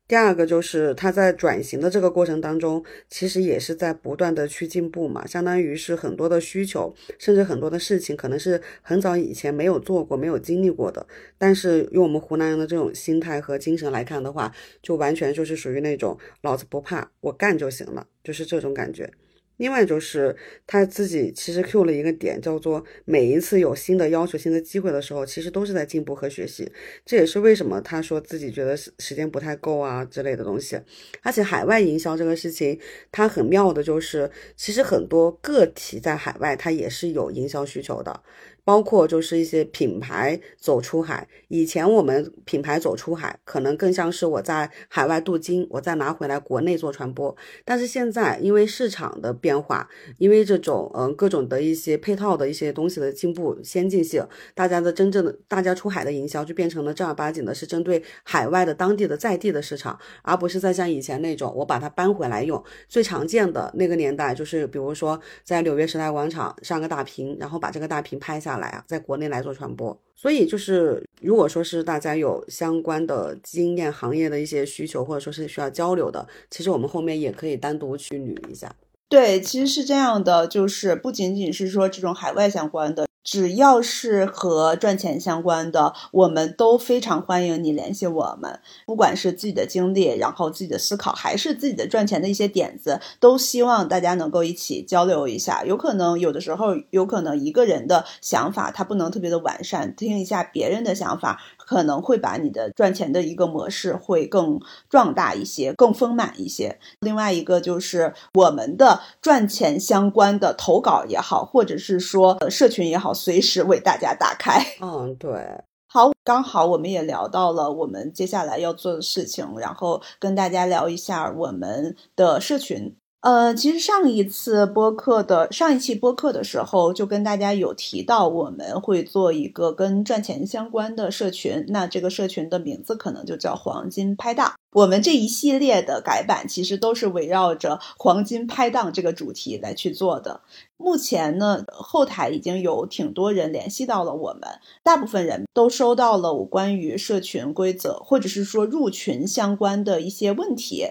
[0.09, 11.07] 第二个就是它在转型的这个过程当中，其实也是在不断的去进步嘛，相当于是很多的需求，甚至很多的事情可能是很早以前没有做过、没有经历过的。
[11.37, 14.51] 但是用我们湖南人的这种心态和精神来看的话，
[14.81, 19.13] 就完全就是属于那种老子不怕，我干就行了，就是这种感觉。
[19.59, 20.35] 另外就是
[20.67, 26.73] 他自己其实 Q 了一个点，叫做每一次有新的要求、新的机会的时候，其实都是在进步和学习。
[27.05, 30.81] 这也是为什么他说自己觉得时时间不太够啊之类的东西。
[31.23, 32.81] 而且海外营销这个事情，
[33.13, 38.23] 它很妙的就是，其实很多个体在海外，它也是有营销需求的。
[38.69, 47.35] 包括就是一些品牌走出海，以前我们品牌走出海，可能更像是我在海外镀金，我再拿回来国内做传播。
[47.65, 49.89] 但是现在因为市场的变化，
[50.19, 54.23] 因为这种嗯各种的一些配套的一些东西的进步先进性，
[54.55, 62.63] 大家的真正的大家出海的营销就变成了正儿八经的是针对海外的当地的在地的市场，而不是再像以前那种我把它搬回来用。
[62.87, 68.58] 最常见的那个年代就是比如说在纽约时代广场上个大屏，然后把这个大屏拍下。
[68.59, 78.75] 来啊，在国内来做传播，所以就是如果说是大家有相关的经验、行业的一些需求，或者说是需要交流的，其实我们后面也可以单独去捋一下。
[79.09, 83.08] 对，其实是这样的，就是不仅仅是说这种海外相关的。
[83.31, 88.59] 只要是和赚钱相关的，我们都非常欢迎你联系我们。
[88.87, 95.63] 不管是自己的经历，然后自己的思考，还是自己的赚钱的一些点子，都希望大家能够一起交流一下。
[95.63, 101.39] 有可能有的时候，有可能一个人的想法他不能特别的完善，听一下别人的想法。
[101.69, 104.59] 可能会把你的赚钱的一个模式会更
[104.89, 106.79] 壮大一些，更丰满一些。
[107.01, 114.65] 另外一个就是我们的赚钱相关的投稿也好，或者是说社群也好，随时为大家打开。
[114.81, 115.63] 嗯，对。
[115.91, 122.97] 好，刚好我们也聊到了我们接下来要做的事情，然后跟大家聊一下我们的社群。
[123.21, 131.65] 呃，其实上一次播客的上一期播客的时候，就跟大家有提到，我们会做一个跟赚钱相关的社群。
[131.69, 134.53] 那这个社群的名字可能就叫“黄金拍档”。
[134.73, 140.43] 我们这一系列的改版，其实都是围绕着“黄金拍档”这个主题来去做的。
[140.77, 144.43] 目前呢，后台已经有挺多人联系到了我们，
[144.85, 150.87] 大部分人都收到了我关于社群规则，或者是说入群相关的一些问题。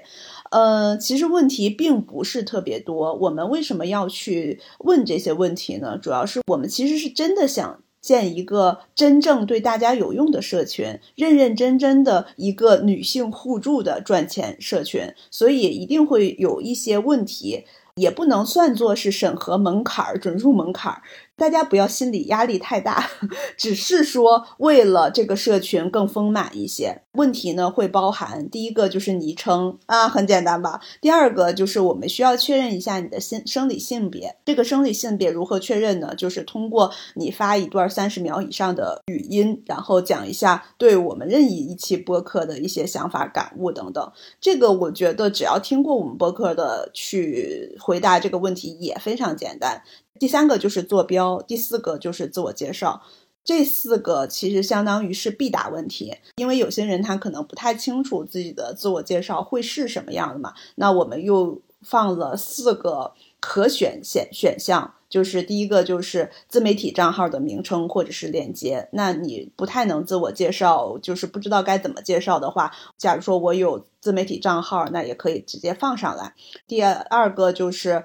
[0.51, 3.13] 呃，其实问题并不是特别多。
[3.15, 5.97] 我们为什么要去问这些问题呢？
[5.97, 17.65] 主要是我们其实是真的想建一个真正对大家有用的社群，认认真真的一个女性互助的赚钱社群，所以一定会有一些问题。
[17.95, 21.01] 也不能算作是审核门槛儿、准入门槛儿。
[21.37, 23.09] 大家不要心理压力太大，
[23.55, 27.03] 只是说为了这个社群更丰满一些。
[27.13, 30.81] 问题呢会包含第一个就是昵称啊，很简单吧？
[30.99, 34.35] 第二个就是我们需要确认一下你的性生理性别。
[34.45, 36.15] 这个生理性别如何确认呢？
[36.15, 44.11] 就是通过你发一段三十秒以上的语音，然后讲一下对我们任意一期播客的一些想法、感悟等等。
[44.41, 49.83] 这个我觉得只要听过我们播客的去回答这个问题也非常简单。
[50.19, 53.01] 第三个就是坐标，第四个就是自我介绍，
[53.43, 60.53] 这四个其实相当于是必答问题，因为有些人他可能不太清楚自己的自我介绍会是什么样的嘛。
[60.75, 68.89] 那我们又放了四个可选选选项，就是第一个就是自媒体账号的名称或者是链接。
[68.91, 76.33] 那你不太能自我介绍，就是不知道该怎么介绍的话，假如说我有自媒体账号，那也可以直接放上来。
[76.67, 78.03] 第二个就是。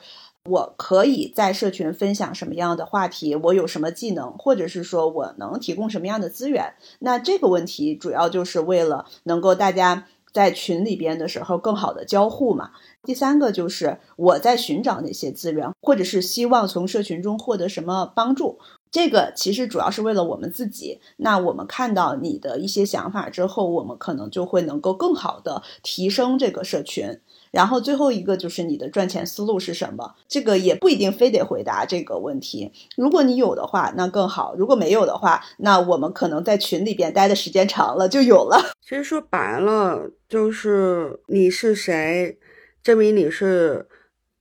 [0.49, 3.37] 我可以在社群分享什么样的话题？
[3.37, 6.75] 我有什么技能，或者是说我能提供什么样的资源？
[6.99, 12.73] 那这个问题主要就是为了能够大家在群里边的时候更好的交互嘛。
[13.05, 18.59] 第三个就是我在寻找哪些资源，或者是希望从社群中获得什么帮助。
[18.91, 21.01] 这个其实主要是为了我们自己。
[21.17, 27.21] 那我们看到你的一些想法之后，我们可能就会能够更好的提升这个社群。
[27.53, 30.17] 然后最后一个就是你的赚钱思路是什么？
[30.27, 32.73] 这个也不一定非得回答这个问题。
[32.97, 38.73] 如果你有的话，那更好；如果没有的话，那我们可能在群里边待的时间长了就有了。
[38.81, 42.39] 其实说白了，就是你是谁，
[42.83, 43.87] 证明你是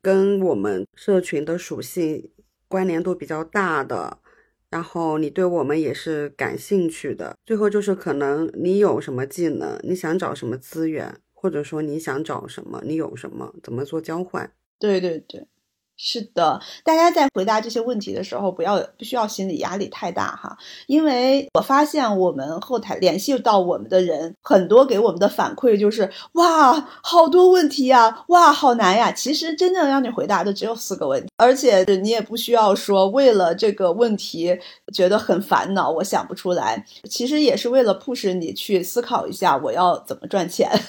[0.01, 2.29] 跟我们社群的属性
[2.67, 4.19] 关联度比较大的，
[4.69, 7.35] 然后你对我们也是感兴趣的。
[7.45, 11.17] 最后就是可能你有什么技能，你想找什么资源。
[11.41, 14.53] 或者说你想找什么，你有什么，怎么做交换？
[14.77, 15.47] 对对对，
[16.03, 20.57] 是的，大家在回答这些问题的时候，不要不需要心理压力太大哈，
[20.87, 26.73] 因为我发现我们后台联系到我们的人很多，给我们的反馈就是哇，
[27.03, 29.11] 好多问题呀，哇，好难呀。
[29.11, 34.57] 其实真正让你回答的只有四个问题，而且你也不需要说为了这个问题
[34.91, 36.83] 觉得很烦恼，我想不出来。
[37.07, 40.67] 其实也是为了迫使你去思考一下，我要怎么赚钱。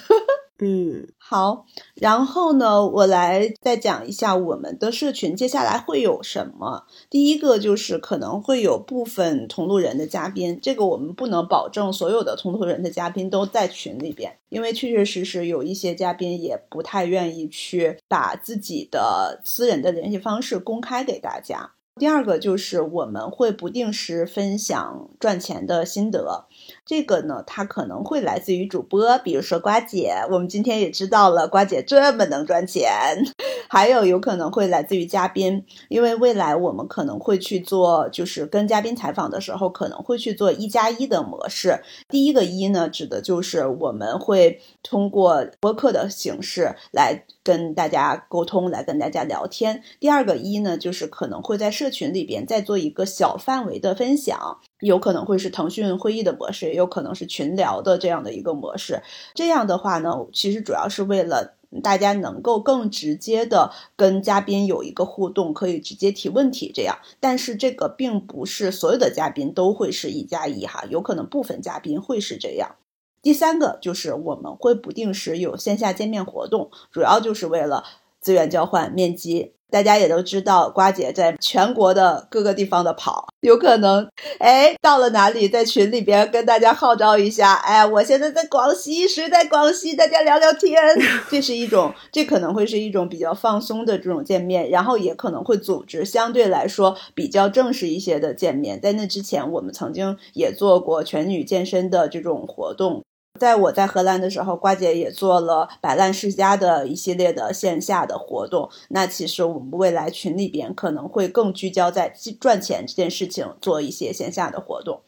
[0.64, 1.64] 嗯，好，
[1.94, 6.84] 然后呢，我来再讲一下我们的社群接下来会有什么。
[7.08, 21.72] 第一个就是可能会有部分同路人的嘉宾，这个我们不能保证所有的同路人的嘉宾都在群里边，因为确确实实有一些嘉宾也不太愿意去把自己的私人的联系方式公开给大家。
[21.96, 26.46] 第二个就是我们会不定时分享赚钱的心得。
[26.84, 32.90] 这个呢，它可能会来自于主播，比如说瓜姐，我们今天也知道了瓜姐这么能赚钱，
[33.70, 41.80] 还有有可能会来自于嘉宾，因为未来我们可能会去做，就是跟嘉宾采访的时候，可能会去做一加一的模式。
[42.08, 49.82] 第一个一呢，指的就是我们会通过播客的形式来跟大家沟通，来跟大家聊天。
[50.00, 54.58] 第二个一呢，就是可能会在社群里边再做一个小范围的分享。
[54.82, 59.00] 有可能会是腾讯会议的模式，也有可能是群聊的这样的一个模式。
[59.32, 66.72] 这样的话呢，其实主要是为了大家能够更直接的跟嘉宾有一个互动，可以直接提问题。
[66.74, 72.74] 这样，但是这个并不是所有的嘉宾都会是一加一哈，有可能部分嘉宾会是这样。
[73.22, 77.84] 第三个就是我们会不定时有线下见面活动，主要就是为了
[78.20, 79.52] 资源交换、面基。
[79.72, 84.06] 大家也都知道，瓜姐在全国的各个地方的跑，有可能，
[84.38, 89.96] 哎，到了哪里，在群里边跟大家号召一下，哎，我现在在广西，谁在广西？
[89.96, 90.78] 大家聊聊天，
[91.30, 98.78] 这是一种，这可能会是一种比较放松的这种见面，然后也可能会组织相对来说比较正式一些的见面。
[98.78, 103.02] 在那之前，我们曾经也做过全女健身的这种活动。
[103.40, 108.70] 在我在荷兰的时候，瓜姐也做了摆烂世家的一系列的线下的活动。
[108.90, 115.00] 那其实我们未来群里边可能会更聚焦在赚钱这件事情，做一些线下的活动。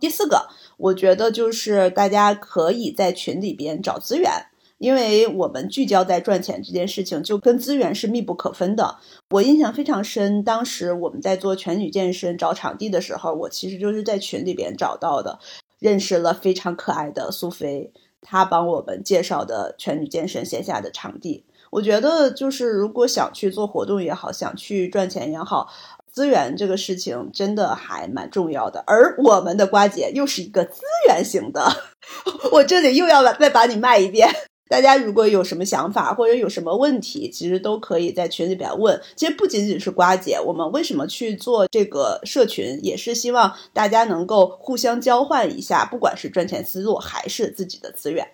[0.00, 0.48] 第四个，
[0.78, 4.30] 我觉得就是大家可以在群里边找资源，
[4.78, 8.96] 因为我们聚焦在赚钱这件事情，就跟资源是密不可分的。
[9.30, 15.38] 我印象非常深，当时我们在做全女健身找场地的时候，我其实就是在群里边找到的。
[15.78, 21.44] 认识了非常可爱的苏菲，她帮我们介绍的全女健身线下的场地。
[21.70, 25.68] 我觉得就是如果想去做活动也好，想去赚钱也好，
[26.10, 28.82] 资源这个事情真的还蛮重要的。
[28.86, 31.66] 而我们的瓜姐又是一个资源型的，
[32.52, 34.28] 我这里又要再把你卖一遍。
[34.68, 39.00] 大家如果有什么想法或者有什么问题，其实都可以在群里边问。
[39.14, 48.28] 其实不仅仅是瓜姐，我们为什么去做这个社群，也是希望大家能够互相交换一下，不管是赚钱思路还是自己的资源。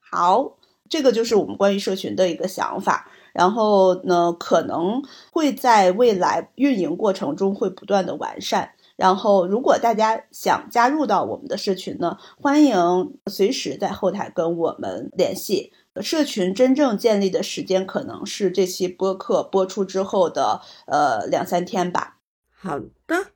[0.00, 0.56] 好，
[0.88, 3.10] 这个就是我们关于社群的一个想法。
[3.32, 8.70] 然后呢，可能会在未来运营过程中会不断的完善。
[8.96, 12.74] 然后，如果大家想加入到我们的社群呢，欢迎
[13.26, 15.72] 随时在后台跟我们联系。
[16.02, 22.18] 社群真正建立的时间可能是这期播客播出之后的呃两三天吧。
[22.50, 23.32] 好的，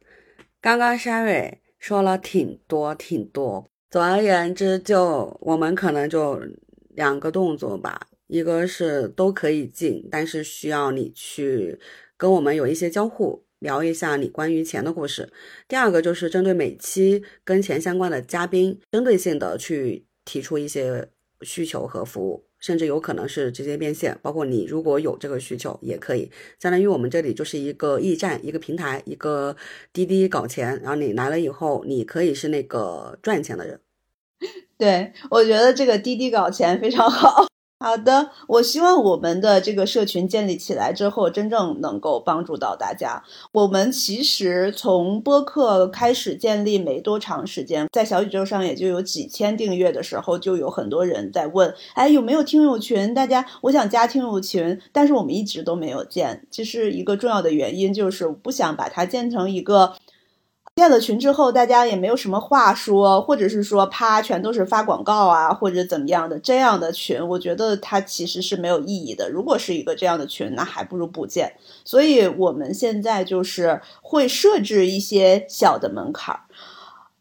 [0.61, 6.41] 刚刚 Sherry 说了挺多挺多，总而言之，就我们可能就
[6.89, 11.79] 两个动作吧，一个是都可以进，但是需要你去
[12.17, 13.45] 跟我们有一些交互。
[13.61, 15.33] 聊一下你关于钱的故事。
[15.69, 21.09] 第二个就是针对每期跟钱相关的嘉宾，针对性的去提出一些
[21.43, 24.19] 需求和服务，甚至有可能是直接变现。
[24.21, 26.31] 包括你如果有这个需求，也可以。
[26.59, 29.57] 相当于我们这里就是一个驿站，一个平台，一个
[29.93, 30.81] 滴滴搞钱。
[30.83, 33.81] 然后你来了以后，你可以是那个赚钱的人。
[34.79, 37.47] 对我觉得这个滴滴搞钱非常好。
[37.83, 43.25] 好的，我希望我们的这个社群建立起来之后，真正能够帮助到大家。
[43.53, 53.15] 我们其实从播客开始建立没多长时间，在小宇宙上也就有几千订阅的时候，就有很多人在问：“哎，有没有听友群？
[53.15, 59.95] 大家，我想加听友群。”但是我们一直都没有建，这是一个重要的原因，就是不想把它建成一个。
[60.81, 69.29] 建了群之后，大家也没有什么话说，或者是说啪，全都是发广告啊，或者怎么样的这样的群，我觉得它其实是没有意义的。
[69.29, 71.53] 如果是一个这样的群，那还不如不建。
[71.85, 76.41] 所以我们现在就是会设置一些小的门槛儿，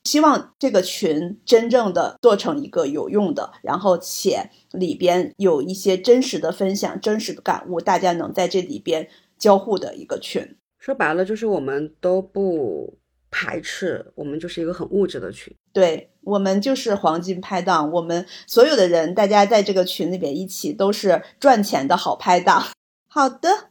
[0.05, 9.09] 希望这个群真正的做成一个有用的，然后且里边有一些真实的分享、真实的感悟，大家能在这里边。
[9.39, 10.57] 交互的一个群。
[10.79, 12.97] 说白了，就是我们都不
[13.31, 15.53] 排斥，我们就是一个很物质的群。
[15.71, 22.63] 对我们就是黄金拍档，我们所有的人，大家在这个群里边一起都是赚钱的好拍档。
[23.07, 23.69] 好的，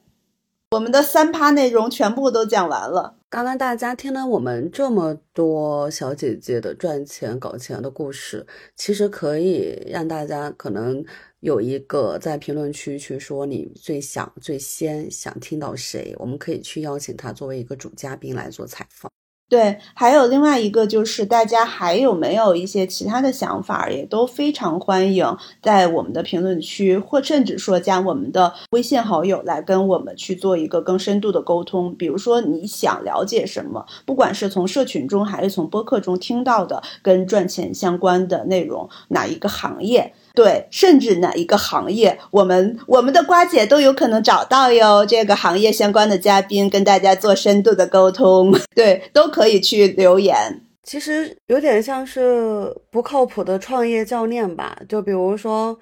[0.71, 3.17] 我们的三趴内容全部都讲完了。
[3.31, 11.05] 刚刚大家听了我们这么多小姐姐的赚钱搞钱的故事，其实可以让大家可能
[11.41, 19.13] 有一个在评论区去说你最想、最先想听到谁，我们可以去邀请他作为一个主嘉宾来做采访。
[19.49, 31.95] 对，还有另外一个就是大家还有没有一些其他的想法，也都非常欢迎在我们的评论区，或甚至说加我们的微信好友来跟我们去做一个更深度的沟通。
[31.95, 40.13] 比如说你想了解什么，不管是从社群中还是从播客中听到的跟赚钱相关的内容，哪一个行业？
[40.39, 45.05] 对，甚至哪一个行业，我们我们的瓜姐都有可能找到哟。
[45.05, 50.63] 这个行业相关的嘉宾跟大家做深度的沟通， 对，都可以去留言。
[50.85, 55.77] 其实有点像是不靠谱的创业教练吧，就比如说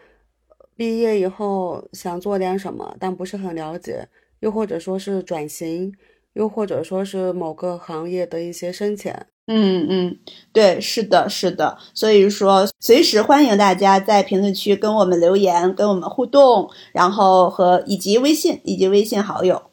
[0.74, 4.08] 毕业以后想做点什么，但不是很了解，
[4.40, 5.92] 又或者说是转型，
[6.32, 9.26] 又或者说是某个行业的一些深浅。
[9.48, 10.18] 嗯嗯，
[10.52, 19.70] 对，是的，是的，所以说随时欢迎大家在评论区跟我们留言，跟我们互动，然后和以及微信以及微信好友。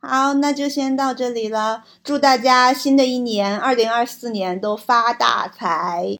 [0.00, 6.06] 好，那就先到这里了，祝大家新的一年二零二四年都发大财。